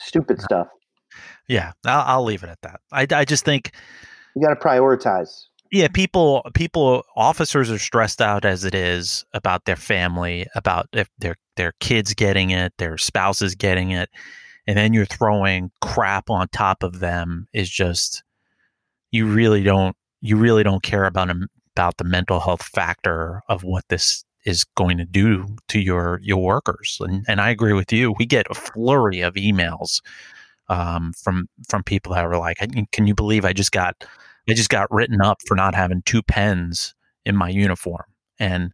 Stupid 0.00 0.40
stuff. 0.40 0.68
Yeah 1.48 1.72
i'll, 1.84 2.04
I'll 2.18 2.24
leave 2.24 2.42
it 2.42 2.48
at 2.50 2.60
that 2.62 2.80
I, 2.92 3.06
I 3.10 3.24
just 3.24 3.44
think 3.44 3.72
You 4.34 4.42
got 4.42 4.54
to 4.54 4.60
prioritize. 4.60 5.44
yeah 5.72 5.88
people 5.88 6.44
people 6.54 7.04
officers 7.16 7.70
are 7.70 7.78
stressed 7.78 8.20
out 8.20 8.44
as 8.44 8.64
it 8.64 8.74
is 8.74 9.24
about 9.32 9.64
their 9.64 9.76
family 9.76 10.46
about 10.54 10.88
if 10.92 11.08
their 11.18 11.36
their 11.56 11.72
kids 11.80 12.14
getting 12.14 12.50
it 12.50 12.72
their 12.78 12.96
spouses 12.98 13.54
getting 13.54 13.90
it 13.90 14.08
and 14.66 14.76
then 14.78 14.92
you're 14.94 15.04
throwing 15.06 15.70
crap 15.82 16.30
on 16.30 16.48
top 16.48 16.82
of 16.82 17.00
them 17.00 17.46
is 17.52 17.68
just 17.68 18.22
you 19.10 19.26
really 19.26 19.62
don't 19.62 19.96
you 20.20 20.36
really 20.36 20.62
don't 20.62 20.82
care 20.82 21.04
about 21.04 21.30
about 21.76 21.96
the 21.98 22.04
mental 22.04 22.40
health 22.40 22.62
factor 22.62 23.42
of 23.48 23.62
what 23.64 23.84
this 23.88 24.24
is 24.46 24.64
going 24.76 24.96
to 24.98 25.04
do 25.04 25.44
to 25.68 25.80
your 25.80 26.18
your 26.22 26.42
workers 26.42 26.98
and 27.00 27.24
and 27.28 27.40
I 27.40 27.50
agree 27.50 27.72
with 27.72 27.92
you 27.92 28.14
we 28.18 28.26
get 28.26 28.46
a 28.50 28.54
flurry 28.54 29.20
of 29.20 29.34
emails 29.34 30.00
um, 30.68 31.12
from 31.22 31.48
from 31.68 31.82
people 31.82 32.14
that 32.14 32.26
were 32.26 32.38
like 32.38 32.58
can 32.92 33.06
you 33.06 33.14
believe 33.14 33.44
I 33.44 33.52
just 33.52 33.72
got 33.72 34.04
I 34.48 34.54
just 34.54 34.70
got 34.70 34.90
written 34.90 35.20
up 35.20 35.38
for 35.46 35.54
not 35.54 35.74
having 35.74 36.02
two 36.02 36.22
pens 36.22 36.94
in 37.24 37.36
my 37.36 37.48
uniform. 37.48 38.04
And 38.38 38.72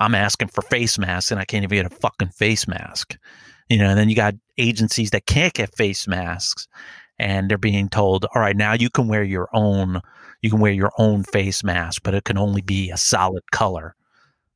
I'm 0.00 0.14
asking 0.14 0.48
for 0.48 0.62
face 0.62 0.98
masks 0.98 1.30
and 1.30 1.40
I 1.40 1.44
can't 1.44 1.62
even 1.62 1.76
get 1.76 1.92
a 1.92 1.94
fucking 1.94 2.30
face 2.30 2.66
mask. 2.66 3.16
You 3.68 3.78
know, 3.78 3.88
and 3.88 3.98
then 3.98 4.08
you 4.08 4.16
got 4.16 4.34
agencies 4.58 5.10
that 5.10 5.26
can't 5.26 5.54
get 5.54 5.74
face 5.74 6.06
masks 6.08 6.66
and 7.18 7.48
they're 7.48 7.58
being 7.58 7.88
told, 7.88 8.26
all 8.34 8.42
right, 8.42 8.56
now 8.56 8.72
you 8.72 8.90
can 8.90 9.08
wear 9.08 9.22
your 9.22 9.48
own 9.52 10.00
you 10.42 10.50
can 10.50 10.60
wear 10.60 10.72
your 10.72 10.92
own 10.98 11.22
face 11.22 11.64
mask, 11.64 12.02
but 12.04 12.12
it 12.12 12.24
can 12.24 12.36
only 12.36 12.60
be 12.60 12.90
a 12.90 12.98
solid 12.98 13.42
color. 13.50 13.94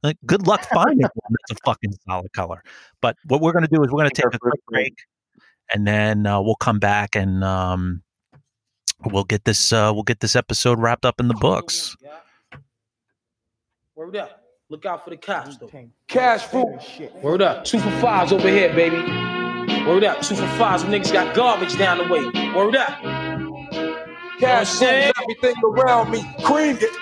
Like, 0.03 0.19
good 0.27 0.47
luck 0.47 0.63
finding 0.71 0.99
one 1.15 1.35
that's 1.49 1.59
a 1.59 1.65
fucking 1.65 1.95
solid 2.07 2.31
color. 2.35 2.63
But 3.01 3.17
what 3.27 3.41
we're 3.41 3.53
gonna 3.53 3.69
do 3.69 3.83
is 3.83 3.91
we're 3.91 4.01
gonna 4.01 4.11
take 4.11 4.27
a 4.27 4.39
quick 4.39 4.67
break 4.67 4.95
and 5.73 5.87
then 5.87 6.27
uh, 6.27 6.41
we'll 6.41 6.55
come 6.57 6.79
back 6.79 7.15
and 7.15 7.45
um, 7.45 8.03
we'll 9.05 9.25
get 9.25 9.45
this 9.45 9.73
uh, 9.73 9.91
we'll 9.95 10.03
get 10.03 10.21
this 10.21 10.37
episode 10.37 10.79
wrapped 10.79 11.05
up 11.05 11.21
in 11.21 11.29
the 11.29 11.35
books. 11.35 11.97
Word 13.95 14.17
up. 14.17 14.45
Look 14.71 14.85
out 14.85 15.03
for 15.03 15.11
the 15.11 15.17
cops, 15.17 15.57
though. 15.57 15.71
Cash 16.09 16.45
fruit. 16.45 16.79
Word 17.23 17.41
up. 17.41 17.65
Two 17.65 17.79
for 17.79 17.91
fives 18.01 18.33
over 18.33 18.49
here, 18.49 18.73
baby. 18.75 18.99
Word 19.87 20.05
up. 20.05 20.21
Two 20.21 20.35
for 20.35 20.47
fives. 20.59 20.83
Them 20.85 20.93
niggas 20.93 21.13
got 21.13 21.35
garbage 21.35 21.77
down 21.79 21.99
the 21.99 22.05
way. 22.05 22.25
Word 22.55 22.77
up. 22.77 23.01
Cash 24.39 24.69
fruit. 24.69 24.79
saying? 24.79 25.13
Everything 25.23 25.55
around 25.65 26.11
me. 26.11 26.23
Creamed 26.45 26.81
it. 26.83 26.93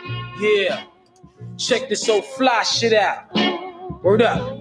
Yeah. 0.41 0.85
Check 1.59 1.89
this 1.89 2.09
old 2.09 2.25
fly 2.25 2.63
shit 2.63 2.93
out. 2.93 3.35
Word 4.03 4.23
up. 4.23 4.61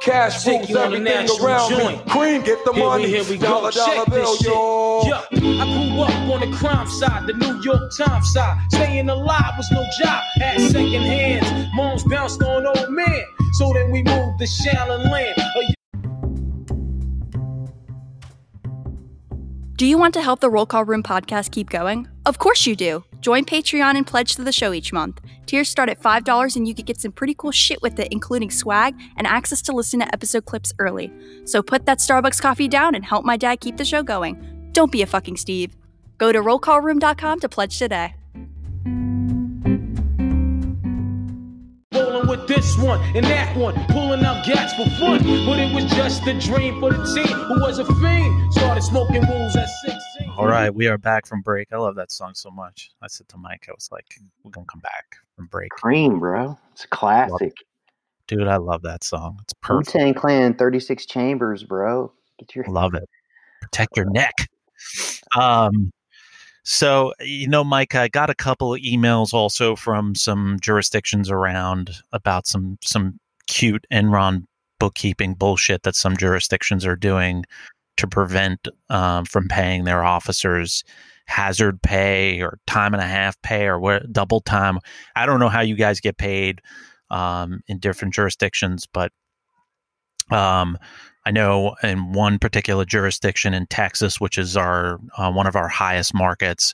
Cash 0.00 0.44
Take 0.44 0.58
rules 0.60 0.70
you 0.70 0.78
on 0.78 0.92
a 0.92 0.96
everything 1.10 1.44
around 1.44 1.70
joint. 1.70 2.06
me. 2.06 2.12
Cream, 2.12 2.42
get 2.42 2.64
the 2.64 2.72
Here 2.72 2.82
we- 2.82 2.88
money. 2.88 3.06
here 3.08 3.24
we 3.24 3.36
go. 3.36 3.46
Dollar, 3.48 3.70
dollar 3.72 3.94
Check 3.96 4.06
bill, 4.06 4.32
this 4.32 4.38
shit. 4.38 4.46
yo. 4.46 5.02
Yeah, 5.06 5.22
I 5.32 5.36
grew 5.90 6.00
up 6.02 6.32
on 6.42 6.50
the 6.50 6.56
crime 6.56 6.88
side, 6.88 7.26
the 7.26 7.32
New 7.34 7.60
York 7.62 7.90
Times 7.96 8.32
side. 8.32 8.56
Staying 8.70 9.08
alive 9.08 9.54
was 9.56 9.70
no 9.72 9.84
job, 10.02 10.22
had 10.36 10.60
second 10.60 11.02
hands. 11.02 11.68
Moms 11.74 12.04
bounced 12.04 12.42
on 12.42 12.66
old 12.66 12.90
man, 12.90 13.24
so 13.54 13.72
then 13.72 13.90
we 13.90 14.02
moved 14.02 14.38
to 14.38 14.46
Shallon 14.46 15.10
Land. 15.10 15.36
A 15.38 15.74
Do 19.76 19.86
you 19.86 19.96
want 19.98 20.14
to 20.14 20.22
help 20.22 20.40
the 20.40 20.50
Roll 20.50 20.66
Call 20.66 20.84
Room 20.84 21.02
podcast 21.02 21.50
keep 21.52 21.70
going? 21.70 22.08
Of 22.26 22.38
course 22.38 22.66
you 22.66 22.74
do. 22.74 23.04
Join 23.20 23.44
Patreon 23.44 23.96
and 23.96 24.06
pledge 24.06 24.36
to 24.36 24.44
the 24.44 24.52
show 24.52 24.72
each 24.72 24.92
month. 24.92 25.20
Tiers 25.46 25.68
start 25.68 25.88
at 25.88 26.00
$5 26.00 26.56
and 26.56 26.68
you 26.68 26.74
can 26.74 26.84
get 26.84 27.00
some 27.00 27.12
pretty 27.12 27.34
cool 27.34 27.50
shit 27.50 27.82
with 27.82 27.98
it, 27.98 28.08
including 28.12 28.50
swag 28.50 28.94
and 29.16 29.26
access 29.26 29.60
to 29.62 29.72
listen 29.72 30.00
to 30.00 30.12
episode 30.12 30.44
clips 30.44 30.72
early. 30.78 31.12
So 31.44 31.62
put 31.62 31.86
that 31.86 31.98
Starbucks 31.98 32.40
coffee 32.40 32.68
down 32.68 32.94
and 32.94 33.04
help 33.04 33.24
my 33.24 33.36
dad 33.36 33.60
keep 33.60 33.76
the 33.76 33.84
show 33.84 34.02
going. 34.02 34.70
Don't 34.72 34.92
be 34.92 35.02
a 35.02 35.06
fucking 35.06 35.36
Steve. 35.36 35.74
Go 36.18 36.32
to 36.32 36.40
rollcallroom.com 36.40 37.40
to 37.40 37.48
pledge 37.48 37.78
today. 37.78 38.14
Rolling 41.94 42.28
with 42.28 42.46
this 42.46 42.76
one 42.78 43.00
and 43.16 43.24
that 43.26 43.56
one, 43.56 43.74
pulling 43.86 44.24
out 44.24 44.44
gats 44.44 44.74
for 44.74 44.84
fun. 44.98 45.18
But 45.18 45.58
it 45.58 45.74
was 45.74 45.84
just 45.86 46.26
a 46.26 46.38
dream 46.38 46.78
for 46.80 46.92
the 46.92 47.04
team 47.04 47.26
who 47.26 47.60
was 47.60 47.78
a 47.78 47.84
fiend. 47.84 48.52
Started 48.52 48.82
smoking 48.82 49.22
rules 49.26 49.56
at 49.56 49.68
16. 49.86 50.07
All 50.38 50.46
right, 50.46 50.72
we 50.72 50.86
are 50.86 50.96
back 50.96 51.26
from 51.26 51.42
break. 51.42 51.66
I 51.72 51.78
love 51.78 51.96
that 51.96 52.12
song 52.12 52.32
so 52.32 52.48
much. 52.48 52.92
I 53.02 53.08
said 53.08 53.28
to 53.30 53.36
Mike, 53.36 53.66
I 53.68 53.72
was 53.72 53.88
like, 53.90 54.06
we're 54.44 54.52
going 54.52 54.64
to 54.64 54.70
come 54.70 54.80
back 54.80 55.16
from 55.34 55.46
break. 55.46 55.70
Cream, 55.70 56.20
bro. 56.20 56.56
It's 56.70 56.84
a 56.84 56.88
classic. 56.88 57.54
Dude, 58.28 58.46
I 58.46 58.54
love 58.58 58.82
that 58.82 59.02
song. 59.02 59.40
It's 59.42 59.52
perfect. 59.54 59.90
Tang 59.90 60.14
Clan, 60.14 60.54
36 60.54 61.06
Chambers, 61.06 61.64
bro. 61.64 62.12
Get 62.38 62.54
your 62.54 62.64
Love 62.68 62.94
it. 62.94 63.08
Protect 63.62 63.96
your 63.96 64.08
neck. 64.10 64.48
Um, 65.36 65.90
so 66.62 67.14
you 67.18 67.48
know, 67.48 67.64
Mike, 67.64 67.96
I 67.96 68.06
got 68.06 68.30
a 68.30 68.34
couple 68.34 68.72
of 68.72 68.80
emails 68.80 69.34
also 69.34 69.74
from 69.74 70.14
some 70.14 70.58
jurisdictions 70.62 71.32
around 71.32 71.96
about 72.12 72.46
some 72.46 72.78
some 72.80 73.18
cute 73.48 73.84
Enron 73.92 74.44
bookkeeping 74.78 75.34
bullshit 75.34 75.82
that 75.82 75.96
some 75.96 76.16
jurisdictions 76.16 76.86
are 76.86 76.94
doing 76.94 77.44
to 77.98 78.06
prevent 78.06 78.68
um, 78.90 79.24
from 79.24 79.48
paying 79.48 79.84
their 79.84 80.02
officers 80.04 80.84
hazard 81.26 81.82
pay 81.82 82.40
or 82.40 82.58
time 82.66 82.94
and 82.94 83.02
a 83.02 83.06
half 83.06 83.40
pay 83.42 83.66
or 83.66 83.78
what 83.78 84.10
double 84.12 84.40
time. 84.40 84.78
I 85.14 85.26
don't 85.26 85.40
know 85.40 85.50
how 85.50 85.60
you 85.60 85.76
guys 85.76 86.00
get 86.00 86.16
paid 86.16 86.60
um, 87.10 87.60
in 87.68 87.78
different 87.78 88.14
jurisdictions, 88.14 88.86
but 88.92 89.12
um, 90.30 90.78
I 91.26 91.30
know 91.30 91.74
in 91.82 92.12
one 92.12 92.38
particular 92.38 92.86
jurisdiction 92.86 93.52
in 93.52 93.66
Texas, 93.66 94.18
which 94.18 94.38
is 94.38 94.56
our 94.56 94.98
uh, 95.16 95.30
one 95.30 95.46
of 95.46 95.56
our 95.56 95.68
highest 95.68 96.14
markets, 96.14 96.72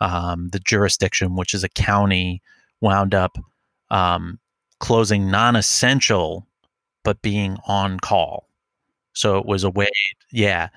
um, 0.00 0.50
the 0.52 0.60
jurisdiction, 0.60 1.36
which 1.36 1.54
is 1.54 1.64
a 1.64 1.70
county, 1.70 2.42
wound 2.82 3.14
up 3.14 3.38
um, 3.90 4.38
closing 4.80 5.30
non-essential, 5.30 6.46
but 7.02 7.22
being 7.22 7.56
on 7.66 7.98
call. 7.98 8.48
So 9.14 9.38
it 9.38 9.46
was 9.46 9.64
a 9.64 9.70
way, 9.70 9.88
yeah. 10.32 10.68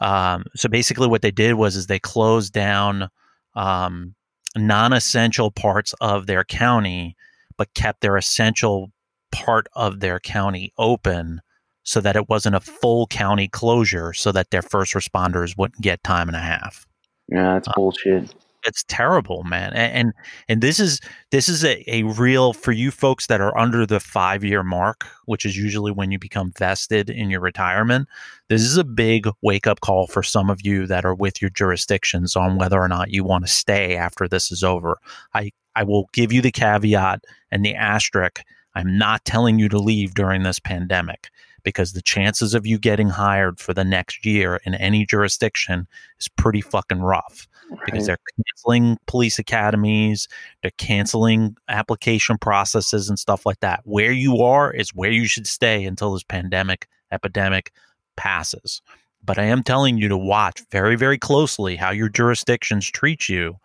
Um, 0.00 0.44
so 0.56 0.68
basically, 0.68 1.08
what 1.08 1.22
they 1.22 1.30
did 1.30 1.54
was 1.54 1.76
is 1.76 1.86
they 1.86 1.98
closed 1.98 2.52
down 2.52 3.10
um, 3.54 4.14
non-essential 4.56 5.50
parts 5.50 5.94
of 6.00 6.26
their 6.26 6.44
county, 6.44 7.16
but 7.56 7.74
kept 7.74 8.00
their 8.00 8.16
essential 8.16 8.90
part 9.32 9.66
of 9.74 10.00
their 10.00 10.18
county 10.18 10.72
open 10.78 11.40
so 11.82 12.00
that 12.00 12.16
it 12.16 12.28
wasn't 12.28 12.54
a 12.54 12.60
full 12.60 13.06
county 13.06 13.48
closure 13.48 14.12
so 14.12 14.32
that 14.32 14.50
their 14.50 14.62
first 14.62 14.94
responders 14.94 15.56
wouldn't 15.56 15.82
get 15.82 16.02
time 16.04 16.28
and 16.28 16.36
a 16.36 16.40
half. 16.40 16.86
Yeah, 17.28 17.54
that's 17.54 17.68
bullshit. 17.74 18.34
It's 18.66 18.84
terrible, 18.88 19.42
man. 19.44 19.72
And 19.72 19.92
and, 19.92 20.12
and 20.48 20.60
this 20.60 20.78
is 20.78 21.00
this 21.30 21.48
is 21.48 21.64
a, 21.64 21.82
a 21.90 22.02
real 22.02 22.52
for 22.52 22.72
you 22.72 22.90
folks 22.90 23.26
that 23.28 23.40
are 23.40 23.56
under 23.56 23.86
the 23.86 24.00
five 24.00 24.44
year 24.44 24.62
mark, 24.62 25.06
which 25.24 25.44
is 25.44 25.56
usually 25.56 25.92
when 25.92 26.10
you 26.10 26.18
become 26.18 26.52
vested 26.58 27.08
in 27.08 27.30
your 27.30 27.40
retirement. 27.40 28.08
This 28.48 28.62
is 28.62 28.76
a 28.76 28.84
big 28.84 29.28
wake 29.42 29.66
up 29.66 29.80
call 29.80 30.06
for 30.06 30.22
some 30.22 30.50
of 30.50 30.60
you 30.62 30.86
that 30.86 31.04
are 31.04 31.14
with 31.14 31.40
your 31.40 31.50
jurisdictions 31.50 32.36
on 32.36 32.56
whether 32.56 32.80
or 32.80 32.88
not 32.88 33.10
you 33.10 33.24
want 33.24 33.46
to 33.46 33.50
stay 33.50 33.96
after 33.96 34.28
this 34.28 34.52
is 34.52 34.62
over. 34.62 34.98
I, 35.34 35.52
I 35.74 35.84
will 35.84 36.08
give 36.12 36.32
you 36.32 36.42
the 36.42 36.52
caveat 36.52 37.24
and 37.50 37.64
the 37.64 37.74
asterisk. 37.74 38.42
I'm 38.74 38.98
not 38.98 39.24
telling 39.24 39.58
you 39.58 39.68
to 39.70 39.78
leave 39.78 40.14
during 40.14 40.42
this 40.42 40.60
pandemic 40.60 41.30
because 41.62 41.92
the 41.92 42.02
chances 42.02 42.54
of 42.54 42.66
you 42.66 42.78
getting 42.78 43.08
hired 43.08 43.58
for 43.58 43.74
the 43.74 43.84
next 43.84 44.24
year 44.24 44.60
in 44.64 44.74
any 44.74 45.04
jurisdiction 45.04 45.86
is 46.18 46.28
pretty 46.28 46.60
fucking 46.60 47.00
rough 47.00 47.46
because 47.84 48.08
Right. 48.08 48.18
they're 48.18 48.44
canceling 48.46 48.98
police 49.06 49.38
academies, 49.38 50.28
they're 50.62 50.70
canceling 50.78 51.56
application 51.68 52.38
processes 52.38 53.08
and 53.08 53.18
stuff 53.18 53.46
like 53.46 53.60
that. 53.60 53.80
Where 53.84 54.12
you 54.12 54.42
are 54.42 54.72
is 54.72 54.94
where 54.94 55.10
you 55.10 55.26
should 55.26 55.46
stay 55.46 55.84
until 55.84 56.12
this 56.12 56.22
pandemic 56.24 56.88
epidemic 57.12 57.72
passes. 58.16 58.82
But 59.22 59.38
I 59.38 59.44
am 59.44 59.62
telling 59.62 59.98
you 59.98 60.08
to 60.08 60.16
watch 60.16 60.62
very, 60.70 60.96
very 60.96 61.18
closely 61.18 61.76
how 61.76 61.90
your 61.90 62.08
jurisdictions 62.08 62.90
treat 62.90 63.28
you 63.28 63.56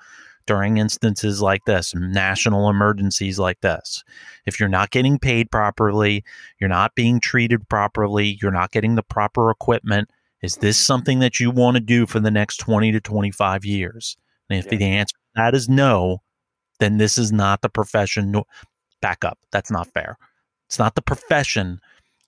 during 0.46 0.78
instances 0.78 1.42
like 1.42 1.66
this, 1.66 1.96
national 1.96 2.70
emergencies 2.70 3.40
like 3.40 3.62
this. 3.62 4.04
If 4.46 4.60
you're 4.60 4.70
not 4.70 4.92
getting 4.92 5.18
paid 5.18 5.50
properly, 5.50 6.24
you're 6.60 6.70
not 6.70 6.94
being 6.94 7.20
treated 7.20 7.68
properly, 7.68 8.38
you're 8.42 8.52
not 8.52 8.72
getting 8.72 8.96
the 8.96 9.04
proper 9.04 9.50
equipment, 9.50 10.10
is 10.46 10.58
this 10.58 10.78
something 10.78 11.20
that 11.20 11.40
you 11.40 11.50
want 11.50 11.76
to 11.76 11.82
do 11.82 12.06
for 12.06 12.20
the 12.20 12.32
next 12.32 12.58
20 12.58 12.92
to 12.92 13.02
25 13.02 13.66
years? 13.66 14.16
And 14.50 14.60
if 14.60 14.70
the 14.70 14.84
answer 14.86 15.16
to 15.16 15.32
that 15.36 15.56
is 15.56 15.68
no, 15.68 16.22
then 16.80 16.98
this 16.98 17.18
is 17.18 17.32
not 17.32 17.62
the 17.62 17.70
profession. 17.70 18.32
no- 18.32 18.46
Back 19.02 19.26
up. 19.26 19.40
That's 19.52 19.72
not 19.72 19.88
fair. 19.88 20.18
It's 20.68 20.80
not 20.80 20.96
the 20.96 21.02
profession, 21.02 21.80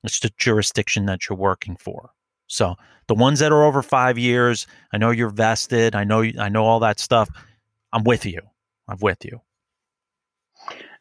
it's 0.04 0.20
the 0.20 0.32
jurisdiction 0.38 1.06
that 1.06 1.28
you're 1.28 1.38
working 1.38 1.76
for. 1.76 2.12
So 2.48 2.76
the 3.08 3.16
ones 3.16 3.40
that 3.40 3.52
are 3.52 3.64
over 3.64 3.82
five 3.82 4.18
years, 4.18 4.68
I 4.94 4.98
know 4.98 5.12
you're 5.12 5.30
vested. 5.30 5.96
I 5.96 6.04
know 6.04 6.24
I 6.40 6.50
know 6.50 6.66
all 6.66 6.80
that 6.82 7.00
stuff. 7.00 7.30
I'm 7.94 8.04
with 8.04 8.26
you. 8.26 8.42
I'm 8.88 8.98
with 9.00 9.24
you. 9.26 9.42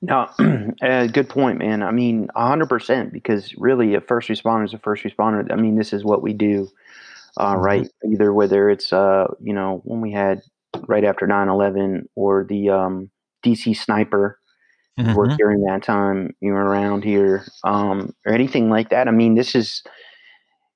No, 0.02 0.28
uh, 0.82 1.06
good 1.06 1.28
point, 1.28 1.58
man. 1.58 1.82
I 1.82 1.90
mean, 1.90 2.28
hundred 2.36 2.68
percent. 2.68 3.12
Because 3.12 3.54
really, 3.56 3.94
a 3.94 4.00
first 4.00 4.28
responder 4.28 4.64
is 4.64 4.74
a 4.74 4.78
first 4.78 5.04
responder. 5.04 5.50
I 5.50 5.56
mean, 5.56 5.76
this 5.76 5.92
is 5.92 6.04
what 6.04 6.22
we 6.22 6.32
do, 6.32 6.68
uh, 7.40 7.56
right? 7.58 7.88
Either 8.10 8.32
whether 8.32 8.70
it's, 8.70 8.92
uh, 8.92 9.26
you 9.42 9.52
know, 9.54 9.82
when 9.84 10.00
we 10.00 10.12
had 10.12 10.42
right 10.88 11.04
after 11.04 11.26
9-11 11.26 12.08
or 12.16 12.44
the 12.48 12.70
um, 12.70 13.10
DC 13.44 13.74
sniper 13.74 14.38
who 15.02 15.10
worked 15.10 15.36
Mhm. 15.36 15.38
during 15.38 15.62
that 15.62 15.82
time, 15.82 16.34
you 16.40 16.52
were 16.52 16.64
around 16.64 17.04
here, 17.04 17.46
um, 17.64 18.14
or 18.26 18.32
anything 18.32 18.70
like 18.70 18.90
that. 18.90 19.08
I 19.08 19.12
mean, 19.12 19.34
this 19.34 19.54
is 19.54 19.82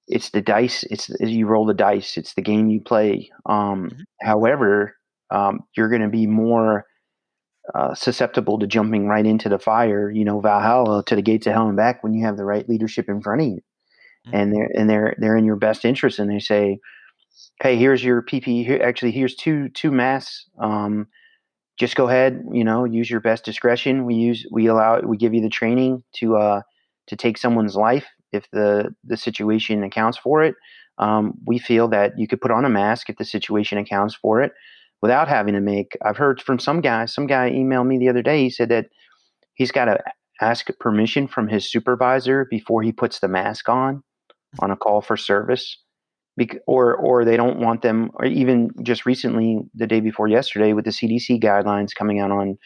it's 0.09 0.31
the 0.31 0.43
dice. 0.43 0.85
It's 0.85 1.09
you 1.21 1.47
roll 1.47 1.67
the 1.67 1.75
dice. 1.75 2.17
It's 2.17 2.35
the 2.35 2.43
game 2.43 2.69
you 2.71 2.81
play. 2.81 3.31
Um, 3.47 3.91
However, 4.23 4.97
um, 5.31 5.61
you're 5.77 5.89
going 5.89 6.03
to 6.03 6.09
be 6.09 6.27
more 6.27 6.85
uh, 7.75 7.95
susceptible 7.95 8.59
to 8.59 8.67
jumping 8.67 9.07
right 9.07 9.27
into 9.27 9.49
the 9.49 9.59
fire, 9.59 10.11
you 10.11 10.25
know, 10.25 10.41
Valhalla 10.41 11.05
to 11.05 11.17
the 11.17 11.23
gates 11.23 11.47
of 11.47 11.53
hell 11.53 11.69
and 11.69 11.77
back 11.77 12.03
when 12.03 12.15
you 12.15 12.25
have 12.25 12.37
the 12.37 12.45
right 12.45 12.69
leadership 12.69 13.09
in 13.09 13.21
front 13.21 13.43
of 13.43 13.47
you, 13.49 13.61
and 14.33 14.53
they're 14.53 14.71
and 14.75 14.89
they're 14.91 15.15
they're 15.19 15.37
in 15.37 15.45
your 15.45 15.57
best 15.57 15.85
interest, 15.85 16.19
and 16.19 16.31
they 16.31 16.41
say, 16.41 16.79
"Hey, 17.63 17.77
here's 17.77 18.03
your 18.03 18.23
PP. 18.23 18.65
Here, 18.65 18.81
actually, 18.83 19.13
here's 19.13 19.35
two 19.35 19.69
two 19.71 19.91
masks. 19.91 20.47
Um, 20.59 21.07
just 21.79 21.97
go 21.97 22.09
ahead, 22.09 22.45
you 22.53 22.63
know, 22.63 22.85
use 22.85 23.11
your 23.11 23.21
best 23.21 23.45
discretion. 23.45 24.05
We 24.05 24.15
use 24.15 24.47
we 24.51 24.67
allow 24.67 25.01
we 25.01 25.17
give 25.17 25.33
you 25.33 25.41
the 25.41 25.49
training 25.49 26.03
to 26.17 26.37
uh 26.37 26.63
to 27.07 27.17
take 27.17 27.39
someone's 27.39 27.77
life 27.77 28.07
if 28.33 28.51
the 28.53 28.95
the 29.05 29.17
situation 29.17 29.83
accounts 29.83 30.19
for 30.19 30.43
it. 30.43 30.55
Um, 30.99 31.35
we 31.47 31.59
feel 31.59 31.89
that 31.89 32.19
you 32.19 32.29
could 32.29 32.43
put 32.43 32.51
on 32.51 32.67
a 32.67 32.69
mask 32.69 33.09
if 33.09 33.17
the 33.17 33.25
situation 33.25 33.79
accounts 33.79 34.15
for 34.15 34.43
it 34.43 34.53
without 35.03 35.29
having 35.29 35.55
to 35.55 35.61
make. 35.61 35.97
I've 36.05 36.17
heard 36.17 36.41
from 36.41 36.59
some 36.59 36.81
guy. 36.81 37.07
Some 37.07 37.27
guy 37.27 37.51
emailed 37.51 37.87
me 37.87 37.99
the 37.99 38.09
other 38.09 38.23
day. 38.23 38.43
He 38.43 38.51
said 38.51 38.69
that 38.69 38.87
he's 39.55 39.73
got 39.73 39.87
to 39.87 39.99
ask 40.41 40.67
permission 40.79 41.27
from 41.29 41.49
his 41.49 41.71
supervisor 41.71 42.47
before 42.51 42.83
he 42.83 42.93
puts 42.93 43.21
the 43.21 43.29
mask 43.29 43.69
on 43.69 44.03
on 44.61 44.71
a 44.71 44.77
call 44.77 45.01
for 45.01 45.17
service. 45.17 45.79
Bec- 46.37 46.61
or, 46.67 46.95
or 46.97 47.25
they 47.25 47.37
don't 47.37 47.59
want 47.59 47.83
them, 47.83 48.11
or 48.15 48.25
even 48.25 48.71
just 48.83 49.05
recently, 49.05 49.59
the 49.75 49.87
day 49.87 50.01
before 50.01 50.29
yesterday, 50.29 50.73
with 50.73 50.85
the 50.85 50.91
CDC 50.93 51.43
guidelines 51.43 51.95
coming 51.95 52.21
out 52.21 52.31
on 52.31 52.57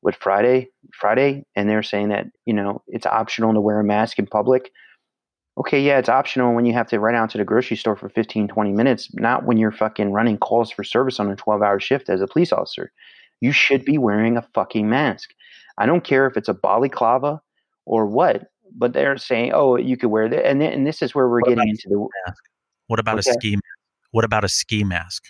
what 0.00 0.16
Friday, 0.16 0.68
Friday, 0.92 1.44
and 1.54 1.68
they're 1.68 1.82
saying 1.82 2.08
that 2.08 2.26
you 2.44 2.52
know 2.52 2.82
it's 2.88 3.06
optional 3.06 3.54
to 3.54 3.60
wear 3.60 3.80
a 3.80 3.84
mask 3.84 4.18
in 4.18 4.26
public 4.26 4.70
okay, 5.58 5.80
yeah, 5.80 5.98
it's 5.98 6.08
optional 6.08 6.54
when 6.54 6.66
you 6.66 6.72
have 6.72 6.88
to 6.88 7.00
run 7.00 7.14
out 7.14 7.30
to 7.30 7.38
the 7.38 7.44
grocery 7.44 7.76
store 7.76 7.96
for 7.96 8.08
15, 8.08 8.48
20 8.48 8.72
minutes, 8.72 9.08
not 9.14 9.44
when 9.44 9.56
you're 9.56 9.72
fucking 9.72 10.12
running 10.12 10.38
calls 10.38 10.70
for 10.70 10.84
service 10.84 11.18
on 11.18 11.30
a 11.30 11.36
12 11.36 11.62
hour 11.62 11.80
shift 11.80 12.08
as 12.08 12.20
a 12.20 12.26
police 12.26 12.52
officer. 12.52 12.92
You 13.40 13.52
should 13.52 13.84
be 13.84 13.98
wearing 13.98 14.36
a 14.36 14.42
fucking 14.54 14.88
mask. 14.88 15.30
I 15.78 15.86
don't 15.86 16.04
care 16.04 16.26
if 16.26 16.36
it's 16.36 16.48
a 16.48 16.54
balaclava 16.54 17.40
or 17.84 18.06
what, 18.06 18.50
but 18.74 18.92
they're 18.92 19.16
saying, 19.18 19.52
oh, 19.54 19.76
you 19.76 19.96
could 19.96 20.10
wear 20.10 20.28
that. 20.28 20.46
And, 20.46 20.60
th- 20.60 20.72
and 20.74 20.86
this 20.86 21.02
is 21.02 21.14
where 21.14 21.28
we're 21.28 21.40
What 21.40 21.48
getting 21.50 21.68
into 21.68 21.88
the. 21.88 22.08
mask? 22.26 22.42
What 22.86 22.98
about 22.98 23.16
What's 23.16 23.28
a 23.28 23.32
ski 23.34 23.56
mask? 23.56 23.62
What 24.10 24.24
about 24.24 24.44
a 24.44 24.48
ski 24.48 24.84
mask? 24.84 25.24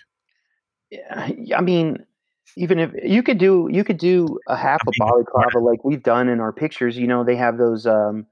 Yeah, 0.89 1.57
I 1.57 1.61
mean, 1.61 2.05
even 2.55 2.79
if 2.79 2.91
you 3.03 3.21
could 3.23 3.37
do, 3.37 3.67
you 3.71 3.83
could 3.83 3.97
do 3.97 4.39
a 4.47 4.55
half 4.55 4.81
a 4.87 4.91
balaclava 4.97 5.59
like 5.59 5.83
we've 5.83 6.03
done 6.03 6.29
in 6.29 6.39
our 6.39 6.53
pictures. 6.53 6.97
You 6.97 7.07
know, 7.07 7.23
they 7.23 7.35
have 7.35 7.57
those. 7.57 7.85
um 7.85 8.25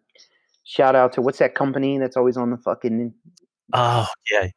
Shout 0.65 0.95
out 0.95 1.13
to 1.13 1.21
what's 1.21 1.39
that 1.39 1.55
company 1.55 1.97
that's 1.99 2.17
always 2.17 2.35
on 2.37 2.49
the 2.51 2.57
fucking 2.57 3.13
Oh 3.73 4.07
yeah, 4.31 4.47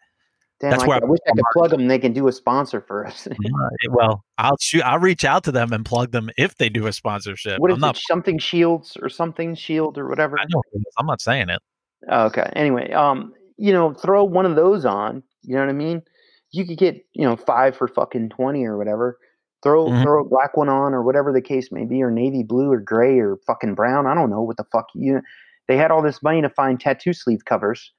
Damn, 0.61 0.71
That's 0.71 0.83
I, 0.83 0.87
where 0.87 0.97
I 0.97 1.01
I- 1.01 1.09
wish 1.09 1.21
I 1.29 1.31
could 1.33 1.45
plug 1.53 1.71
them. 1.71 1.87
They 1.89 1.99
can 2.01 2.13
do 2.13 2.27
a 2.29 2.33
sponsor 2.33 2.81
for 2.81 3.07
us. 3.07 3.29
Well, 3.91 4.25
I'll 4.39 4.57
shoot. 4.61 4.83
I'll 4.83 4.99
reach 4.99 5.25
out 5.25 5.45
to 5.45 5.53
them 5.53 5.73
and 5.73 5.85
plug 5.85 6.11
them 6.13 6.31
if 6.37 6.57
they 6.57 6.69
do 6.69 6.87
a 6.89 6.93
sponsorship. 6.93 7.61
what 7.61 7.71
is 7.71 7.77
I'm 7.77 7.81
not. 7.81 7.97
it? 7.97 8.03
Something 8.09 8.39
Shields 8.39 8.97
or 9.01 9.09
something 9.09 9.55
Shield 9.55 9.97
or 9.99 10.09
whatever. 10.09 10.39
I 10.39 10.45
know. 10.51 10.59
what 10.59 10.67
it 10.73 10.79
is. 10.79 10.95
I'm 10.99 11.07
not 11.07 11.21
saying 11.23 11.49
it. 11.49 11.61
Oh, 12.09 12.27
okay. 12.27 12.51
Anyway, 12.57 12.91
um, 12.93 13.33
you 13.57 13.73
know, 13.73 13.95
throw 13.95 14.25
one 14.25 14.47
of 14.47 14.57
those 14.57 14.85
on. 14.85 15.23
You 15.43 15.55
know 15.55 15.61
what 15.63 15.71
I 15.71 15.75
mean? 15.75 16.03
You 16.51 16.67
could 16.67 16.79
get 16.79 16.97
you 17.13 17.25
know 17.25 17.37
five 17.37 17.77
for 17.77 17.87
fucking 17.89 18.31
twenty 18.31 18.65
or 18.65 18.77
whatever. 18.77 19.19
Throw 19.63 19.87
Mhm. 19.87 20.03
throw 20.03 20.25
a 20.25 20.29
black 20.29 20.57
one 20.57 20.69
on 20.69 20.93
or 20.95 21.03
whatever 21.03 21.33
the 21.33 21.43
case 21.43 21.71
may 21.73 21.85
be, 21.85 22.03
or 22.03 22.11
navy 22.11 22.43
blue 22.43 22.71
or 22.71 22.81
gray 22.81 23.19
or 23.19 23.37
fucking 23.47 23.75
brown. 23.75 24.07
I 24.07 24.15
don't 24.15 24.31
know 24.31 24.43
what 24.43 24.57
the 24.57 24.65
fuck 24.73 24.87
you. 24.95 25.21
They 25.69 25.77
had 25.77 25.91
all 25.91 26.03
this 26.03 26.23
money 26.23 26.43
to 26.43 26.49
find 26.49 26.81
tattoo 26.81 27.13
sleeve 27.13 27.45
covers. 27.45 27.93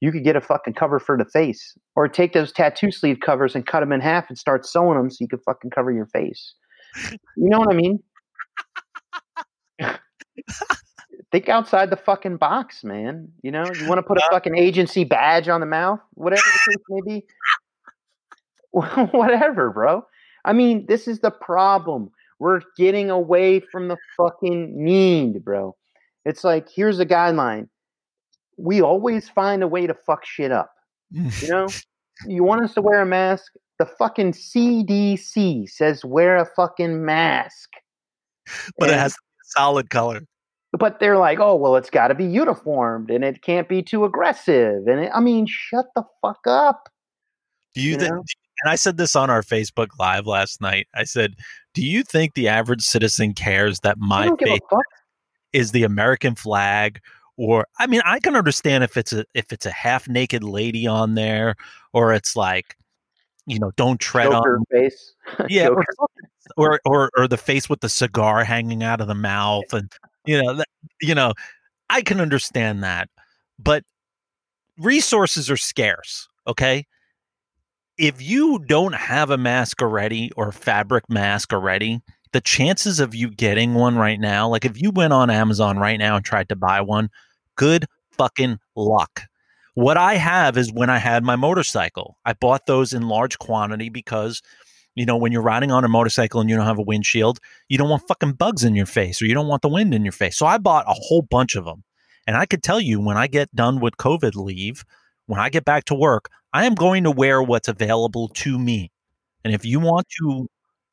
You 0.00 0.12
could 0.12 0.24
get 0.24 0.36
a 0.36 0.40
fucking 0.40 0.74
cover 0.74 1.00
for 1.00 1.16
the 1.18 1.24
face, 1.24 1.76
or 1.96 2.06
take 2.06 2.32
those 2.32 2.52
tattoo 2.52 2.92
sleeve 2.92 3.18
covers 3.24 3.54
and 3.54 3.66
cut 3.66 3.80
them 3.80 3.92
in 3.92 4.00
half 4.00 4.28
and 4.28 4.38
start 4.38 4.66
sewing 4.66 4.96
them 4.96 5.10
so 5.10 5.16
you 5.20 5.28
could 5.28 5.42
fucking 5.44 5.70
cover 5.70 5.90
your 5.90 6.06
face. 6.06 6.54
You 7.36 7.50
know 7.50 7.58
what 7.58 7.70
I 7.70 7.74
mean? 7.74 7.98
Think 11.32 11.48
outside 11.48 11.90
the 11.90 11.96
fucking 11.96 12.36
box, 12.36 12.84
man. 12.84 13.28
You 13.42 13.50
know, 13.50 13.64
you 13.74 13.88
want 13.88 13.98
to 13.98 14.02
put 14.02 14.18
a 14.18 14.28
fucking 14.30 14.56
agency 14.56 15.04
badge 15.04 15.48
on 15.48 15.60
the 15.60 15.66
mouth, 15.66 16.00
whatever 16.14 16.42
the 16.42 16.72
case 16.72 16.84
may 16.88 17.00
be. 17.14 17.26
whatever, 19.16 19.70
bro. 19.70 20.04
I 20.44 20.52
mean, 20.52 20.86
this 20.86 21.08
is 21.08 21.20
the 21.20 21.30
problem. 21.30 22.10
We're 22.38 22.60
getting 22.76 23.10
away 23.10 23.60
from 23.60 23.88
the 23.88 23.96
fucking 24.16 24.72
need, 24.76 25.44
bro. 25.44 25.74
It's 26.26 26.44
like, 26.44 26.68
here's 26.68 26.98
a 26.98 27.06
guideline. 27.06 27.68
We 28.58 28.82
always 28.82 29.28
find 29.28 29.62
a 29.62 29.68
way 29.68 29.86
to 29.86 29.94
fuck 29.94 30.26
shit 30.26 30.52
up. 30.52 30.72
You 31.12 31.48
know, 31.48 31.68
you 32.26 32.42
want 32.42 32.62
us 32.64 32.74
to 32.74 32.82
wear 32.82 33.00
a 33.00 33.06
mask? 33.06 33.52
The 33.78 33.86
fucking 33.86 34.32
CDC 34.32 35.68
says 35.70 36.04
wear 36.04 36.36
a 36.36 36.46
fucking 36.56 37.04
mask. 37.04 37.70
But 38.78 38.90
it 38.90 38.98
has 38.98 39.12
to 39.12 39.18
be 39.20 39.34
a 39.42 39.48
solid 39.60 39.90
color. 39.90 40.22
but 40.72 40.98
they're 41.00 41.18
like, 41.18 41.38
oh 41.40 41.54
well, 41.54 41.76
it's 41.76 41.90
got 41.90 42.08
to 42.08 42.14
be 42.14 42.24
uniformed 42.24 43.10
and 43.10 43.24
it 43.24 43.42
can't 43.42 43.68
be 43.68 43.82
too 43.82 44.04
aggressive. 44.04 44.86
And 44.86 45.00
it, 45.04 45.12
I 45.14 45.20
mean, 45.20 45.46
shut 45.48 45.86
the 45.94 46.02
fuck 46.22 46.40
up. 46.46 46.88
Do 47.74 47.82
you, 47.82 47.90
You 47.92 47.96
think? 47.98 48.10
know? 48.12 48.22
And 48.64 48.70
I 48.72 48.76
said 48.76 48.96
this 48.96 49.14
on 49.14 49.28
our 49.28 49.42
Facebook 49.42 49.88
Live 49.98 50.26
last 50.26 50.62
night. 50.62 50.86
I 50.94 51.04
said, 51.04 51.34
"Do 51.74 51.84
you 51.84 52.02
think 52.02 52.32
the 52.34 52.48
average 52.48 52.82
citizen 52.82 53.34
cares 53.34 53.80
that 53.80 53.98
my 53.98 54.26
don't 54.26 54.40
give 55.54 55.62
a 55.62 55.62
face 55.62 55.62
fuck. 55.62 55.62
is 55.62 55.72
the 55.72 55.84
American 55.84 56.34
flag?" 56.34 57.00
Or 57.36 57.66
I 57.78 57.86
mean, 57.86 58.00
I 58.04 58.18
can 58.20 58.36
understand 58.36 58.84
if 58.84 58.96
it's 58.96 59.12
a 59.12 59.24
if 59.34 59.52
it's 59.52 59.66
a 59.66 59.70
half 59.70 60.08
naked 60.08 60.42
lady 60.42 60.86
on 60.86 61.14
there, 61.14 61.54
or 61.92 62.14
it's 62.14 62.36
like, 62.36 62.76
you 63.46 63.58
know, 63.58 63.72
don't 63.76 64.00
tread 64.00 64.30
Joker 64.30 64.56
on 64.56 64.64
face. 64.70 65.14
yeah, 65.48 65.68
or, 65.68 65.84
or 66.56 66.80
or 66.84 67.10
or 67.16 67.28
the 67.28 67.36
face 67.36 67.68
with 67.68 67.80
the 67.80 67.88
cigar 67.88 68.44
hanging 68.44 68.82
out 68.82 69.00
of 69.00 69.08
the 69.08 69.14
mouth, 69.14 69.72
and 69.72 69.92
you 70.26 70.42
know, 70.42 70.54
that, 70.54 70.68
you 71.02 71.14
know, 71.14 71.34
I 71.90 72.02
can 72.02 72.20
understand 72.20 72.82
that, 72.84 73.08
but 73.58 73.84
resources 74.78 75.50
are 75.50 75.56
scarce. 75.56 76.28
Okay, 76.46 76.86
if 77.98 78.22
you 78.22 78.58
don't 78.60 78.94
have 78.94 79.30
a 79.30 79.38
mask 79.38 79.82
already 79.82 80.30
or 80.36 80.48
a 80.48 80.52
fabric 80.52 81.08
mask 81.08 81.52
already, 81.52 82.00
the 82.36 82.40
chances 82.42 83.00
of 83.00 83.14
you 83.14 83.30
getting 83.30 83.72
one 83.72 83.96
right 83.96 84.20
now, 84.20 84.46
like 84.46 84.66
if 84.66 84.78
you 84.78 84.90
went 84.90 85.14
on 85.14 85.30
Amazon 85.30 85.78
right 85.78 85.98
now 85.98 86.16
and 86.16 86.22
tried 86.22 86.50
to 86.50 86.54
buy 86.54 86.82
one, 86.82 87.08
good 87.54 87.86
fucking 88.10 88.58
luck. 88.76 89.22
What 89.72 89.96
I 89.96 90.16
have 90.16 90.58
is 90.58 90.70
when 90.70 90.90
I 90.90 90.98
had 90.98 91.24
my 91.24 91.34
motorcycle, 91.34 92.18
I 92.26 92.34
bought 92.34 92.66
those 92.66 92.92
in 92.92 93.08
large 93.08 93.38
quantity 93.38 93.88
because 93.88 94.42
you 94.94 95.06
know, 95.06 95.16
when 95.16 95.32
you're 95.32 95.40
riding 95.40 95.70
on 95.70 95.82
a 95.82 95.88
motorcycle 95.88 96.42
and 96.42 96.50
you 96.50 96.56
don't 96.56 96.66
have 96.66 96.78
a 96.78 96.82
windshield, 96.82 97.38
you 97.70 97.78
don't 97.78 97.88
want 97.88 98.06
fucking 98.06 98.32
bugs 98.32 98.64
in 98.64 98.74
your 98.74 98.84
face 98.84 99.22
or 99.22 99.24
you 99.24 99.32
don't 99.32 99.48
want 99.48 99.62
the 99.62 99.70
wind 99.70 99.94
in 99.94 100.04
your 100.04 100.12
face. 100.12 100.36
So 100.36 100.44
I 100.44 100.58
bought 100.58 100.84
a 100.86 100.92
whole 100.94 101.22
bunch 101.22 101.56
of 101.56 101.64
them. 101.64 101.84
And 102.26 102.36
I 102.36 102.44
could 102.44 102.62
tell 102.62 102.82
you 102.82 103.00
when 103.00 103.16
I 103.16 103.28
get 103.28 103.54
done 103.56 103.80
with 103.80 103.96
COVID 103.96 104.34
leave, 104.34 104.84
when 105.24 105.40
I 105.40 105.48
get 105.48 105.64
back 105.64 105.86
to 105.86 105.94
work, 105.94 106.28
I 106.52 106.66
am 106.66 106.74
going 106.74 107.04
to 107.04 107.10
wear 107.10 107.42
what's 107.42 107.68
available 107.68 108.28
to 108.28 108.58
me. 108.58 108.90
And 109.42 109.54
if 109.54 109.64
you 109.64 109.80
want 109.80 110.06
to 110.20 110.48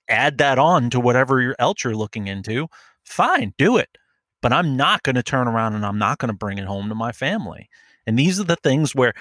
add 0.07 0.37
that 0.39 0.59
on 0.59 0.89
to 0.91 0.99
whatever 0.99 1.55
else 1.59 1.83
you're 1.83 1.95
looking 1.95 2.27
into, 2.27 2.67
fine, 3.05 3.53
do 3.57 3.77
it. 3.77 3.97
But 4.41 4.53
I'm 4.53 4.75
not 4.75 5.03
going 5.03 5.15
to 5.15 5.23
turn 5.23 5.47
around 5.47 5.73
and 5.73 5.85
I'm 5.85 5.99
not 5.99 6.17
going 6.17 6.31
to 6.31 6.37
bring 6.37 6.57
it 6.57 6.65
home 6.65 6.89
to 6.89 6.95
my 6.95 7.11
family. 7.11 7.69
And 8.05 8.19
these 8.19 8.39
are 8.39 8.43
the 8.43 8.57
things 8.57 8.93
where, 8.93 9.13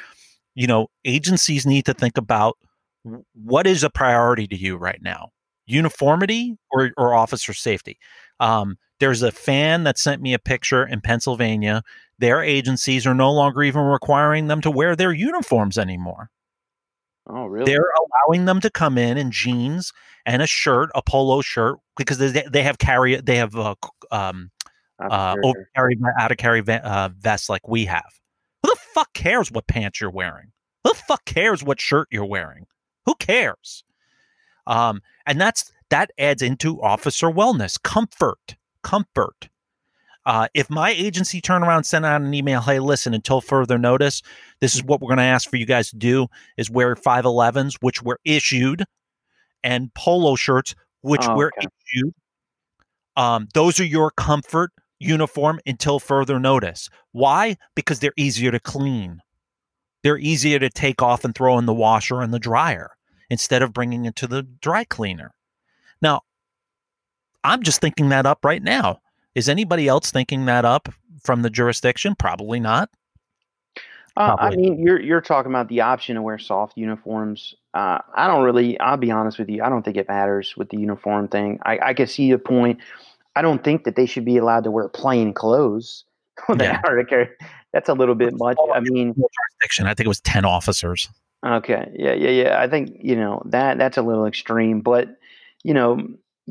you 0.55 0.67
know, 0.67 0.89
agencies 1.05 1.65
need 1.65 1.85
to 1.87 1.95
think 1.95 2.19
about 2.19 2.59
what 3.35 3.67
is 3.67 3.83
a 3.83 3.91
priority 3.91 4.47
to 4.47 4.57
you 4.57 4.77
right 4.77 5.01
now 5.03 5.31
uniformity 5.67 6.57
or, 6.71 6.91
or 6.97 7.15
officer 7.15 7.53
safety 7.53 7.99
um, 8.41 8.77
there's 9.01 9.23
a 9.23 9.33
fan 9.33 9.85
that 9.85 9.99
sent 9.99 10.21
me 10.23 10.35
a 10.35 10.39
picture 10.39 10.87
in 10.87 11.01
pennsylvania 11.01 11.83
their 12.19 12.43
agencies 12.43 13.07
are 13.07 13.15
no 13.15 13.33
longer 13.33 13.63
even 13.63 13.83
requiring 13.83 14.47
them 14.49 14.61
to 14.61 14.71
wear 14.71 14.95
their 14.97 15.13
uniforms 15.13 15.79
anymore 15.79 16.31
Oh, 17.29 17.47
really? 17.47 17.67
they're 17.67 17.91
allowing 18.29 18.47
them 18.47 18.61
to 18.61 18.71
come 18.71 18.99
in 18.99 19.17
in 19.17 19.31
jeans 19.31 19.93
and 20.27 20.43
a 20.43 20.47
shirt 20.47 20.91
a 20.95 21.03
polo 21.03 21.41
shirt 21.41 21.79
because 21.97 22.19
they, 22.19 22.45
they 22.51 22.63
have 22.63 22.79
carry 22.79 23.17
they 23.17 23.37
have 23.37 23.55
uh, 23.55 23.75
um, 24.11 24.51
uh, 24.99 25.37
over 25.45 25.69
carry 25.77 25.97
out 26.19 26.33
of 26.33 26.39
carry 26.39 26.63
uh, 26.69 27.11
vests 27.17 27.49
like 27.49 27.69
we 27.69 27.85
have. 27.85 28.11
Who 28.63 28.71
the 28.71 28.77
fuck 28.95 29.13
cares 29.15 29.51
what 29.51 29.67
pants 29.67 30.01
you're 30.01 30.11
wearing? 30.11 30.53
Who 30.85 30.91
the 30.91 30.97
fuck 30.97 31.25
cares 31.25 31.63
what 31.63 31.81
shirt 31.81 32.09
you're 32.11 32.25
wearing? 32.25 32.67
Who 33.07 33.15
cares? 33.15 33.85
Um, 34.67 35.01
and 35.27 35.41
that's 35.41 35.73
that 35.91 36.11
adds 36.19 36.43
into 36.43 36.81
officer 36.83 37.29
wellness, 37.29 37.81
comfort, 37.81 38.57
comfort. 38.83 39.49
Uh, 40.25 40.47
if 40.55 40.71
my 40.71 40.91
agency 40.91 41.41
turn 41.41 41.63
around 41.65 41.89
and 41.93 42.05
out 42.07 42.21
an 42.23 42.33
email, 42.33 42.61
hey, 42.61 42.79
listen, 42.79 43.13
until 43.13 43.41
further 43.41 43.77
notice, 43.79 44.23
this 44.61 44.75
is 44.75 44.85
what 44.85 45.01
we're 45.01 45.09
going 45.09 45.17
to 45.19 45.25
ask 45.25 45.51
for 45.51 45.57
you 45.57 45.67
guys 45.67 45.91
to 45.91 45.97
do: 45.97 46.29
is 46.57 46.71
wear 46.71 46.95
511s, 46.95 47.77
which 47.81 48.03
were 48.03 48.21
issued, 48.25 48.85
and 49.65 49.93
polo 49.95 50.37
shirts, 50.37 50.75
which 51.01 51.23
Oh, 51.25 51.37
were 51.37 51.53
okay. 51.59 51.67
issued. 51.93 52.15
Um, 53.17 53.49
those 53.55 53.79
are 53.81 53.85
your 53.85 54.11
comfort 54.13 54.71
uniform 54.99 55.61
until 55.67 55.99
further 55.99 56.39
notice. 56.39 56.89
Why? 57.13 57.57
Because 57.75 58.01
they're 58.01 58.15
easier 58.17 58.51
to 58.53 58.61
clean. 58.61 59.21
They're 60.03 60.19
easier 60.19 60.59
to 60.59 60.71
take 60.71 61.03
off 61.03 61.25
and 61.25 61.35
throw 61.35 61.59
in 61.59 61.67
the 61.67 61.75
washer 61.75 62.23
and 62.23 62.33
the 62.33 62.39
dryer 62.39 62.91
instead 63.29 63.63
of 63.63 63.73
bringing 63.73 64.05
it 64.05 64.17
to 64.17 64.27
the 64.27 64.43
dry 64.43 64.85
cleaner. 64.85 65.33
Now, 66.01 66.23
I'm 67.45 67.63
just 67.63 67.81
thinking 67.81 68.09
that 68.11 68.27
up 68.27 68.45
right 68.45 68.63
now. 68.63 69.02
Is 69.35 69.49
anybody 69.49 69.89
else 69.89 70.11
thinking 70.11 70.47
that 70.47 70.65
up 70.65 70.89
from 71.23 71.43
the 71.43 71.51
jurisdiction? 71.51 72.15
Probably 72.15 72.61
not. 72.61 72.91
Uh, 74.15 74.37
I 74.39 74.51
mean, 74.51 74.79
you're 74.79 75.01
you're 75.01 75.23
talking 75.23 75.51
about 75.51 75.69
the 75.69 75.81
option 75.81 76.17
to 76.17 76.23
wear 76.23 76.39
soft 76.39 76.77
uniforms. 76.77 77.55
Uh, 77.73 77.99
I 78.15 78.27
don't 78.27 78.45
really. 78.45 78.79
I'll 78.79 78.99
be 78.99 79.11
honest 79.11 79.39
with 79.39 79.49
you. 79.49 79.63
I 79.63 79.71
don't 79.71 79.83
think 79.83 79.97
it 79.97 80.07
matters 80.07 80.55
with 80.57 80.69
the 80.69 80.77
uniform 80.77 81.29
thing. 81.29 81.59
I, 81.65 81.79
I 81.83 81.95
can 81.95 82.07
see 82.07 82.31
the 82.31 82.39
point. 82.39 82.79
I 83.35 83.41
don't 83.41 83.65
think 83.65 83.85
that 83.85 83.97
they 83.97 84.05
should 84.05 84.27
be 84.27 84.37
allowed 84.37 84.65
to 84.65 84.71
wear 84.71 84.89
plain 84.89 85.33
clothes. 85.33 86.05
Yeah. 86.59 86.81
That's 87.73 87.89
a 87.89 87.95
little 87.95 88.15
bit 88.15 88.35
much. 88.37 88.59
I 88.75 88.81
mean, 88.81 89.15
Jurisdiction. 89.15 89.87
I 89.87 89.95
think 89.95 90.05
it 90.05 90.09
was 90.09 90.21
10 90.21 90.45
officers. 90.45 91.09
Okay. 91.45 91.91
Yeah, 91.95 92.13
yeah, 92.13 92.31
yeah. 92.31 92.61
I 92.61 92.69
think, 92.69 92.91
you 93.01 93.17
know, 93.17 93.43
that 93.47 93.79
that's 93.79 93.97
a 93.97 94.03
little 94.03 94.27
extreme, 94.27 94.81
but 94.83 95.09
you 95.65 95.73
know, 95.73 96.07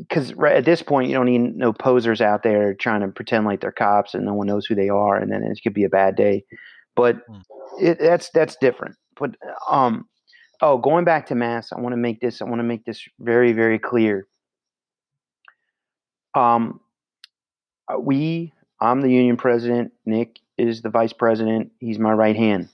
cuz 0.08 0.34
right 0.34 0.56
at 0.56 0.64
this 0.64 0.82
point 0.82 1.08
you 1.08 1.14
don't 1.14 1.26
need 1.26 1.56
no 1.56 1.72
posers 1.72 2.20
out 2.20 2.42
there 2.42 2.74
trying 2.74 3.00
to 3.00 3.08
pretend 3.08 3.44
like 3.44 3.60
they're 3.60 3.72
cops 3.72 4.14
and 4.14 4.24
no 4.24 4.34
one 4.34 4.46
knows 4.46 4.66
who 4.66 4.74
they 4.74 4.88
are 4.88 5.16
and 5.16 5.30
then 5.30 5.42
it 5.42 5.60
could 5.62 5.74
be 5.74 5.84
a 5.84 5.88
bad 5.88 6.16
day. 6.16 6.44
But 6.96 7.16
it, 7.80 7.98
that's 7.98 8.30
that's 8.30 8.56
different. 8.56 8.96
But 9.18 9.36
um 9.70 10.08
oh, 10.60 10.78
going 10.78 11.04
back 11.04 11.26
to 11.26 11.34
mass, 11.34 11.72
I 11.72 11.80
want 11.80 11.92
to 11.92 11.98
make 11.98 12.20
this 12.20 12.40
I 12.40 12.44
want 12.44 12.60
to 12.60 12.64
make 12.64 12.84
this 12.84 13.06
very 13.20 13.52
very 13.52 13.78
clear. 13.78 14.26
Um 16.34 16.80
uh, 17.92 17.98
we 17.98 18.52
I'm 18.80 19.00
the 19.00 19.10
union 19.10 19.36
president, 19.36 19.92
Nick 20.06 20.40
is 20.58 20.82
the 20.82 20.90
vice 20.90 21.12
president, 21.12 21.72
he's 21.78 21.98
my 21.98 22.12
right 22.12 22.36
hand 22.36 22.68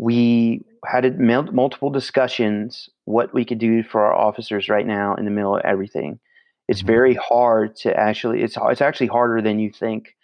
we 0.00 0.64
had 0.86 1.20
multiple 1.20 1.90
discussions 1.90 2.88
what 3.04 3.34
we 3.34 3.44
could 3.44 3.58
do 3.58 3.82
for 3.82 4.02
our 4.02 4.14
officers 4.14 4.68
right 4.70 4.86
now 4.86 5.14
in 5.14 5.26
the 5.26 5.30
middle 5.30 5.56
of 5.56 5.62
everything. 5.62 6.18
It's 6.70 6.82
very 6.82 7.14
hard 7.14 7.76
to 7.76 7.94
actually 7.98 8.42
it's 8.42 8.56
it's 8.58 8.80
actually 8.80 9.08
harder 9.08 9.42
than 9.42 9.58
you 9.58 9.70
think 9.70 10.14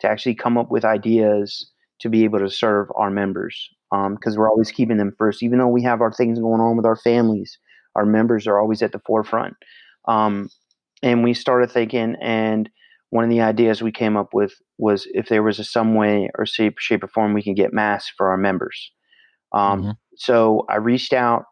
to 0.00 0.08
actually 0.08 0.34
come 0.34 0.56
up 0.58 0.70
with 0.70 0.84
ideas 0.84 1.70
to 2.00 2.08
be 2.08 2.24
able 2.24 2.38
to 2.38 2.50
serve 2.50 2.88
our 2.94 3.10
members 3.10 3.70
because 3.90 4.36
we're 4.36 4.50
always 4.50 4.70
keeping 4.70 4.98
them 4.98 5.14
first 5.16 5.42
even 5.42 5.58
though 5.58 5.68
we 5.68 5.82
have 5.82 6.00
our 6.00 6.12
things 6.12 6.38
going 6.38 6.60
on 6.60 6.76
with 6.76 6.86
our 6.86 6.96
families 6.96 7.58
our 7.96 8.06
members 8.06 8.46
are 8.46 8.60
always 8.60 8.82
at 8.82 8.92
the 8.92 9.00
forefront. 9.00 9.56
Um, 10.06 10.50
and 11.02 11.24
we 11.24 11.34
started 11.34 11.70
thinking 11.70 12.14
and 12.22 12.70
one 13.10 13.24
of 13.24 13.30
the 13.30 13.40
ideas 13.40 13.82
we 13.82 13.92
came 13.92 14.16
up 14.16 14.34
with 14.34 14.52
was 14.78 15.06
if 15.12 15.28
there 15.28 15.42
was 15.42 15.58
a 15.58 15.64
some 15.64 15.94
way 15.94 16.28
or 16.36 16.44
shape 16.44 16.78
shape 16.78 17.02
or 17.02 17.08
form 17.08 17.32
we 17.32 17.42
can 17.42 17.54
get 17.54 17.72
masks 17.72 18.12
for 18.16 18.30
our 18.30 18.36
members. 18.36 18.92
Um, 19.52 19.96
so 20.16 20.66
I 20.68 20.76
reached 20.76 21.12
out 21.12 21.44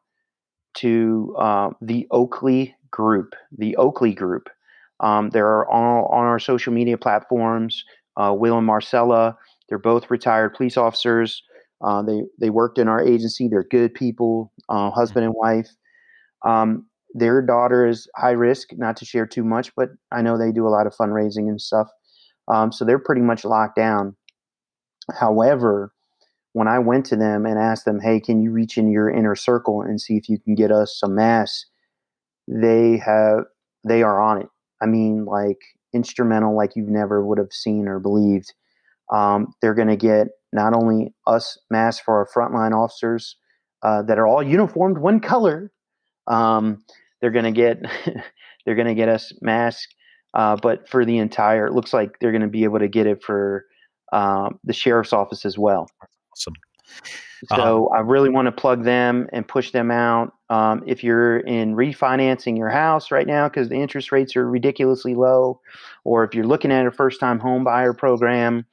to 0.79 1.35
uh, 1.39 1.71
the 1.81 2.07
Oakley 2.11 2.75
Group, 2.95 3.35
the 3.59 3.77
Oakley 3.77 4.15
Group. 4.15 4.49
Um, 5.01 5.31
they're 5.31 5.67
all 5.69 6.07
on 6.07 6.25
our 6.25 6.39
social 6.39 6.73
media 6.73 6.97
platforms. 6.97 7.85
Uh, 8.17 8.33
Will 8.39 8.57
and 8.57 8.67
Marcella, 8.67 9.37
they're 9.69 9.79
both 9.93 10.11
retired 10.11 10.55
police 10.55 10.77
officers. 10.77 11.43
Uh, 11.85 12.03
they 12.03 12.23
they 12.41 12.51
worked 12.51 12.79
in 12.79 12.87
our 12.89 13.03
agency. 13.03 13.49
They're 13.49 13.67
good 13.79 13.93
people, 13.95 14.53
uh, 14.69 14.91
husband 14.91 15.25
and 15.27 15.35
wife. 15.37 15.69
Um, 16.47 16.87
their 17.15 17.43
daughter 17.43 17.87
is 17.87 18.09
high 18.17 18.39
risk, 18.49 18.69
not 18.77 18.97
to 18.99 19.05
share 19.05 19.27
too 19.27 19.45
much, 19.45 19.75
but 19.77 19.89
I 20.13 20.23
know 20.23 20.39
they 20.39 20.53
do 20.53 20.67
a 20.69 20.75
lot 20.77 20.87
of 20.87 20.95
fundraising 20.95 21.49
and 21.49 21.61
stuff. 21.61 21.89
Um, 22.49 22.71
so 22.73 22.85
they're 22.85 22.99
pretty 23.09 23.23
much 23.23 23.45
locked 23.45 23.77
down. 23.77 24.17
However, 25.19 25.93
when 26.53 26.69
I 26.69 26.79
went 26.79 27.07
to 27.07 27.17
them 27.17 27.47
and 27.47 27.59
asked 27.59 27.85
them, 27.85 28.01
"Hey, 28.01 28.21
can 28.21 28.41
you 28.41 28.53
reach 28.53 28.79
in 28.79 28.91
your 28.91 29.11
inner 29.11 29.35
circle 29.35 29.83
and 29.83 30.01
see 30.01 30.17
if 30.17 30.29
you 30.29 30.39
can 30.39 30.55
get 30.55 30.71
us 30.71 30.97
some 30.99 31.15
masks?" 31.17 31.67
They 32.49 32.99
have 32.99 33.45
they 33.87 34.03
are 34.03 34.21
on 34.21 34.41
it. 34.41 34.49
I 34.83 34.87
mean, 34.87 35.25
like 35.25 35.59
instrumental, 35.95 36.57
like 36.57 36.73
you've 36.77 36.89
never 36.89 37.25
would 37.25 37.39
have 37.39 37.53
seen 37.53 37.89
or 37.89 37.99
believed. 37.99 38.53
Um, 39.13 39.55
they're 39.61 39.75
going 39.75 39.89
to 39.89 39.97
get 39.97 40.29
not 40.53 40.75
only 40.75 41.15
us 41.27 41.59
masks 41.71 42.03
for 42.05 42.15
our 42.15 42.29
frontline 42.35 42.73
officers 42.73 43.37
uh, 43.83 44.03
that 44.03 44.19
are 44.19 44.27
all 44.27 44.43
uniformed 44.43 44.99
one 44.99 45.21
color. 45.21 45.71
Um, 46.27 46.83
they're 47.21 47.31
going 47.31 47.45
to 47.45 47.53
get 47.53 47.79
they're 48.67 48.75
going 48.75 48.89
to 48.89 48.95
get 48.95 49.09
us 49.09 49.33
masks, 49.41 49.95
uh, 50.35 50.57
but 50.57 50.89
for 50.89 51.05
the 51.05 51.19
entire, 51.19 51.67
it 51.67 51.75
looks 51.75 51.93
like 51.93 52.19
they're 52.21 52.33
going 52.33 52.43
to 52.43 52.49
be 52.49 52.65
able 52.65 52.79
to 52.79 52.89
get 52.89 53.07
it 53.07 53.23
for 53.23 53.65
um, 54.13 54.59
the 54.65 54.73
sheriff's 54.73 55.13
office 55.13 55.45
as 55.45 55.59
well. 55.59 55.87
Awesome. 56.33 56.55
So 57.49 57.89
I 57.89 58.01
really 58.01 58.31
want 58.31 58.47
to 58.47 58.53
plug 58.53 58.85
them 58.85 59.29
and 59.33 59.47
push 59.47 59.71
them 59.71 59.91
out. 59.91 60.33
Um, 60.49 60.83
if 60.87 61.05
you're 61.05 61.39
in 61.41 61.75
refinancing 61.75 62.57
your 62.57 62.71
house 62.71 63.11
right 63.11 63.27
now 63.27 63.49
because 63.49 63.69
the 63.69 63.77
interest 63.77 64.13
rates 64.13 64.37
are 64.37 64.49
ridiculously 64.49 65.15
low, 65.15 65.61
or 66.05 66.25
if 66.25 66.35
you're 66.35 66.47
looking 66.47 66.73
at 66.73 66.87
a 66.87 66.91
first-time 66.91 67.39
home 67.39 67.65
buyer 67.65 67.93
program, 67.93 68.65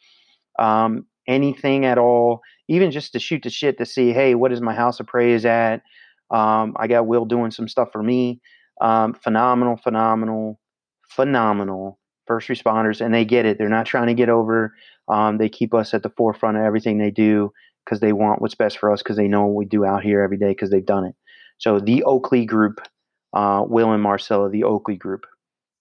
um, 0.60 1.06
anything 1.28 1.86
at 1.86 1.98
all, 1.98 2.42
even 2.68 2.92
just 2.92 3.14
to 3.14 3.20
shoot 3.20 3.44
the 3.44 3.50
shit 3.50 3.78
to 3.78 3.86
see, 3.86 4.14
hey, 4.14 4.36
what 4.36 4.52
is 4.52 4.62
my 4.62 4.74
house 4.74 5.00
appraised 5.00 5.46
at? 5.46 5.82
Um, 6.30 6.76
I 6.78 6.88
got 6.88 7.08
Will 7.08 7.26
doing 7.26 7.52
some 7.52 7.68
stuff 7.68 7.90
for 7.92 8.02
me. 8.02 8.40
Um, 8.80 9.14
phenomenal, 9.14 9.78
phenomenal, 9.78 10.60
phenomenal 11.10 12.00
first 12.26 12.48
responders, 12.48 13.04
and 13.04 13.14
they 13.14 13.26
get 13.26 13.46
it. 13.46 13.58
They're 13.58 13.68
not 13.68 13.86
trying 13.86 14.08
to 14.08 14.14
get 14.14 14.30
over. 14.30 14.74
Um, 15.10 15.38
they 15.38 15.50
keep 15.50 15.74
us 15.74 15.94
at 15.94 16.04
the 16.04 16.10
forefront 16.10 16.58
of 16.58 16.64
everything 16.64 16.98
they 16.98 17.12
do 17.12 17.52
because 17.86 18.00
they 18.00 18.14
want 18.14 18.42
what's 18.42 18.56
best 18.56 18.78
for 18.78 18.92
us 18.92 19.02
because 19.02 19.18
they 19.18 19.28
know 19.28 19.46
what 19.46 19.56
we 19.56 19.66
do 19.66 19.86
out 19.86 20.04
here 20.04 20.22
every 20.22 20.38
day 20.38 20.50
because 20.50 20.70
they've 20.70 20.86
done 20.86 21.06
it. 21.06 21.16
So 21.58 21.80
the 21.80 22.04
Oakley 22.04 22.46
Group, 22.46 22.80
uh, 23.34 23.64
Will 23.68 23.92
and 23.92 24.02
Marcella, 24.02 24.50
the 24.50 24.64
Oakley 24.64 24.96
Group. 24.96 25.26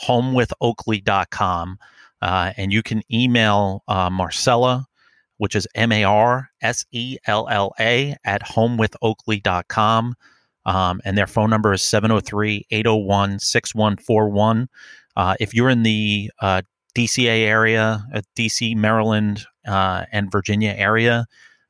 homewithoakley.com. 0.01 1.77
Uh, 2.21 2.53
and 2.57 2.73
you 2.73 2.81
can 2.81 3.01
email 3.11 3.83
uh, 3.87 4.09
Marcella, 4.09 4.87
which 5.37 5.55
is 5.55 5.67
M 5.75 5.91
A 5.91 6.03
R 6.03 6.49
S 6.61 6.85
E 6.91 7.17
L 7.27 7.47
L 7.49 7.73
A, 7.79 8.15
at 8.25 8.41
homewithoakley.com. 8.41 10.15
Um, 10.65 11.01
and 11.05 11.17
their 11.17 11.27
phone 11.27 11.49
number 11.49 11.73
is 11.73 11.83
703 11.83 12.65
801 12.71 13.39
6141. 13.39 14.67
Uh, 15.15 15.35
if 15.39 15.53
you're 15.53 15.69
in 15.69 15.83
the 15.83 16.31
uh, 16.41 16.61
DCA 16.95 17.45
area, 17.45 18.03
uh, 18.13 18.21
DC, 18.35 18.75
Maryland, 18.75 19.45
uh, 19.67 20.05
and 20.11 20.31
Virginia 20.31 20.73
area, 20.77 21.25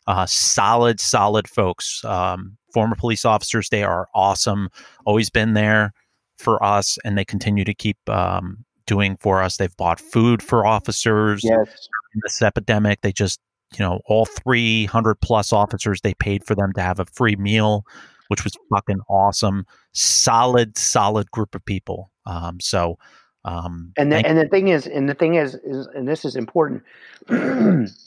uh, 0.07 0.25
solid, 0.25 0.99
solid 0.99 1.47
folks. 1.47 2.03
Um, 2.05 2.57
former 2.73 2.95
police 2.95 3.25
officers, 3.25 3.69
they 3.69 3.83
are 3.83 4.07
awesome. 4.13 4.69
Always 5.05 5.29
been 5.29 5.53
there 5.53 5.93
for 6.37 6.63
us, 6.63 6.97
and 7.03 7.17
they 7.17 7.25
continue 7.25 7.63
to 7.63 7.73
keep 7.73 7.97
um, 8.09 8.63
doing 8.85 9.17
for 9.19 9.41
us. 9.41 9.57
They've 9.57 9.75
bought 9.77 9.99
food 9.99 10.43
for 10.43 10.65
officers. 10.65 11.43
Yes. 11.43 11.89
In 12.13 12.21
this 12.23 12.41
epidemic, 12.41 13.01
they 13.01 13.11
just, 13.11 13.39
you 13.77 13.83
know, 13.83 13.99
all 14.05 14.25
300 14.25 15.15
plus 15.21 15.51
officers, 15.51 16.01
they 16.01 16.13
paid 16.13 16.45
for 16.45 16.55
them 16.55 16.71
to 16.73 16.81
have 16.81 16.99
a 16.99 17.05
free 17.05 17.35
meal 17.35 17.83
which 18.28 18.43
was 18.43 18.57
fucking 18.73 19.01
awesome. 19.09 19.65
Solid, 19.93 20.78
solid 20.78 21.30
group 21.32 21.55
of 21.55 21.63
people. 21.65 22.11
Um, 22.26 22.59
so, 22.59 22.97
um, 23.43 23.93
and 23.97 24.11
the, 24.11 24.26
and 24.26 24.38
the 24.38 24.47
thing 24.47 24.69
is, 24.69 24.88
and 24.88 25.07
the 25.07 25.13
thing 25.13 25.36
is, 25.36 25.55
is 25.55 25.88
and 25.93 26.07
this 26.07 26.26
is 26.26 26.36
important. 26.36 26.84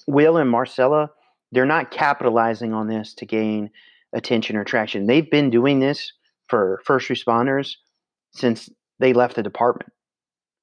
Will 0.06 0.36
and 0.36 0.50
Marcella, 0.50 1.10
they're 1.52 1.66
not 1.66 1.90
capitalizing 1.90 2.72
on 2.72 2.88
this 2.88 3.14
to 3.14 3.26
gain 3.26 3.70
attention 4.12 4.56
or 4.56 4.64
traction. 4.64 5.06
They've 5.06 5.30
been 5.30 5.50
doing 5.50 5.80
this 5.80 6.12
for 6.48 6.80
first 6.84 7.08
responders 7.08 7.74
since 8.32 8.68
they 8.98 9.12
left 9.12 9.36
the 9.36 9.42
department 9.42 9.92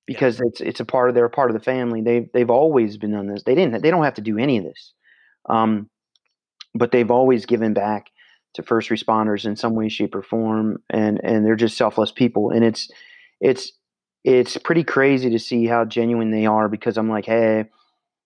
because 0.06 0.40
yeah. 0.40 0.48
it's 0.48 0.62
it's 0.62 0.80
a 0.80 0.86
part 0.86 1.10
of 1.10 1.16
they're 1.16 1.26
a 1.26 1.30
part 1.30 1.50
of 1.50 1.56
the 1.56 1.64
family. 1.64 2.02
They've 2.02 2.28
they've 2.34 2.50
always 2.50 2.98
been 2.98 3.16
on 3.16 3.28
this. 3.28 3.44
They 3.44 3.56
didn't 3.56 3.82
they 3.82 3.92
don't 3.92 4.04
have 4.04 4.16
to 4.16 4.22
do 4.22 4.38
any 4.38 4.58
of 4.58 4.64
this, 4.66 4.94
um, 5.48 5.90
but 6.74 6.92
they've 6.92 7.12
always 7.12 7.46
given 7.46 7.74
back 7.74 8.08
to 8.56 8.64
first 8.64 8.90
responders 8.90 9.46
in 9.46 9.56
some 9.56 9.76
way, 9.76 9.90
shape, 9.90 10.16
or 10.16 10.24
form, 10.24 10.82
and 10.90 11.20
and 11.24 11.46
they're 11.46 11.56
just 11.56 11.78
selfless 11.78 12.12
people, 12.12 12.52
and 12.52 12.64
it's 12.64 12.90
it's 13.42 13.72
it's 14.24 14.58
pretty 14.58 14.84
crazy 14.84 15.30
to 15.30 15.40
see 15.40 15.68
how 15.68 15.86
genuine 15.86 16.32
they 16.32 16.46
are 16.46 16.68
because 16.68 16.98
I'm 16.98 17.10
like, 17.10 17.26
hey, 17.26 17.66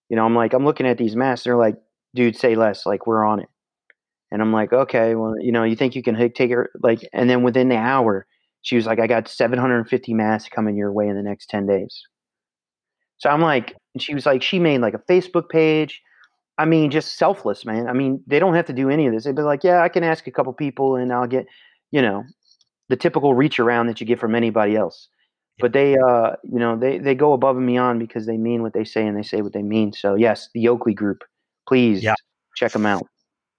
you 0.09 0.15
know, 0.15 0.25
I'm 0.25 0.35
like, 0.35 0.53
I'm 0.53 0.65
looking 0.65 0.87
at 0.87 0.97
these 0.97 1.15
masks, 1.15 1.43
they're 1.43 1.57
like, 1.57 1.75
dude, 2.15 2.37
say 2.37 2.55
less, 2.55 2.85
like 2.85 3.05
we're 3.05 3.25
on 3.25 3.39
it, 3.41 3.49
and 4.31 4.41
I'm 4.41 4.53
like, 4.53 4.71
okay, 4.71 5.15
well, 5.15 5.35
you 5.39 5.51
know, 5.51 5.63
you 5.63 5.75
think 5.75 5.95
you 5.95 6.03
can 6.03 6.15
take 6.33 6.51
her, 6.51 6.69
like, 6.81 7.07
and 7.13 7.29
then 7.29 7.43
within 7.43 7.69
the 7.69 7.77
hour, 7.77 8.25
she 8.61 8.75
was 8.75 8.85
like, 8.85 8.99
I 8.99 9.07
got 9.07 9.27
750 9.27 10.13
masks 10.13 10.49
coming 10.49 10.77
your 10.77 10.91
way 10.91 11.07
in 11.07 11.15
the 11.15 11.23
next 11.23 11.49
10 11.49 11.65
days. 11.65 12.03
So 13.17 13.29
I'm 13.29 13.41
like, 13.41 13.75
she 13.97 14.13
was 14.13 14.25
like, 14.25 14.41
she 14.41 14.59
made 14.59 14.79
like 14.81 14.93
a 14.93 15.11
Facebook 15.11 15.49
page 15.49 16.01
I 16.59 16.65
mean, 16.65 16.91
just 16.91 17.17
selfless, 17.17 17.65
man. 17.65 17.87
I 17.87 17.93
mean, 17.93 18.21
they 18.27 18.37
don't 18.37 18.53
have 18.53 18.65
to 18.65 18.73
do 18.73 18.89
any 18.89 19.07
of 19.07 19.13
this. 19.13 19.23
They'd 19.23 19.35
be 19.35 19.43
like, 19.43 19.63
yeah, 19.63 19.81
I 19.81 19.87
can 19.87 20.03
ask 20.03 20.27
a 20.27 20.31
couple 20.31 20.51
people 20.51 20.97
and 20.97 21.13
I'll 21.13 21.25
get, 21.25 21.47
you 21.91 22.01
know, 22.01 22.25
the 22.89 22.97
typical 22.97 23.33
reach 23.33 23.59
around 23.59 23.87
that 23.87 24.01
you 24.01 24.05
get 24.05 24.19
from 24.19 24.35
anybody 24.35 24.75
else. 24.75 25.07
But 25.61 25.71
they, 25.71 25.95
uh, 25.97 26.33
you 26.43 26.59
know, 26.59 26.77
they, 26.77 26.97
they 26.97 27.15
go 27.15 27.31
above 27.31 27.55
and 27.55 27.65
beyond 27.65 27.99
because 27.99 28.25
they 28.25 28.37
mean 28.37 28.61
what 28.61 28.73
they 28.73 28.83
say 28.83 29.07
and 29.07 29.17
they 29.17 29.23
say 29.23 29.41
what 29.41 29.53
they 29.53 29.61
mean. 29.61 29.93
So, 29.93 30.15
yes, 30.15 30.49
the 30.53 30.67
Oakley 30.67 30.93
Group, 30.93 31.23
please 31.65 32.03
yeah. 32.03 32.15
check 32.55 32.73
them 32.73 32.85
out. 32.85 33.05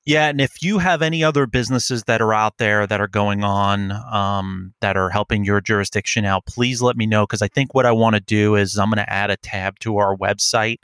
Yeah, 0.07 0.29
and 0.29 0.41
if 0.41 0.63
you 0.63 0.79
have 0.79 1.03
any 1.03 1.25
other 1.25 1.47
businesses 1.47 2.05
that 2.05 2.21
are 2.21 2.35
out 2.35 2.59
there 2.59 2.87
that 2.87 3.01
are 3.01 3.09
going 3.09 3.45
on 3.45 3.93
um, 4.13 4.75
that 4.81 4.97
are 4.97 5.11
helping 5.11 5.45
your 5.45 5.61
jurisdiction 5.61 6.25
out, 6.25 6.47
please 6.47 6.83
let 6.83 6.97
me 6.97 7.07
know 7.07 7.27
because 7.27 7.43
I 7.43 7.49
think 7.49 7.75
what 7.75 7.87
I 7.87 7.93
want 7.93 8.15
to 8.17 8.21
do 8.21 8.57
is 8.57 8.79
I'm 8.79 8.89
going 8.89 8.97
to 8.97 9.13
add 9.13 9.31
a 9.31 9.37
tab 9.37 9.79
to 9.81 9.99
our 9.99 10.17
website, 10.17 10.79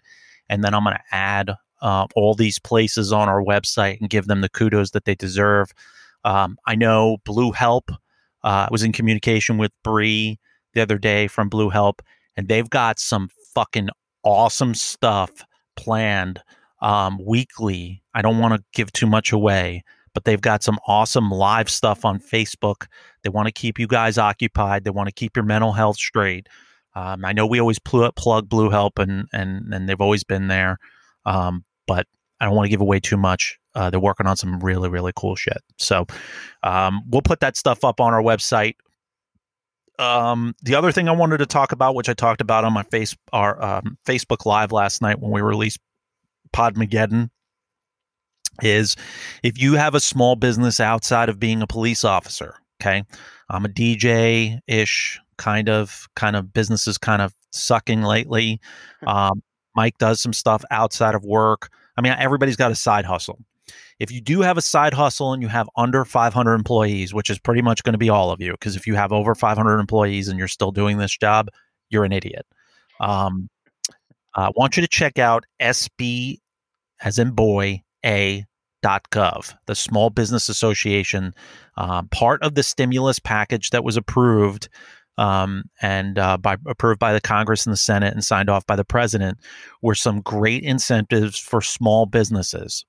and 0.49 0.63
then 0.63 0.75
I'm 0.75 0.85
going 0.85 0.97
to 0.97 1.17
add 1.17 1.51
uh, 1.83 2.07
all 2.15 2.35
these 2.35 2.59
places 2.59 3.13
on 3.13 3.29
our 3.29 3.43
website 3.43 4.01
and 4.01 4.11
give 4.11 4.27
them 4.27 4.41
the 4.41 4.49
kudos 4.49 4.91
that 4.93 5.05
they 5.05 5.15
deserve. 5.15 5.73
Um, 6.25 6.57
I 6.67 6.75
know 6.75 7.19
Blue 7.25 7.53
Help. 7.53 7.91
Uh, 8.45 8.69
was 8.71 8.85
in 8.85 8.93
communication 8.93 9.59
with 9.59 9.73
Bree 9.83 10.39
the 10.73 10.81
other 10.81 10.99
day 10.99 11.27
from 11.27 11.49
Blue 11.49 11.69
Help, 11.69 12.01
and 12.37 12.47
they've 12.47 12.71
got 12.71 13.01
some 13.01 13.29
fucking 13.55 13.89
awesome 14.23 14.73
stuff 14.73 15.33
planned 15.75 16.41
um, 16.81 17.19
weekly. 17.25 18.03
I 18.15 18.23
don't 18.23 18.39
want 18.39 18.55
to 18.55 18.63
give 18.73 18.93
too 18.93 19.07
much 19.07 19.33
away, 19.33 19.83
but 20.15 20.25
they've 20.25 20.41
got 20.41 20.63
some 20.63 20.79
awesome 20.87 21.31
live 21.31 21.69
stuff 21.69 22.05
on 22.05 22.21
Facebook. 22.21 22.87
They 23.23 23.31
want 23.31 23.47
to 23.47 23.53
keep 23.53 23.81
you 23.81 23.89
guys 23.89 24.17
occupied. 24.17 24.85
They 24.85 24.91
want 24.91 25.09
to 25.09 25.15
keep 25.15 25.37
your 25.37 25.45
mental 25.45 25.73
health 25.73 25.97
straight. 25.97 26.49
Um, 26.95 27.25
I 27.25 27.33
know 27.33 27.47
we 27.47 27.59
always 27.59 27.79
pl- 27.79 28.13
plug 28.13 28.49
Blue 28.49 28.71
Help, 28.71 28.99
and 28.99 29.27
and 29.33 29.75
and 29.75 29.89
they've 29.89 30.01
always 30.01 30.25
been 30.25 30.49
there. 30.49 30.79
Um, 31.27 31.65
but 31.87 32.07
I 32.41 32.47
don't 32.47 32.55
want 32.55 32.67
to 32.67 32.71
give 32.71 32.81
away 32.81 33.01
too 33.01 33.17
much. 33.17 33.59
Uh, 33.75 33.91
they're 33.91 34.01
working 34.01 34.27
on 34.27 34.37
some 34.37 34.59
really, 34.61 34.89
really 34.89 35.13
cool 35.15 35.37
shit. 35.37 35.59
So 35.79 36.07
um, 36.63 37.03
we'll 37.09 37.23
put 37.23 37.41
that 37.41 37.57
stuff 37.57 37.85
up 37.85 38.01
on 38.01 38.15
our 38.15 38.23
website. 38.23 38.77
Um, 39.99 40.55
the 40.63 40.75
other 40.75 40.93
thing 40.93 41.09
I 41.09 41.13
wanted 41.13 41.39
to 41.39 41.47
talk 41.47 41.73
about, 41.73 41.95
which 41.95 42.09
I 42.09 42.15
talked 42.15 42.41
about 42.41 42.65
on 42.65 42.73
my 42.73 42.83
face, 42.85 43.15
our 43.33 43.63
um, 43.63 43.99
Facebook 44.07 44.47
Live 44.47 44.73
last 44.73 45.03
night 45.03 45.21
when 45.21 45.31
we 45.31 45.41
released 45.41 45.79
Podmageddon, 46.55 47.31
is 48.63 48.97
if 49.43 49.61
you 49.61 49.75
have 49.75 49.95
a 49.95 50.01
small 50.01 50.37
business 50.37 50.81
outside 50.81 51.29
of 51.29 51.39
being 51.39 51.63
a 51.63 51.67
police 51.67 52.05
officer. 52.05 52.55
Okay, 52.81 53.03
I'm 53.49 53.65
a 53.65 53.69
DJ 53.69 54.59
ish 54.67 55.19
kind 55.39 55.69
of 55.69 56.09
kind 56.15 56.37
of 56.37 56.53
business 56.53 56.87
is 56.87 56.99
kind 56.99 57.23
of 57.23 57.33
sucking 57.53 58.03
lately. 58.03 58.61
Um, 59.07 59.43
Mike 59.77 59.99
does 59.99 60.21
some 60.21 60.33
stuff 60.33 60.65
outside 60.71 61.15
of 61.15 61.25
work. 61.25 61.71
I 61.97 62.01
mean, 62.01 62.15
everybody's 62.19 62.57
got 62.57 62.73
a 62.73 62.77
side 62.77 63.05
hustle. 63.05 63.39
if 63.99 64.11
you 64.13 64.21
do 64.21 64.43
have 64.43 64.59
a 64.59 64.63
side 64.63 64.95
hustle 64.95 65.33
and 65.33 65.43
you 65.43 65.49
have 65.49 65.69
under 65.77 66.05
500 66.05 66.55
employees, 66.55 67.15
which 67.15 67.31
is 67.31 67.39
pretty 67.39 67.63
much 67.63 67.83
going 67.83 67.95
to 67.95 67.99
be 67.99 68.11
all 68.11 68.31
of 68.31 68.41
you, 68.41 68.53
because 68.53 68.77
if 68.77 68.87
you 68.87 68.95
have 68.95 69.13
over 69.13 69.35
500 69.35 69.79
employees 69.79 70.29
and 70.29 70.39
you're 70.39 70.49
still 70.49 70.71
doing 70.71 70.99
this 70.99 71.17
job, 71.17 71.49
you're 71.91 72.05
an 72.05 72.13
idiot. 72.13 72.47
Um, 73.01 73.49
I 74.35 74.51
want 74.55 74.77
you 74.77 74.83
to 74.83 74.89
check 74.89 75.19
out 75.19 75.45
SB, 75.61 76.39
as 77.01 77.19
in 77.19 77.31
boy, 77.31 77.83
A 78.05 78.45
gov, 78.85 79.55
the 79.67 79.75
Small 79.75 80.11
Business 80.11 80.49
Association, 80.49 81.35
um, 81.77 82.09
part 82.09 82.43
of 82.43 82.55
the 82.55 82.63
stimulus 82.63 83.19
package 83.19 83.71
that 83.71 83.83
was 83.83 83.97
approved 83.97 84.69
um, 85.19 85.65
and 85.81 86.19
uh, 86.19 86.37
by 86.37 86.57
approved 86.67 86.99
by 86.99 87.13
the 87.13 87.21
Congress 87.21 87.67
and 87.67 87.73
the 87.73 87.79
Senate 87.79 88.13
and 88.13 88.25
signed 88.25 88.51
off 88.51 88.67
by 88.67 88.77
the 88.77 88.85
president, 88.85 89.39
were 89.83 89.95
some 89.95 90.21
great 90.21 90.63
incentives 90.63 91.39
for 91.39 91.61
small 91.61 92.07
businesses. 92.07 92.85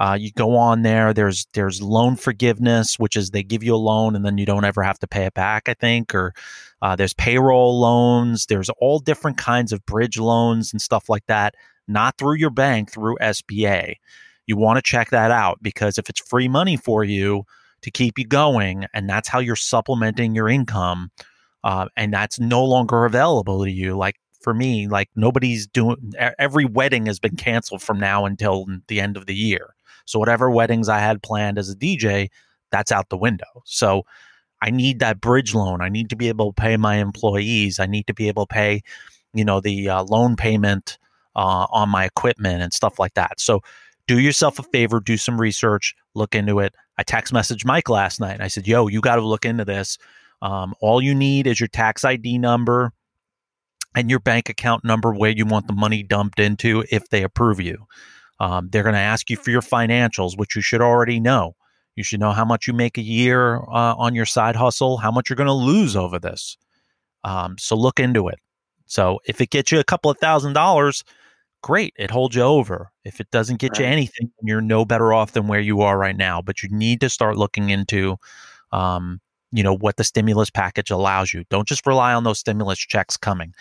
Uh, 0.00 0.16
you 0.18 0.32
go 0.32 0.56
on 0.56 0.80
there. 0.80 1.12
There's 1.12 1.46
there's 1.52 1.82
loan 1.82 2.16
forgiveness, 2.16 2.98
which 2.98 3.16
is 3.16 3.30
they 3.30 3.42
give 3.42 3.62
you 3.62 3.74
a 3.74 3.76
loan 3.76 4.16
and 4.16 4.24
then 4.24 4.38
you 4.38 4.46
don't 4.46 4.64
ever 4.64 4.82
have 4.82 4.98
to 5.00 5.06
pay 5.06 5.26
it 5.26 5.34
back. 5.34 5.68
I 5.68 5.74
think, 5.74 6.14
or 6.14 6.32
uh, 6.80 6.96
there's 6.96 7.12
payroll 7.12 7.78
loans. 7.78 8.46
There's 8.46 8.70
all 8.80 8.98
different 8.98 9.36
kinds 9.36 9.72
of 9.72 9.84
bridge 9.84 10.18
loans 10.18 10.72
and 10.72 10.80
stuff 10.80 11.10
like 11.10 11.26
that. 11.26 11.54
Not 11.86 12.16
through 12.16 12.36
your 12.36 12.50
bank, 12.50 12.90
through 12.90 13.18
SBA. 13.20 13.96
You 14.46 14.56
want 14.56 14.78
to 14.78 14.82
check 14.82 15.10
that 15.10 15.30
out 15.30 15.58
because 15.62 15.98
if 15.98 16.08
it's 16.08 16.20
free 16.20 16.48
money 16.48 16.76
for 16.78 17.04
you 17.04 17.44
to 17.82 17.90
keep 17.90 18.18
you 18.18 18.26
going, 18.26 18.86
and 18.94 19.08
that's 19.08 19.28
how 19.28 19.38
you're 19.38 19.56
supplementing 19.56 20.34
your 20.34 20.48
income, 20.48 21.10
uh, 21.64 21.86
and 21.96 22.12
that's 22.12 22.38
no 22.38 22.64
longer 22.64 23.04
available 23.04 23.64
to 23.64 23.70
you, 23.70 23.96
like 23.96 24.16
for 24.40 24.54
me, 24.54 24.88
like 24.88 25.10
nobody's 25.14 25.66
doing 25.66 25.96
every 26.38 26.64
wedding 26.64 27.06
has 27.06 27.18
been 27.18 27.36
canceled 27.36 27.82
from 27.82 27.98
now 28.00 28.24
until 28.24 28.66
the 28.88 29.00
end 29.00 29.16
of 29.16 29.26
the 29.26 29.34
year. 29.34 29.74
So 30.06 30.18
whatever 30.18 30.50
weddings 30.50 30.88
I 30.88 30.98
had 30.98 31.22
planned 31.22 31.58
as 31.58 31.70
a 31.70 31.76
DJ, 31.76 32.28
that's 32.70 32.90
out 32.90 33.10
the 33.10 33.18
window. 33.18 33.62
So 33.64 34.04
I 34.62 34.70
need 34.70 34.98
that 35.00 35.20
bridge 35.20 35.54
loan. 35.54 35.80
I 35.82 35.88
need 35.88 36.10
to 36.10 36.16
be 36.16 36.28
able 36.28 36.52
to 36.52 36.60
pay 36.60 36.76
my 36.76 36.96
employees. 36.96 37.78
I 37.78 37.86
need 37.86 38.06
to 38.06 38.14
be 38.14 38.28
able 38.28 38.46
to 38.46 38.52
pay, 38.52 38.82
you 39.34 39.44
know, 39.44 39.60
the 39.60 39.88
uh, 39.88 40.02
loan 40.04 40.36
payment 40.36 40.98
uh, 41.36 41.66
on 41.70 41.88
my 41.88 42.04
equipment 42.04 42.62
and 42.62 42.72
stuff 42.72 42.98
like 42.98 43.14
that. 43.14 43.40
So 43.40 43.60
do 44.06 44.18
yourself 44.18 44.58
a 44.58 44.62
favor, 44.64 45.00
do 45.00 45.16
some 45.16 45.40
research, 45.40 45.94
look 46.14 46.34
into 46.34 46.58
it. 46.58 46.74
I 46.98 47.02
text 47.02 47.32
messaged 47.32 47.64
Mike 47.64 47.88
last 47.88 48.20
night 48.20 48.34
and 48.34 48.42
I 48.42 48.48
said, 48.48 48.66
yo, 48.66 48.88
you 48.88 49.00
got 49.00 49.16
to 49.16 49.22
look 49.22 49.44
into 49.44 49.64
this. 49.64 49.98
Um, 50.42 50.74
all 50.80 51.02
you 51.02 51.14
need 51.14 51.46
is 51.46 51.60
your 51.60 51.68
tax 51.68 52.04
ID 52.04 52.38
number 52.38 52.92
and 53.94 54.08
your 54.08 54.20
bank 54.20 54.48
account 54.48 54.84
number 54.84 55.12
where 55.12 55.30
you 55.30 55.44
want 55.44 55.66
the 55.66 55.72
money 55.72 56.02
dumped 56.02 56.38
into 56.38 56.84
if 56.90 57.08
they 57.08 57.22
approve 57.22 57.60
you. 57.60 57.86
Um, 58.38 58.68
they're 58.70 58.82
going 58.82 58.94
to 58.94 59.00
ask 59.00 59.28
you 59.28 59.36
for 59.36 59.50
your 59.50 59.60
financials, 59.60 60.38
which 60.38 60.56
you 60.56 60.62
should 60.62 60.80
already 60.80 61.20
know. 61.20 61.56
You 61.96 62.04
should 62.04 62.20
know 62.20 62.32
how 62.32 62.44
much 62.44 62.66
you 62.66 62.72
make 62.72 62.96
a 62.96 63.02
year 63.02 63.56
uh, 63.56 63.94
on 63.96 64.14
your 64.14 64.24
side 64.24 64.56
hustle, 64.56 64.96
how 64.96 65.10
much 65.10 65.28
you're 65.28 65.36
going 65.36 65.46
to 65.46 65.52
lose 65.52 65.96
over 65.96 66.18
this. 66.18 66.56
Um, 67.24 67.56
so 67.58 67.76
look 67.76 68.00
into 68.00 68.28
it. 68.28 68.38
So 68.86 69.20
if 69.26 69.40
it 69.40 69.50
gets 69.50 69.70
you 69.70 69.78
a 69.78 69.84
couple 69.84 70.10
of 70.10 70.18
thousand 70.18 70.54
dollars, 70.54 71.04
great. 71.62 71.92
It 71.98 72.10
holds 72.10 72.34
you 72.34 72.42
over. 72.42 72.90
If 73.04 73.20
it 73.20 73.30
doesn't 73.30 73.58
get 73.58 73.72
right. 73.72 73.80
you 73.80 73.86
anything, 73.86 74.32
you're 74.42 74.62
no 74.62 74.84
better 74.84 75.12
off 75.12 75.32
than 75.32 75.46
where 75.46 75.60
you 75.60 75.82
are 75.82 75.98
right 75.98 76.16
now. 76.16 76.40
But 76.40 76.62
you 76.62 76.70
need 76.70 77.00
to 77.02 77.10
start 77.10 77.36
looking 77.36 77.70
into, 77.70 78.16
um, 78.72 79.20
you 79.52 79.62
know, 79.62 79.76
what 79.76 79.96
the 79.96 80.04
stimulus 80.04 80.50
package 80.50 80.90
allows 80.90 81.32
you. 81.32 81.44
Don't 81.50 81.66
just 81.66 81.86
rely 81.86 82.12
on 82.14 82.24
those 82.24 82.38
stimulus 82.38 82.78
checks 82.78 83.16
coming. 83.16 83.54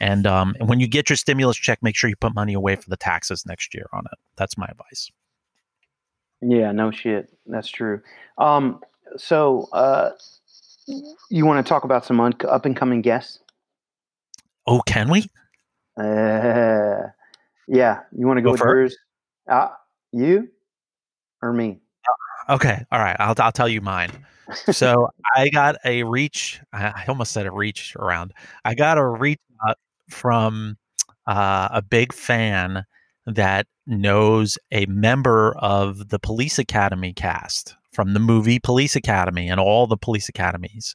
And, 0.00 0.26
um, 0.26 0.54
and 0.60 0.68
when 0.68 0.80
you 0.80 0.86
get 0.86 1.10
your 1.10 1.16
stimulus 1.16 1.56
check, 1.56 1.82
make 1.82 1.96
sure 1.96 2.08
you 2.08 2.16
put 2.16 2.34
money 2.34 2.54
away 2.54 2.76
for 2.76 2.88
the 2.88 2.96
taxes 2.96 3.44
next 3.46 3.74
year 3.74 3.86
on 3.92 4.04
it. 4.12 4.18
That's 4.36 4.56
my 4.56 4.66
advice. 4.66 5.10
Yeah, 6.40 6.70
no 6.72 6.90
shit. 6.90 7.30
That's 7.46 7.68
true. 7.68 8.00
Um, 8.38 8.80
so, 9.16 9.68
uh, 9.72 10.10
you 11.30 11.44
want 11.44 11.64
to 11.64 11.68
talk 11.68 11.84
about 11.84 12.04
some 12.04 12.20
un- 12.20 12.34
up 12.48 12.64
and 12.64 12.76
coming 12.76 13.02
guests? 13.02 13.40
Oh, 14.66 14.80
can 14.86 15.10
we? 15.10 15.26
Uh, 15.98 17.08
yeah, 17.68 18.00
you 18.16 18.26
want 18.26 18.38
to 18.38 18.42
go, 18.42 18.52
go 18.52 18.56
first? 18.56 18.98
Uh, 19.50 19.68
you 20.12 20.48
or 21.42 21.52
me? 21.52 21.80
Okay, 22.48 22.84
all 22.90 22.98
right. 22.98 23.16
I'll 23.18 23.34
I'll 23.38 23.52
tell 23.52 23.68
you 23.68 23.80
mine. 23.80 24.10
so 24.70 25.08
I 25.36 25.48
got 25.50 25.76
a 25.84 26.02
reach. 26.04 26.60
I 26.72 27.04
almost 27.08 27.32
said 27.32 27.46
a 27.46 27.52
reach 27.52 27.94
around. 27.96 28.32
I 28.64 28.74
got 28.74 28.98
a 28.98 29.06
reach 29.06 29.40
from 30.10 30.78
uh, 31.26 31.68
a 31.70 31.82
big 31.82 32.12
fan 32.12 32.84
that 33.26 33.66
knows 33.86 34.58
a 34.72 34.86
member 34.86 35.54
of 35.58 36.08
the 36.08 36.18
Police 36.18 36.58
Academy 36.58 37.12
cast 37.12 37.74
from 37.92 38.14
the 38.14 38.20
movie 38.20 38.58
Police 38.58 38.96
Academy 38.96 39.48
and 39.48 39.60
all 39.60 39.86
the 39.86 39.96
police 39.96 40.28
academies. 40.28 40.94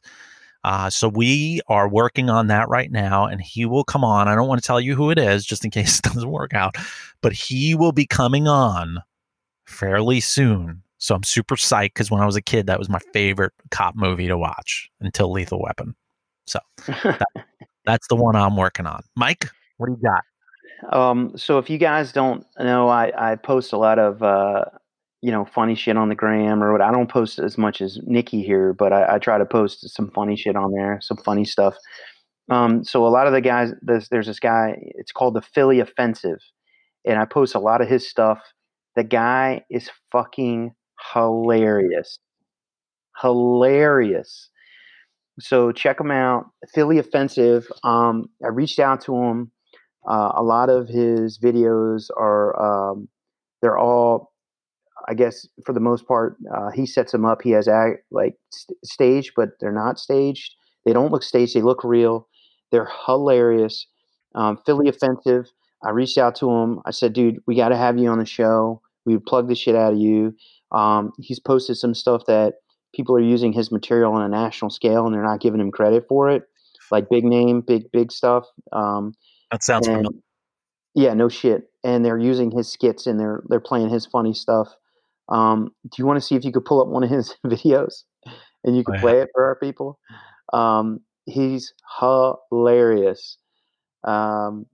Uh, 0.63 0.89
so 0.89 1.09
we 1.09 1.59
are 1.67 1.89
working 1.89 2.29
on 2.29 2.47
that 2.47 2.69
right 2.69 2.91
now, 2.91 3.25
and 3.25 3.41
he 3.41 3.65
will 3.65 3.83
come 3.83 4.03
on. 4.03 4.29
I 4.29 4.35
don't 4.35 4.47
want 4.47 4.61
to 4.61 4.65
tell 4.65 4.79
you 4.79 4.95
who 4.95 5.11
it 5.11 5.19
is, 5.19 5.45
just 5.45 5.65
in 5.65 5.71
case 5.71 5.99
it 5.99 6.03
doesn't 6.03 6.31
work 6.31 6.53
out, 6.53 6.77
but 7.21 7.33
he 7.33 7.75
will 7.75 7.91
be 7.91 8.05
coming 8.05 8.47
on 8.47 8.99
fairly 9.65 10.21
soon. 10.21 10.82
So 11.03 11.13
I'm 11.13 11.23
super 11.23 11.57
psyched 11.57 11.95
because 11.95 12.09
when 12.09 12.21
I 12.21 12.25
was 12.25 12.37
a 12.37 12.41
kid, 12.41 12.67
that 12.67 12.79
was 12.79 12.87
my 12.87 12.99
favorite 13.11 13.51
cop 13.71 13.93
movie 13.93 14.27
to 14.27 14.37
watch 14.37 14.89
until 15.01 15.29
Lethal 15.33 15.61
Weapon. 15.61 15.95
So 16.47 16.59
that, 16.87 17.27
that's 17.85 18.07
the 18.07 18.15
one 18.15 18.37
I'm 18.37 18.55
working 18.55 18.85
on. 18.85 19.01
Mike, 19.17 19.49
what 19.75 19.87
do 19.87 19.97
you 19.99 20.09
got? 20.09 20.97
Um, 20.97 21.33
so 21.35 21.57
if 21.57 21.69
you 21.69 21.77
guys 21.77 22.13
don't 22.13 22.45
know, 22.57 22.87
I, 22.87 23.11
I 23.17 23.35
post 23.35 23.73
a 23.73 23.77
lot 23.77 23.99
of 23.99 24.23
uh, 24.23 24.63
you 25.21 25.29
know, 25.29 25.43
funny 25.43 25.75
shit 25.75 25.97
on 25.97 26.07
the 26.07 26.15
gram 26.15 26.63
or 26.63 26.71
what. 26.71 26.81
I 26.81 26.89
don't 26.89 27.09
post 27.09 27.37
as 27.37 27.57
much 27.57 27.81
as 27.81 27.99
Nikki 28.03 28.41
here, 28.41 28.71
but 28.71 28.93
I, 28.93 29.15
I 29.15 29.19
try 29.19 29.37
to 29.37 29.45
post 29.45 29.89
some 29.89 30.09
funny 30.11 30.37
shit 30.37 30.55
on 30.55 30.71
there, 30.71 30.99
some 31.01 31.17
funny 31.17 31.43
stuff. 31.43 31.75
Um, 32.49 32.85
so 32.85 33.05
a 33.05 33.09
lot 33.09 33.27
of 33.27 33.33
the 33.33 33.41
guys, 33.41 33.73
there's, 33.81 34.07
there's 34.07 34.27
this 34.27 34.39
guy. 34.39 34.77
It's 34.95 35.11
called 35.11 35.33
the 35.33 35.41
Philly 35.41 35.81
Offensive, 35.81 36.39
and 37.05 37.19
I 37.19 37.25
post 37.25 37.55
a 37.55 37.59
lot 37.59 37.81
of 37.81 37.89
his 37.89 38.09
stuff. 38.09 38.39
The 38.95 39.03
guy 39.03 39.65
is 39.69 39.89
fucking 40.13 40.73
hilarious, 41.13 42.19
hilarious. 43.21 44.49
So 45.39 45.71
check 45.71 45.99
him 45.99 46.11
out, 46.11 46.45
Philly 46.73 46.99
Offensive. 46.99 47.67
Um, 47.83 48.29
I 48.43 48.49
reached 48.49 48.79
out 48.79 49.01
to 49.01 49.15
him. 49.15 49.51
Uh, 50.07 50.31
a 50.35 50.43
lot 50.43 50.69
of 50.69 50.87
his 50.87 51.39
videos 51.39 52.09
are 52.15 52.91
um, 52.91 53.07
they're 53.61 53.77
all 53.77 54.33
I 55.07 55.13
guess 55.13 55.47
for 55.65 55.73
the 55.73 55.79
most 55.79 56.07
part, 56.07 56.37
uh, 56.53 56.71
he 56.71 56.85
sets 56.85 57.11
them 57.11 57.25
up. 57.25 57.41
He 57.41 57.51
has 57.51 57.67
act, 57.67 58.03
like 58.11 58.35
st- 58.51 58.77
staged, 58.85 59.33
but 59.35 59.49
they're 59.59 59.71
not 59.71 59.99
staged. 59.99 60.55
They 60.85 60.93
don't 60.93 61.11
look 61.11 61.23
staged. 61.23 61.55
They 61.55 61.61
look 61.61 61.83
real. 61.83 62.27
They're 62.71 62.89
hilarious. 63.05 63.87
Um, 64.35 64.57
Philly 64.65 64.89
offensive. 64.89 65.47
I 65.85 65.89
reached 65.89 66.17
out 66.17 66.35
to 66.35 66.49
him. 66.49 66.79
I 66.85 66.91
said, 66.91 67.13
dude, 67.13 67.39
we 67.45 67.55
got 67.55 67.69
to 67.69 67.77
have 67.77 67.97
you 67.97 68.09
on 68.09 68.19
the 68.19 68.25
show. 68.25 68.81
We 69.05 69.17
plug 69.17 69.49
the 69.49 69.55
shit 69.55 69.75
out 69.75 69.93
of 69.93 69.99
you. 69.99 70.35
Um, 70.73 71.13
he's 71.19 71.39
posted 71.39 71.77
some 71.77 71.93
stuff 71.93 72.25
that 72.27 72.55
people 72.93 73.15
are 73.15 73.21
using 73.21 73.53
his 73.53 73.71
material 73.71 74.13
on 74.13 74.21
a 74.21 74.29
national 74.29 74.71
scale 74.71 75.05
and 75.05 75.13
they're 75.13 75.23
not 75.23 75.41
giving 75.41 75.59
him 75.59 75.71
credit 75.71 76.05
for 76.07 76.29
it, 76.29 76.43
like 76.91 77.09
big 77.09 77.23
name, 77.23 77.61
big 77.61 77.91
big 77.91 78.11
stuff. 78.11 78.45
Um, 78.71 79.13
that 79.51 79.63
sounds 79.63 79.87
and, 79.87 79.97
familiar. 79.97 80.21
Yeah, 80.95 81.13
no 81.13 81.29
shit. 81.29 81.69
And 81.83 82.05
they're 82.05 82.19
using 82.19 82.51
his 82.51 82.71
skits 82.71 83.07
and 83.07 83.19
they're 83.19 83.43
they're 83.49 83.59
playing 83.59 83.89
his 83.89 84.05
funny 84.05 84.33
stuff. 84.33 84.69
Um, 85.29 85.71
do 85.83 85.95
you 85.97 86.05
want 86.05 86.17
to 86.17 86.25
see 86.25 86.35
if 86.35 86.43
you 86.43 86.51
could 86.51 86.65
pull 86.65 86.81
up 86.81 86.87
one 86.87 87.03
of 87.03 87.09
his 87.09 87.35
videos 87.45 88.03
and 88.63 88.77
you 88.77 88.83
could 88.83 88.99
play 88.99 89.19
it 89.19 89.29
for 89.33 89.45
our 89.45 89.55
people? 89.55 89.99
Um, 90.51 91.01
he's 91.25 91.73
hilarious. 91.99 93.37
Um, 94.03 94.65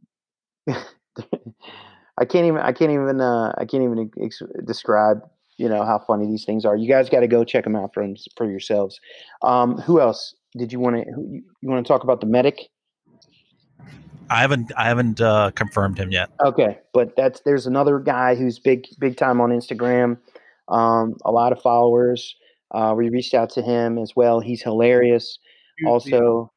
I 0.68 2.26
can't 2.26 2.46
even 2.46 2.58
I 2.58 2.72
can't 2.74 2.92
even 2.92 3.22
uh, 3.22 3.54
I 3.58 3.66
can't 3.66 3.84
even 3.84 4.12
ex- 4.22 4.42
describe 4.66 5.22
you 5.60 5.70
know 5.70 5.84
how 5.84 6.00
funny 6.00 6.26
these 6.26 6.46
things 6.46 6.66
are. 6.66 6.76
You 6.76 6.88
guys 6.88 7.10
got 7.10 7.20
to 7.20 7.28
go 7.28 7.44
check 7.44 7.64
them 7.64 7.76
out 7.76 7.94
for 7.94 8.08
for 8.36 8.50
yourselves. 8.50 9.00
Um, 9.44 9.78
who 9.78 10.00
else 10.00 10.36
did 10.58 10.72
you 10.72 10.80
want 10.80 10.96
to 10.96 11.04
you, 11.08 11.44
you 11.62 11.70
want 11.70 11.86
to 11.86 11.88
talk 11.88 12.04
about 12.04 12.22
the 12.22 12.28
medic? 12.28 12.70
I 14.32 14.42
haven't 14.42 14.72
I 14.78 14.88
haven't 14.88 15.22
uh, 15.22 15.52
confirmed 15.52 15.98
him 15.98 16.12
yet. 16.12 16.30
Okay, 16.44 16.80
but 16.94 17.16
that's 17.16 17.42
there's 17.42 17.68
another 17.68 18.00
guy 18.00 18.36
who's 18.36 18.60
big 18.60 18.88
big 19.00 19.18
time 19.18 19.42
on 19.42 19.50
Instagram 19.50 20.18
um, 20.70 21.16
a 21.26 21.32
lot 21.32 21.52
of 21.52 21.62
followers. 21.62 22.36
Uh, 22.72 22.94
we 22.96 23.10
reached 23.10 23.34
out 23.34 23.50
to 23.52 23.62
him 23.62 23.98
as 23.98 24.16
well. 24.16 24.40
He's 24.40 24.62
hilarious. 24.62 25.40
Also, 25.88 26.52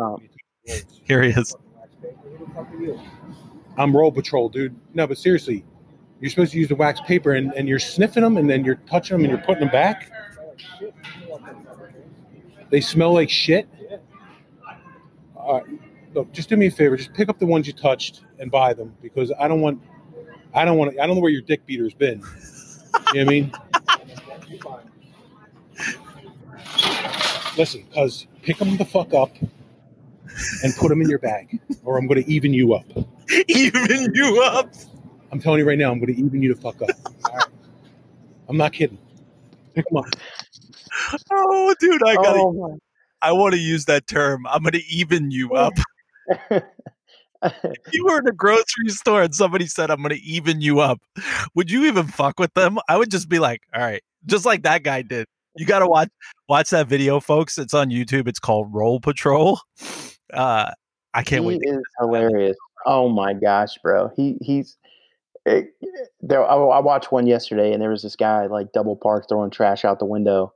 um, 0.00 0.28
here 1.04 1.22
he 1.22 1.30
is. 1.30 1.56
I'm 3.76 3.96
Roll 3.96 4.12
Patrol, 4.12 4.48
dude. 4.48 4.76
No, 4.94 5.06
but 5.06 5.18
seriously, 5.18 5.64
you're 6.24 6.30
supposed 6.30 6.52
to 6.52 6.58
use 6.58 6.68
the 6.68 6.74
wax 6.74 7.02
paper 7.02 7.32
and, 7.32 7.52
and 7.52 7.68
you're 7.68 7.78
sniffing 7.78 8.22
them 8.22 8.38
and 8.38 8.48
then 8.48 8.64
you're 8.64 8.76
touching 8.86 9.14
them 9.14 9.26
and 9.26 9.30
you're 9.30 9.44
putting 9.44 9.60
them 9.60 9.68
back. 9.68 10.10
They 12.70 12.80
smell 12.80 13.12
like 13.12 13.28
shit. 13.28 13.68
All 15.36 15.60
right, 15.60 15.66
look, 16.14 16.32
just 16.32 16.48
do 16.48 16.56
me 16.56 16.68
a 16.68 16.70
favor. 16.70 16.96
Just 16.96 17.12
pick 17.12 17.28
up 17.28 17.38
the 17.38 17.44
ones 17.44 17.66
you 17.66 17.74
touched 17.74 18.24
and 18.38 18.50
buy 18.50 18.72
them 18.72 18.96
because 19.02 19.32
I 19.38 19.48
don't 19.48 19.60
want, 19.60 19.82
I 20.54 20.64
don't 20.64 20.78
want, 20.78 20.98
I 20.98 21.06
don't 21.06 21.16
know 21.16 21.20
where 21.20 21.30
your 21.30 21.42
dick 21.42 21.66
beater's 21.66 21.92
been 21.92 22.22
You 22.22 22.22
know 22.22 22.30
what 23.12 23.18
I 23.18 23.24
mean? 23.24 23.52
Listen, 27.58 27.84
cuz 27.94 28.28
pick 28.40 28.56
them 28.56 28.78
the 28.78 28.86
fuck 28.86 29.12
up 29.12 29.36
and 30.62 30.74
put 30.76 30.88
them 30.88 31.02
in 31.02 31.10
your 31.10 31.18
bag, 31.18 31.60
or 31.84 31.98
I'm 31.98 32.06
going 32.06 32.24
to 32.24 32.32
even 32.32 32.54
you 32.54 32.72
up. 32.72 32.86
even 33.48 34.10
you 34.14 34.40
up? 34.42 34.72
I'm 35.34 35.40
telling 35.40 35.58
you 35.58 35.66
right 35.66 35.76
now, 35.76 35.90
I'm 35.90 35.98
going 35.98 36.14
to 36.14 36.20
even 36.22 36.40
you 36.42 36.54
the 36.54 36.60
fuck 36.60 36.80
up. 36.80 36.90
All 37.24 37.34
right? 37.34 37.44
I'm 38.48 38.56
not 38.56 38.72
kidding. 38.72 38.98
Pick 39.74 39.84
them 39.88 39.96
up. 39.96 40.04
Oh, 41.32 41.74
dude, 41.80 42.00
I 42.06 42.14
gotta. 42.14 42.38
Oh, 42.38 42.52
my- 42.52 42.76
I 43.20 43.32
want 43.32 43.52
to 43.54 43.58
use 43.58 43.86
that 43.86 44.06
term. 44.06 44.46
I'm 44.46 44.62
gonna 44.62 44.78
even 44.88 45.30
you 45.30 45.54
up. 45.54 45.72
if 46.28 46.62
you 47.92 48.04
were 48.04 48.18
in 48.18 48.28
a 48.28 48.32
grocery 48.32 48.90
store 48.90 49.22
and 49.22 49.34
somebody 49.34 49.66
said, 49.66 49.90
"I'm 49.90 50.02
gonna 50.02 50.16
even 50.22 50.60
you 50.60 50.80
up," 50.80 51.00
would 51.54 51.70
you 51.70 51.86
even 51.86 52.06
fuck 52.06 52.38
with 52.38 52.52
them? 52.54 52.78
I 52.88 52.96
would 52.98 53.10
just 53.10 53.30
be 53.30 53.38
like, 53.38 53.62
"All 53.74 53.80
right," 53.80 54.02
just 54.26 54.44
like 54.44 54.62
that 54.64 54.82
guy 54.82 55.00
did. 55.02 55.26
You 55.56 55.64
got 55.64 55.78
to 55.78 55.86
watch 55.86 56.10
watch 56.50 56.68
that 56.70 56.86
video, 56.86 57.18
folks. 57.18 57.56
It's 57.56 57.72
on 57.74 57.88
YouTube. 57.88 58.28
It's 58.28 58.38
called 58.38 58.68
Roll 58.74 59.00
Patrol. 59.00 59.58
Uh, 60.32 60.70
I 61.14 61.22
can't 61.22 61.42
he 61.44 61.48
wait. 61.48 61.60
to- 61.62 61.78
is 61.78 61.82
hilarious. 61.98 62.56
Oh 62.86 63.08
my 63.08 63.32
gosh, 63.32 63.78
bro. 63.82 64.10
He 64.14 64.36
he's 64.42 64.76
it, 65.46 65.68
there. 66.20 66.44
I, 66.44 66.54
I 66.54 66.80
watched 66.80 67.12
one 67.12 67.26
yesterday, 67.26 67.72
and 67.72 67.82
there 67.82 67.90
was 67.90 68.02
this 68.02 68.16
guy 68.16 68.46
like 68.46 68.72
double 68.72 68.96
parked 68.96 69.28
throwing 69.28 69.50
trash 69.50 69.84
out 69.84 69.98
the 69.98 70.06
window, 70.06 70.52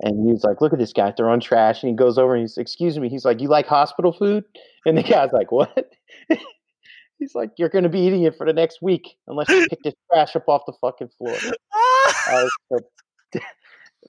and 0.00 0.26
he 0.26 0.32
was 0.32 0.44
like, 0.44 0.60
"Look 0.60 0.72
at 0.72 0.78
this 0.78 0.92
guy 0.92 1.12
throwing 1.12 1.40
trash," 1.40 1.82
and 1.82 1.90
he 1.90 1.96
goes 1.96 2.18
over 2.18 2.34
and 2.34 2.42
he's, 2.42 2.56
"Excuse 2.56 2.98
me," 2.98 3.08
he's 3.08 3.24
like, 3.24 3.40
"You 3.40 3.48
like 3.48 3.66
hospital 3.66 4.12
food?" 4.12 4.44
And 4.86 4.96
the 4.96 5.02
guy's 5.02 5.32
like, 5.32 5.52
"What?" 5.52 5.92
he's 7.18 7.34
like, 7.34 7.50
"You're 7.58 7.68
going 7.68 7.84
to 7.84 7.90
be 7.90 8.00
eating 8.00 8.22
it 8.22 8.36
for 8.36 8.46
the 8.46 8.52
next 8.52 8.80
week 8.82 9.16
unless 9.26 9.48
you 9.48 9.66
pick 9.68 9.82
this 9.82 9.94
trash 10.12 10.36
up 10.36 10.48
off 10.48 10.62
the 10.66 10.74
fucking 10.80 11.10
floor." 11.18 11.36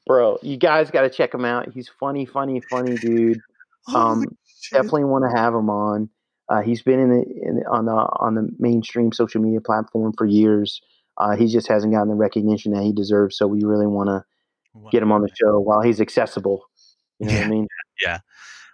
Bro, 0.08 0.40
you 0.44 0.58
guys 0.58 0.92
got 0.92 1.02
to 1.02 1.10
check 1.10 1.34
him 1.34 1.46
out. 1.46 1.72
He's 1.74 1.90
funny, 2.00 2.26
funny, 2.26 2.62
funny 2.70 2.96
dude. 2.96 3.40
Um, 3.94 4.24
definitely 4.72 5.06
want 5.06 5.26
to 5.30 5.38
have 5.38 5.54
him 5.54 5.70
on. 5.70 6.10
Uh, 6.50 6.62
he's 6.62 6.82
been 6.82 7.00
in 7.00 7.10
the, 7.10 7.26
in 7.42 7.56
the 7.58 7.68
on 7.70 7.86
the 7.86 7.92
on 7.92 8.36
the 8.36 8.50
mainstream 8.60 9.12
social 9.12 9.42
media 9.42 9.62
platform 9.62 10.14
for 10.18 10.26
years. 10.26 10.82
Uh, 11.18 11.36
he 11.36 11.48
just 11.48 11.68
hasn't 11.68 11.94
gotten 11.94 12.10
the 12.10 12.16
recognition 12.16 12.74
that 12.74 12.84
he 12.84 12.92
deserves. 12.92 13.38
So 13.38 13.48
we 13.48 13.64
really 13.64 13.88
want 13.88 14.10
to 14.10 14.24
get 14.92 15.02
him 15.02 15.12
on 15.12 15.22
the 15.22 15.30
show 15.34 15.60
while 15.60 15.82
he's 15.82 16.02
accessible. 16.02 16.66
You 17.20 17.28
know 17.28 17.34
what 17.36 17.46
I 17.46 17.50
mean? 17.50 17.68
Yeah. 18.04 18.20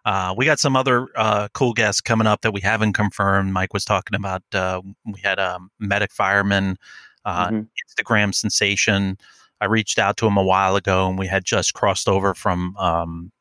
Uh, 0.04 0.34
we 0.36 0.46
got 0.46 0.58
some 0.60 0.76
other 0.76 1.08
uh, 1.16 1.48
cool 1.54 1.74
guests 1.74 2.02
coming 2.02 2.26
up 2.26 2.42
that 2.42 2.52
we 2.54 2.62
haven't 2.62 2.94
confirmed. 2.94 3.54
Mike 3.54 3.72
was 3.74 3.86
talking 3.86 4.16
about. 4.16 4.42
Uh, 4.52 4.82
we 5.06 5.20
had 5.22 5.38
a 5.38 5.60
medic 5.80 6.12
fireman, 6.12 6.78
uh, 7.24 7.50
Mhm. 7.50 7.68
Instagram 7.88 8.34
sensation. 8.34 9.18
I 9.62 9.66
reached 9.66 10.00
out 10.00 10.18
to 10.18 10.26
him 10.26 10.38
a 10.38 10.44
while 10.44 10.76
ago, 10.76 11.08
and 11.08 11.20
we 11.20 11.28
had 11.28 11.46
just 11.46 11.76
crossed 11.76 12.10
over 12.10 12.34
from 12.34 12.76
um, 12.78 13.32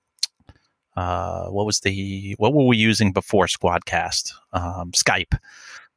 uh, 0.97 1.47
what 1.47 1.67
was 1.67 1.81
the 1.81 2.35
what 2.39 2.53
were 2.53 2.67
we 2.67 2.77
using 2.77 3.13
before 3.13 3.47
Squadcast? 3.47 4.33
Um, 4.53 4.93
Skype. 4.93 5.39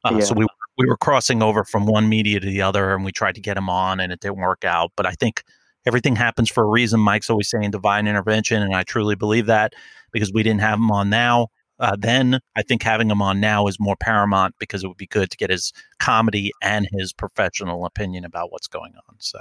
Uh, 0.04 0.20
So 0.20 0.34
we 0.34 0.46
we 0.78 0.86
were 0.86 0.96
crossing 0.96 1.42
over 1.42 1.64
from 1.64 1.86
one 1.86 2.08
media 2.08 2.40
to 2.40 2.46
the 2.46 2.62
other, 2.62 2.94
and 2.94 3.04
we 3.04 3.12
tried 3.12 3.34
to 3.36 3.40
get 3.40 3.56
him 3.56 3.68
on, 3.68 4.00
and 4.00 4.12
it 4.12 4.20
didn't 4.20 4.38
work 4.38 4.64
out. 4.64 4.92
But 4.96 5.06
I 5.06 5.12
think 5.12 5.44
everything 5.86 6.16
happens 6.16 6.50
for 6.50 6.64
a 6.64 6.68
reason. 6.68 7.00
Mike's 7.00 7.30
always 7.30 7.48
saying 7.48 7.70
divine 7.70 8.06
intervention, 8.06 8.62
and 8.62 8.74
I 8.74 8.82
truly 8.82 9.14
believe 9.14 9.46
that 9.46 9.72
because 10.12 10.32
we 10.32 10.42
didn't 10.42 10.60
have 10.60 10.78
him 10.78 10.90
on 10.90 11.10
now. 11.10 11.48
Uh, 11.80 11.96
then 11.98 12.40
I 12.56 12.62
think 12.62 12.82
having 12.82 13.10
him 13.10 13.20
on 13.20 13.40
now 13.40 13.66
is 13.66 13.78
more 13.80 13.96
paramount 13.96 14.54
because 14.58 14.84
it 14.84 14.88
would 14.88 14.96
be 14.96 15.06
good 15.06 15.30
to 15.30 15.36
get 15.36 15.50
his 15.50 15.72
comedy 15.98 16.52
and 16.62 16.88
his 16.92 17.12
professional 17.12 17.84
opinion 17.84 18.24
about 18.24 18.52
what's 18.52 18.68
going 18.68 18.92
on. 19.08 19.16
So, 19.18 19.40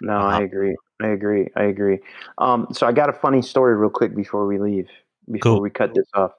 No, 0.00 0.12
I 0.18 0.40
agree. 0.42 0.76
I 1.02 1.08
agree. 1.08 1.48
I 1.56 1.64
agree. 1.64 1.98
Um, 2.38 2.66
so 2.72 2.86
I 2.86 2.92
got 2.92 3.08
a 3.08 3.12
funny 3.14 3.40
story 3.42 3.76
real 3.76 3.90
quick 3.90 4.14
before 4.14 4.46
we 4.46 4.58
leave, 4.58 4.88
before 5.30 5.54
Cool. 5.54 5.60
we 5.62 5.70
cut 5.70 5.94
this 5.94 6.06
off. 6.14 6.32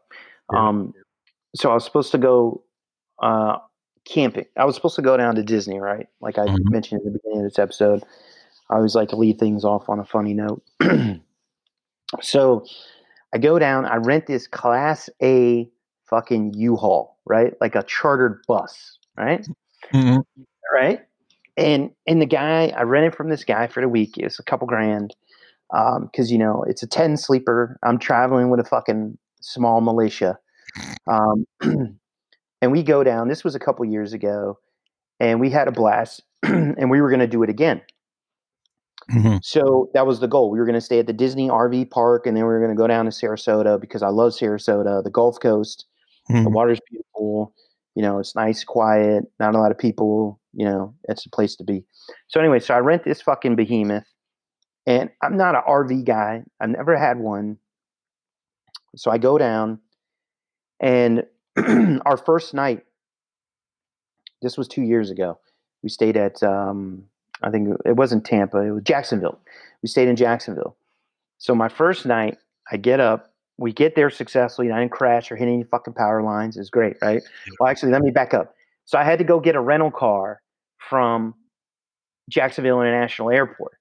Um, 0.49 0.93
so 1.55 1.71
I 1.71 1.73
was 1.73 1.83
supposed 1.85 2.11
to 2.11 2.17
go 2.17 2.63
uh, 3.21 3.57
camping. 4.05 4.45
I 4.57 4.65
was 4.65 4.75
supposed 4.75 4.95
to 4.95 5.01
go 5.01 5.17
down 5.17 5.35
to 5.35 5.43
Disney, 5.43 5.79
right? 5.79 6.07
Like 6.21 6.37
I 6.37 6.45
Mhm. 6.45 6.69
mentioned 6.69 7.01
at 7.01 7.05
the 7.05 7.11
beginning 7.11 7.39
of 7.39 7.51
this 7.51 7.59
episode. 7.59 8.03
I 8.69 8.75
always 8.75 8.95
like 8.95 9.09
to 9.09 9.15
leave 9.15 9.37
things 9.37 9.63
off 9.65 9.89
on 9.89 9.99
a 9.99 10.05
funny 10.05 10.33
note. 10.33 10.63
so 12.21 12.65
I 13.33 13.37
go 13.37 13.59
down. 13.59 13.85
I 13.85 13.95
rent 13.95 14.27
this 14.27 14.47
Class 14.47 15.09
A 15.21 15.69
fucking 16.09 16.53
U-Haul, 16.55 17.17
right? 17.25 17.53
Like 17.61 17.75
a 17.75 17.83
chartered 17.83 18.41
bus, 18.47 18.97
right? 19.17 19.45
right? 20.71 20.99
And 21.57 21.91
and 22.07 22.21
the 22.21 22.25
guy 22.25 22.73
I 22.75 22.83
rented 22.83 23.15
from 23.15 23.29
this 23.29 23.43
guy 23.43 23.67
for 23.67 23.81
the 23.81 23.89
week. 23.89 24.17
It's 24.17 24.39
a 24.39 24.43
couple 24.43 24.67
grand 24.67 25.15
because 25.69 26.31
you 26.31 26.37
know 26.37 26.63
it's 26.67 26.83
a 26.83 26.87
ten 26.87 27.17
sleeper. 27.17 27.77
I'm 27.83 27.99
traveling 27.99 28.49
with 28.49 28.59
a 28.59 28.63
fucking 28.63 29.17
small 29.41 29.81
militia, 29.81 30.37
um, 31.07 31.45
and 31.61 32.71
we 32.71 32.83
go 32.83 33.03
down. 33.03 33.27
This 33.27 33.43
was 33.43 33.55
a 33.55 33.59
couple 33.59 33.83
years 33.85 34.13
ago, 34.13 34.59
and 35.19 35.39
we 35.39 35.49
had 35.49 35.67
a 35.67 35.71
blast, 35.71 36.23
and 36.43 36.89
we 36.89 37.01
were 37.01 37.09
going 37.09 37.19
to 37.19 37.27
do 37.27 37.43
it 37.43 37.49
again. 37.49 37.81
So 39.41 39.89
that 39.93 40.05
was 40.05 40.19
the 40.19 40.27
goal. 40.27 40.51
We 40.51 40.59
were 40.59 40.65
going 40.65 40.75
to 40.75 40.81
stay 40.81 40.99
at 40.99 41.07
the 41.07 41.13
Disney 41.13 41.49
RV 41.49 41.89
park, 41.89 42.25
and 42.25 42.35
then 42.35 42.43
we 42.43 42.49
were 42.49 42.59
going 42.59 42.75
to 42.75 42.79
go 42.79 42.87
down 42.87 43.05
to 43.05 43.11
Sarasota 43.11 43.79
because 43.79 44.01
I 44.01 44.09
love 44.09 44.33
Sarasota, 44.33 45.03
the 45.03 45.09
Gulf 45.09 45.39
Coast. 45.39 45.85
The 46.43 46.49
water's 46.49 46.79
beautiful. 46.89 47.53
You 47.95 48.03
know, 48.03 48.19
it's 48.19 48.35
nice, 48.35 48.63
quiet, 48.63 49.25
not 49.39 49.53
a 49.53 49.59
lot 49.59 49.71
of 49.71 49.77
people. 49.77 50.39
You 50.53 50.65
know, 50.65 50.95
it's 51.05 51.25
a 51.25 51.29
place 51.29 51.55
to 51.57 51.63
be. 51.63 51.83
So 52.27 52.39
anyway, 52.39 52.59
so 52.59 52.73
I 52.73 52.79
rent 52.79 53.03
this 53.03 53.21
fucking 53.21 53.55
behemoth, 53.55 54.05
and 54.85 55.09
I'm 55.21 55.35
not 55.35 55.55
an 55.55 55.61
RV 55.67 56.05
guy. 56.05 56.43
I've 56.59 56.69
never 56.69 56.97
had 56.97 57.19
one. 57.19 57.57
So 58.95 59.11
I 59.11 59.17
go 59.17 59.37
down, 59.37 59.79
and 60.79 61.23
our 62.05 62.17
first 62.17 62.53
night. 62.53 62.83
This 64.41 64.57
was 64.57 64.67
two 64.67 64.81
years 64.81 65.11
ago. 65.11 65.37
We 65.83 65.89
stayed 65.89 66.17
at 66.17 66.41
um, 66.41 67.03
I 67.43 67.49
think 67.49 67.77
it 67.85 67.95
wasn't 67.95 68.25
Tampa. 68.25 68.57
It 68.59 68.71
was 68.71 68.83
Jacksonville. 68.83 69.39
We 69.81 69.89
stayed 69.89 70.07
in 70.07 70.15
Jacksonville. 70.15 70.75
So 71.37 71.55
my 71.55 71.69
first 71.69 72.05
night, 72.05 72.37
I 72.71 72.77
get 72.77 72.99
up. 72.99 73.33
We 73.57 73.71
get 73.73 73.95
there 73.95 74.09
successfully. 74.09 74.67
and 74.67 74.75
I 74.75 74.79
didn't 74.79 74.91
crash 74.91 75.31
or 75.31 75.35
hit 75.35 75.47
any 75.47 75.63
fucking 75.63 75.93
power 75.93 76.21
lines. 76.23 76.57
It's 76.57 76.69
great, 76.69 76.97
right? 77.01 77.21
Well, 77.59 77.69
actually, 77.69 77.91
let 77.91 78.01
me 78.01 78.11
back 78.11 78.33
up. 78.33 78.55
So 78.85 78.97
I 78.97 79.03
had 79.03 79.19
to 79.19 79.25
go 79.25 79.39
get 79.39 79.55
a 79.55 79.61
rental 79.61 79.91
car 79.91 80.41
from 80.77 81.35
Jacksonville 82.29 82.81
International 82.81 83.29
Airport. 83.29 83.73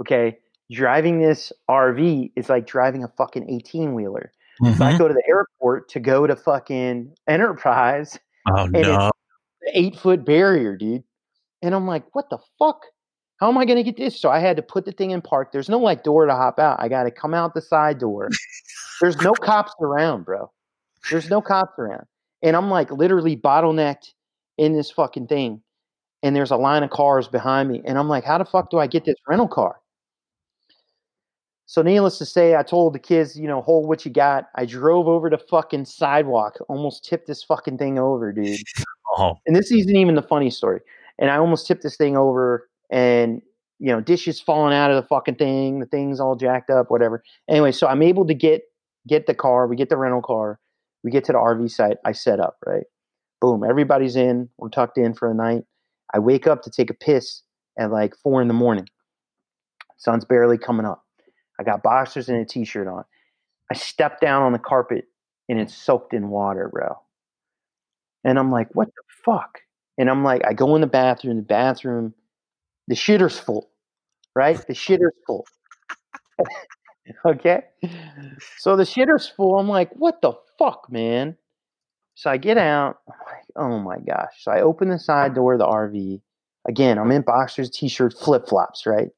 Okay, 0.00 0.38
driving 0.70 1.20
this 1.20 1.52
RV 1.70 2.32
is 2.36 2.48
like 2.48 2.66
driving 2.66 3.04
a 3.04 3.08
fucking 3.08 3.48
eighteen 3.50 3.94
wheeler. 3.94 4.32
So 4.62 4.68
Mm-hmm. 4.68 4.82
I 4.82 4.98
go 4.98 5.08
to 5.08 5.14
the 5.14 5.22
airport 5.28 5.88
to 5.90 6.00
go 6.00 6.26
to 6.26 6.36
fucking 6.36 7.14
Enterprise. 7.26 8.18
Oh 8.48 8.66
no! 8.66 9.06
an 9.62 9.70
eight 9.74 9.98
foot 9.98 10.24
barrier, 10.24 10.76
dude. 10.76 11.04
And 11.62 11.74
I'm 11.74 11.86
like, 11.86 12.04
what 12.12 12.28
the 12.30 12.38
fuck? 12.58 12.82
How 13.38 13.48
am 13.48 13.58
I 13.58 13.64
gonna 13.64 13.82
get 13.82 13.96
this? 13.96 14.20
So 14.20 14.30
I 14.30 14.38
had 14.38 14.56
to 14.56 14.62
put 14.62 14.84
the 14.84 14.92
thing 14.92 15.10
in 15.10 15.20
park. 15.22 15.52
There's 15.52 15.68
no 15.68 15.78
like 15.78 16.04
door 16.04 16.26
to 16.26 16.34
hop 16.34 16.58
out. 16.58 16.80
I 16.80 16.88
got 16.88 17.04
to 17.04 17.10
come 17.10 17.34
out 17.34 17.54
the 17.54 17.60
side 17.60 17.98
door. 17.98 18.30
There's 19.00 19.20
no 19.20 19.32
cops 19.32 19.72
around, 19.80 20.24
bro. 20.24 20.50
There's 21.10 21.28
no 21.28 21.40
cops 21.40 21.76
around. 21.78 22.06
And 22.42 22.56
I'm 22.56 22.70
like 22.70 22.90
literally 22.90 23.36
bottlenecked 23.36 24.12
in 24.58 24.74
this 24.74 24.90
fucking 24.90 25.26
thing. 25.26 25.60
And 26.22 26.36
there's 26.36 26.52
a 26.52 26.56
line 26.56 26.84
of 26.84 26.90
cars 26.90 27.26
behind 27.26 27.68
me. 27.68 27.82
And 27.84 27.98
I'm 27.98 28.08
like, 28.08 28.22
how 28.22 28.38
the 28.38 28.44
fuck 28.44 28.70
do 28.70 28.78
I 28.78 28.86
get 28.86 29.04
this 29.04 29.16
rental 29.26 29.48
car? 29.48 29.80
So 31.66 31.82
needless 31.82 32.18
to 32.18 32.26
say, 32.26 32.54
I 32.54 32.62
told 32.62 32.92
the 32.92 32.98
kids, 32.98 33.36
you 33.36 33.48
know, 33.48 33.62
hold 33.62 33.88
what 33.88 34.04
you 34.04 34.10
got. 34.12 34.48
I 34.56 34.66
drove 34.66 35.08
over 35.08 35.30
the 35.30 35.38
fucking 35.38 35.86
sidewalk, 35.86 36.58
almost 36.68 37.04
tipped 37.04 37.26
this 37.26 37.42
fucking 37.42 37.78
thing 37.78 37.98
over, 37.98 38.32
dude. 38.32 38.60
Oh, 39.18 39.38
And 39.44 39.54
this 39.54 39.70
isn't 39.70 39.94
even 39.94 40.14
the 40.14 40.22
funny 40.22 40.48
story. 40.48 40.80
And 41.18 41.30
I 41.30 41.36
almost 41.36 41.66
tipped 41.66 41.82
this 41.82 41.96
thing 41.96 42.16
over 42.16 42.68
and 42.90 43.42
you 43.82 43.90
know, 43.90 44.00
dishes 44.00 44.40
falling 44.40 44.72
out 44.72 44.92
of 44.92 45.02
the 45.02 45.08
fucking 45.08 45.34
thing, 45.34 45.80
the 45.80 45.86
thing's 45.86 46.20
all 46.20 46.36
jacked 46.36 46.70
up, 46.70 46.88
whatever. 46.88 47.20
Anyway, 47.50 47.72
so 47.72 47.88
I'm 47.88 48.00
able 48.00 48.24
to 48.26 48.34
get 48.34 48.62
get 49.08 49.26
the 49.26 49.34
car, 49.34 49.66
we 49.66 49.74
get 49.74 49.88
the 49.88 49.96
rental 49.96 50.22
car, 50.22 50.60
we 51.02 51.10
get 51.10 51.24
to 51.24 51.32
the 51.32 51.38
RV 51.38 51.68
site, 51.68 51.96
I 52.04 52.12
set 52.12 52.38
up, 52.38 52.58
right? 52.64 52.84
Boom, 53.40 53.64
everybody's 53.68 54.14
in, 54.14 54.48
we're 54.56 54.68
tucked 54.68 54.98
in 54.98 55.14
for 55.14 55.28
the 55.28 55.34
night. 55.34 55.64
I 56.14 56.20
wake 56.20 56.46
up 56.46 56.62
to 56.62 56.70
take 56.70 56.90
a 56.90 56.94
piss 56.94 57.42
at 57.76 57.90
like 57.90 58.14
four 58.22 58.40
in 58.40 58.46
the 58.46 58.54
morning. 58.54 58.86
Sun's 59.96 60.24
barely 60.24 60.58
coming 60.58 60.86
up. 60.86 61.04
I 61.58 61.64
got 61.64 61.82
boxers 61.82 62.28
and 62.28 62.38
a 62.38 62.44
t-shirt 62.44 62.86
on. 62.86 63.04
I 63.68 63.74
step 63.74 64.20
down 64.20 64.42
on 64.42 64.52
the 64.52 64.60
carpet 64.60 65.06
and 65.48 65.58
it's 65.58 65.74
soaked 65.74 66.14
in 66.14 66.28
water, 66.28 66.68
bro. 66.72 67.00
And 68.22 68.38
I'm 68.38 68.52
like, 68.52 68.68
what 68.74 68.86
the 68.88 69.02
fuck? 69.24 69.58
And 69.98 70.08
I'm 70.08 70.24
like, 70.24 70.42
I 70.46 70.52
go 70.52 70.74
in 70.74 70.80
the 70.80 70.86
bathroom, 70.86 71.36
the 71.36 71.42
bathroom, 71.42 72.14
the 72.88 72.94
shitter's 72.94 73.38
full, 73.38 73.70
right? 74.34 74.56
The 74.66 74.74
shitter's 74.74 75.14
full. 75.26 75.46
okay. 77.26 77.62
So 78.58 78.76
the 78.76 78.84
shitter's 78.84 79.28
full. 79.28 79.58
I'm 79.58 79.68
like, 79.68 79.90
what 79.92 80.22
the 80.22 80.32
fuck, 80.58 80.86
man? 80.90 81.36
So 82.14 82.30
I 82.30 82.36
get 82.36 82.58
out. 82.58 82.98
I'm 83.08 83.14
like, 83.26 83.44
oh 83.56 83.78
my 83.78 83.98
gosh. 83.98 84.32
So 84.40 84.52
I 84.52 84.60
open 84.60 84.88
the 84.88 84.98
side 84.98 85.34
door 85.34 85.54
of 85.54 85.58
the 85.58 85.66
RV. 85.66 86.20
Again, 86.68 86.98
I'm 86.98 87.10
in 87.10 87.22
boxers, 87.22 87.70
t-shirt, 87.70 88.14
flip-flops, 88.14 88.86
right? 88.86 89.08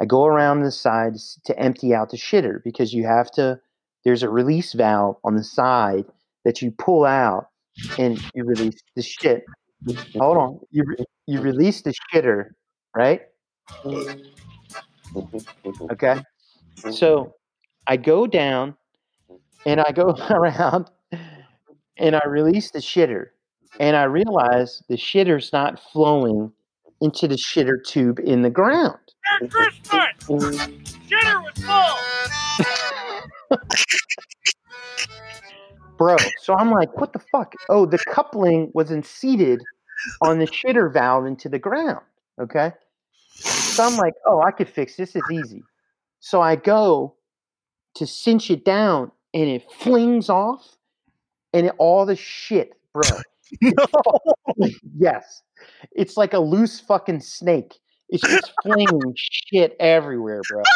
I 0.00 0.04
go 0.04 0.26
around 0.26 0.62
the 0.62 0.70
sides 0.70 1.38
to 1.44 1.58
empty 1.58 1.94
out 1.94 2.10
the 2.10 2.16
shitter 2.16 2.62
because 2.64 2.92
you 2.92 3.04
have 3.06 3.30
to. 3.32 3.60
There's 4.04 4.22
a 4.22 4.30
release 4.30 4.72
valve 4.72 5.16
on 5.24 5.36
the 5.36 5.44
side 5.44 6.06
that 6.44 6.62
you 6.62 6.70
pull 6.70 7.04
out 7.04 7.48
and 7.98 8.18
you 8.34 8.44
release 8.44 8.80
the 8.96 9.02
shit. 9.02 9.44
Hold 10.18 10.36
on, 10.36 10.60
you 10.70 10.84
re- 10.84 11.04
you 11.26 11.40
release 11.40 11.82
the 11.82 11.94
shitter, 12.12 12.50
right? 12.94 13.22
Okay, 15.90 16.22
so 16.90 17.34
I 17.86 17.96
go 17.96 18.26
down 18.26 18.76
and 19.64 19.80
I 19.80 19.92
go 19.92 20.14
around 20.30 20.90
and 21.96 22.14
I 22.16 22.24
release 22.26 22.70
the 22.70 22.80
shitter 22.80 23.28
and 23.78 23.96
I 23.96 24.04
realize 24.04 24.82
the 24.88 24.96
shitter's 24.96 25.52
not 25.52 25.80
flowing 25.92 26.52
into 27.00 27.26
the 27.26 27.36
shitter 27.36 27.82
tube 27.82 28.20
in 28.20 28.42
the 28.42 28.50
ground. 28.50 28.98
Merry 29.40 29.48
Christmas! 29.48 30.58
Shitter 31.08 31.42
was 31.42 31.54
full! 33.48 33.56
bro. 36.00 36.16
So 36.40 36.54
I'm 36.54 36.70
like, 36.70 36.98
what 36.98 37.12
the 37.12 37.18
fuck? 37.18 37.52
Oh, 37.68 37.84
the 37.84 37.98
coupling 37.98 38.70
wasn't 38.72 39.04
seated 39.04 39.60
on 40.22 40.38
the 40.38 40.46
shitter 40.46 40.90
valve 40.90 41.26
into 41.26 41.50
the 41.50 41.58
ground. 41.58 42.00
Okay. 42.40 42.72
So 43.34 43.84
I'm 43.84 43.96
like, 43.98 44.14
oh, 44.26 44.40
I 44.40 44.50
could 44.50 44.68
fix 44.68 44.96
this. 44.96 45.14
It's 45.14 45.30
easy. 45.30 45.62
So 46.20 46.40
I 46.40 46.56
go 46.56 47.16
to 47.96 48.06
cinch 48.06 48.50
it 48.50 48.64
down 48.64 49.12
and 49.34 49.44
it 49.48 49.70
flings 49.78 50.30
off 50.30 50.66
and 51.52 51.66
it, 51.66 51.74
all 51.76 52.06
the 52.06 52.16
shit, 52.16 52.72
bro. 52.94 53.02
Fu- 53.62 54.70
yes. 54.96 55.42
It's 55.92 56.16
like 56.16 56.32
a 56.32 56.38
loose 56.40 56.80
fucking 56.80 57.20
snake. 57.20 57.74
It's 58.08 58.26
just 58.26 58.52
flinging 58.62 59.14
shit 59.16 59.76
everywhere, 59.78 60.40
bro. 60.48 60.62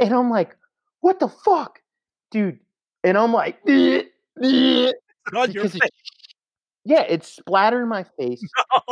And 0.00 0.14
I'm 0.14 0.30
like, 0.30 0.56
what 1.00 1.18
the 1.18 1.28
fuck? 1.28 1.80
Dude. 2.30 2.60
And 3.04 3.16
I'm 3.16 3.32
like, 3.32 3.62
"Bleh, 3.66 4.04
bleh," 4.40 4.92
on 5.34 5.52
your 5.52 5.64
because 5.64 5.76
it- 5.76 5.90
yeah, 6.84 7.02
it 7.02 7.24
splattered 7.24 7.86
my 7.88 8.04
face. 8.18 8.42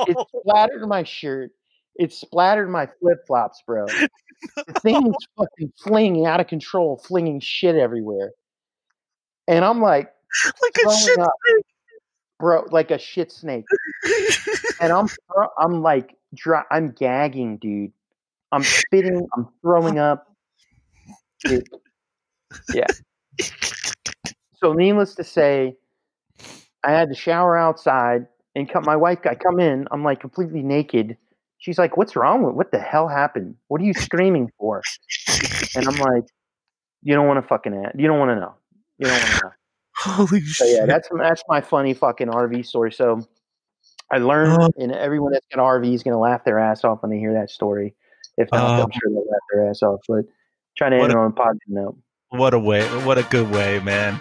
It 0.06 0.16
splattered 0.40 0.86
my 0.86 1.02
shirt. 1.02 1.52
It 1.96 2.12
splattered 2.12 2.68
my 2.70 2.88
flip 3.00 3.26
flops, 3.26 3.62
bro. 3.66 3.86
The 4.66 4.74
thing 4.80 5.02
was 5.02 5.26
fucking 5.38 5.72
flinging 5.82 6.26
out 6.26 6.40
of 6.40 6.46
control, 6.46 6.98
flinging 6.98 7.40
shit 7.40 7.74
everywhere. 7.74 8.32
And 9.48 9.64
I'm 9.64 9.80
like, 9.80 10.12
like 10.60 10.76
a 10.86 10.94
shit 10.94 11.18
up, 11.18 11.32
bro, 12.38 12.66
like 12.70 12.90
a 12.90 12.98
shit 12.98 13.32
snake. 13.32 13.64
and 14.80 14.92
I'm, 14.92 15.08
I'm 15.58 15.80
like, 15.82 16.16
dry, 16.34 16.64
I'm 16.70 16.90
gagging, 16.92 17.56
dude. 17.56 17.92
I'm 18.52 18.62
spitting. 18.62 19.26
I'm 19.36 19.48
throwing 19.62 19.98
up. 19.98 20.30
Dude. 21.42 21.66
Yeah. 22.74 22.86
So, 24.56 24.72
needless 24.72 25.14
to 25.16 25.24
say, 25.24 25.76
I 26.84 26.90
had 26.92 27.08
to 27.08 27.14
shower 27.14 27.56
outside 27.56 28.26
and 28.54 28.68
come. 28.68 28.84
My 28.84 28.96
wife, 28.96 29.18
I 29.24 29.34
come 29.34 29.60
in. 29.60 29.86
I'm 29.90 30.02
like 30.04 30.20
completely 30.20 30.62
naked. 30.62 31.16
She's 31.58 31.78
like, 31.78 31.96
"What's 31.96 32.16
wrong 32.16 32.42
with? 32.42 32.54
What 32.54 32.70
the 32.72 32.78
hell 32.78 33.08
happened? 33.08 33.56
What 33.68 33.80
are 33.80 33.84
you 33.84 33.94
screaming 33.94 34.50
for?" 34.58 34.82
And 35.74 35.86
I'm 35.88 35.96
like, 35.96 36.24
"You 37.02 37.14
don't 37.14 37.26
want 37.26 37.42
to 37.42 37.46
fucking. 37.48 37.72
a- 37.74 37.92
You 37.96 38.06
don't 38.06 38.18
want 38.18 38.30
to 38.30 38.36
know. 38.36 38.54
You 38.98 39.06
don't 39.08 39.18
want 39.18 39.26
to 39.34 39.44
know." 39.44 39.50
Holy 39.96 40.40
So 40.42 40.64
yeah, 40.66 40.86
that's 40.86 41.08
that's 41.18 41.42
my 41.48 41.60
funny 41.60 41.94
fucking 41.94 42.28
RV 42.28 42.66
story. 42.66 42.92
So 42.92 43.26
I 44.12 44.18
learned, 44.18 44.62
oh. 44.62 44.70
and 44.82 44.92
everyone 44.92 45.32
that's 45.32 45.46
got 45.52 45.60
an 45.60 45.82
RV 45.82 45.92
is 45.94 46.02
gonna 46.02 46.18
laugh 46.18 46.44
their 46.44 46.58
ass 46.58 46.84
off 46.84 47.02
when 47.02 47.10
they 47.10 47.18
hear 47.18 47.32
that 47.34 47.50
story. 47.50 47.94
If 48.36 48.48
not, 48.52 48.78
Oh. 48.80 48.82
I'm 48.84 48.90
sure 48.90 49.10
they'll 49.10 49.20
laugh 49.26 49.40
their 49.52 49.68
ass 49.70 49.82
off. 49.82 50.00
But 50.08 50.26
trying 50.76 50.92
to 50.92 50.98
What 50.98 51.10
end 51.10 51.14
a- 51.14 51.18
on 51.22 51.30
a 51.30 51.34
positive 51.34 51.68
note. 51.68 51.98
What 52.30 52.54
a 52.54 52.58
way! 52.58 52.86
What 53.04 53.18
a 53.18 53.22
good 53.24 53.50
way, 53.50 53.78
man. 53.80 54.20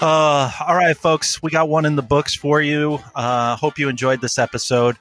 Uh, 0.00 0.50
all 0.66 0.76
right, 0.76 0.96
folks, 0.96 1.42
we 1.42 1.50
got 1.50 1.68
one 1.68 1.86
in 1.86 1.96
the 1.96 2.02
books 2.02 2.34
for 2.34 2.60
you. 2.60 2.98
Uh, 3.14 3.56
hope 3.56 3.78
you 3.78 3.88
enjoyed 3.88 4.20
this 4.20 4.38
episode. 4.38 4.96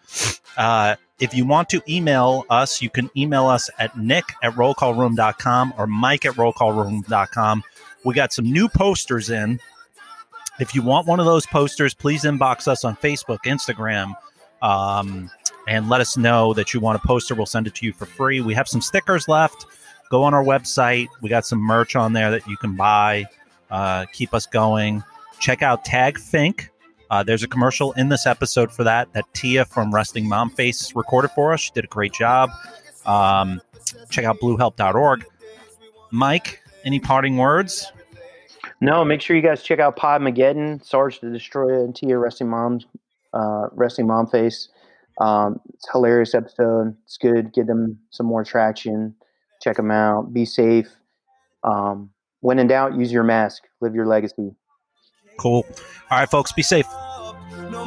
Uh, 0.56 0.96
if 1.20 1.34
you 1.34 1.46
want 1.46 1.70
to 1.70 1.82
email 1.88 2.46
us, 2.50 2.82
you 2.82 2.90
can 2.90 3.10
email 3.16 3.48
us 3.48 3.70
at 3.78 3.98
nick 3.98 4.24
at 4.42 4.54
rollcallroom.com 4.54 5.74
or 5.78 5.88
mike 5.88 6.26
at 6.26 6.34
rollcallroom.com. 6.36 7.64
We 8.06 8.14
got 8.14 8.32
some 8.32 8.52
new 8.52 8.70
posters 8.70 9.30
in. 9.30 9.60
If 10.60 10.74
you 10.74 10.82
want 10.82 11.08
one 11.08 11.20
of 11.20 11.26
those 11.26 11.46
posters, 11.46 11.94
please 11.94 12.24
inbox 12.24 12.68
us 12.68 12.86
on 12.86 12.96
Facebook, 12.96 13.40
Instagram, 13.46 14.14
um, 14.62 15.30
and 15.68 15.90
let 15.90 16.00
us 16.00 16.16
know 16.16 16.54
that 16.54 16.74
you 16.74 16.80
want 16.80 17.02
a 17.04 17.06
poster. 17.06 17.36
We'll 17.36 17.46
send 17.46 17.68
it 17.68 17.76
to 17.76 17.86
you 17.86 17.92
for 17.92 18.06
free. 18.06 18.40
We 18.40 18.54
have 18.54 18.70
some 18.70 18.82
stickers 18.82 19.28
left. 19.28 19.66
Go 20.10 20.24
on 20.24 20.34
our 20.34 20.43
website. 20.43 21.08
We 21.22 21.30
got 21.30 21.45
some 21.45 21.60
merch 21.60 21.95
on 21.95 22.14
there 22.14 22.32
that 22.32 22.45
you 22.47 22.58
can 22.58 22.76
buy. 22.76 23.26
Uh, 23.70 24.06
keep 24.14 24.34
us 24.34 24.45
going. 24.45 25.03
Check 25.39 25.62
out 25.62 25.84
Tag 25.84 26.20
Think. 26.20 26.70
Uh, 27.10 27.24
there's 27.24 27.43
a 27.43 27.47
commercial 27.47 27.91
in 27.93 28.10
this 28.10 28.26
episode 28.26 28.72
for 28.72 28.84
that 28.84 29.12
that 29.14 29.26
Tia 29.34 29.66
from 29.66 29.93
Resting 29.93 30.28
Mom 30.28 30.49
Face 30.49 30.95
recorded 30.95 31.32
for 31.32 31.53
us. 31.53 31.62
She 31.62 31.72
did 31.74 31.84
a 31.84 31.88
great 31.88 32.14
job. 32.14 32.49
Um, 33.06 33.62
check 34.10 34.26
out 34.26 34.39
bluehelp.org. 34.39 35.26
Mike, 36.12 36.62
any 36.84 36.99
parting 36.99 37.38
words? 37.38 37.91
No, 38.82 39.06
make 39.06 39.22
sure 39.22 39.36
you 39.36 39.41
guys 39.41 39.64
check 39.64 39.80
out 39.80 39.95
Pod 39.95 40.22
Mageddon, 40.22 40.84
Sarge 40.84 41.20
the 41.20 41.30
Destroyer, 41.30 41.84
and 41.84 41.95
Tia 41.95 42.18
Resting 42.18 42.49
Mom's 42.49 42.86
uh, 43.34 43.68
Mom 43.99 44.28
Face. 44.28 44.70
Um, 45.20 45.60
it's 45.74 45.88
a 45.88 45.93
hilarious 45.93 46.36
episode. 46.36 46.95
It's 47.06 47.18
good. 47.18 47.53
Give 47.53 47.68
them 47.68 47.99
some 48.10 48.26
more 48.26 48.43
traction 48.43 49.16
check 49.66 49.78
them 49.78 49.91
out. 49.91 50.32
Be 50.32 50.45
safe. 50.45 50.88
Um, 51.63 52.11
when 52.41 52.59
in 52.59 52.68
doubt, 52.68 52.95
use 52.95 53.11
your 53.11 53.24
mask. 53.24 53.63
Live 53.82 53.95
your 53.95 54.05
legacy. 54.05 54.51
Cool. 55.38 55.66
All 56.11 56.20
right, 56.20 56.30
folks, 56.30 56.51
be 56.53 56.61
safe. 56.61 56.86
No 57.72 57.84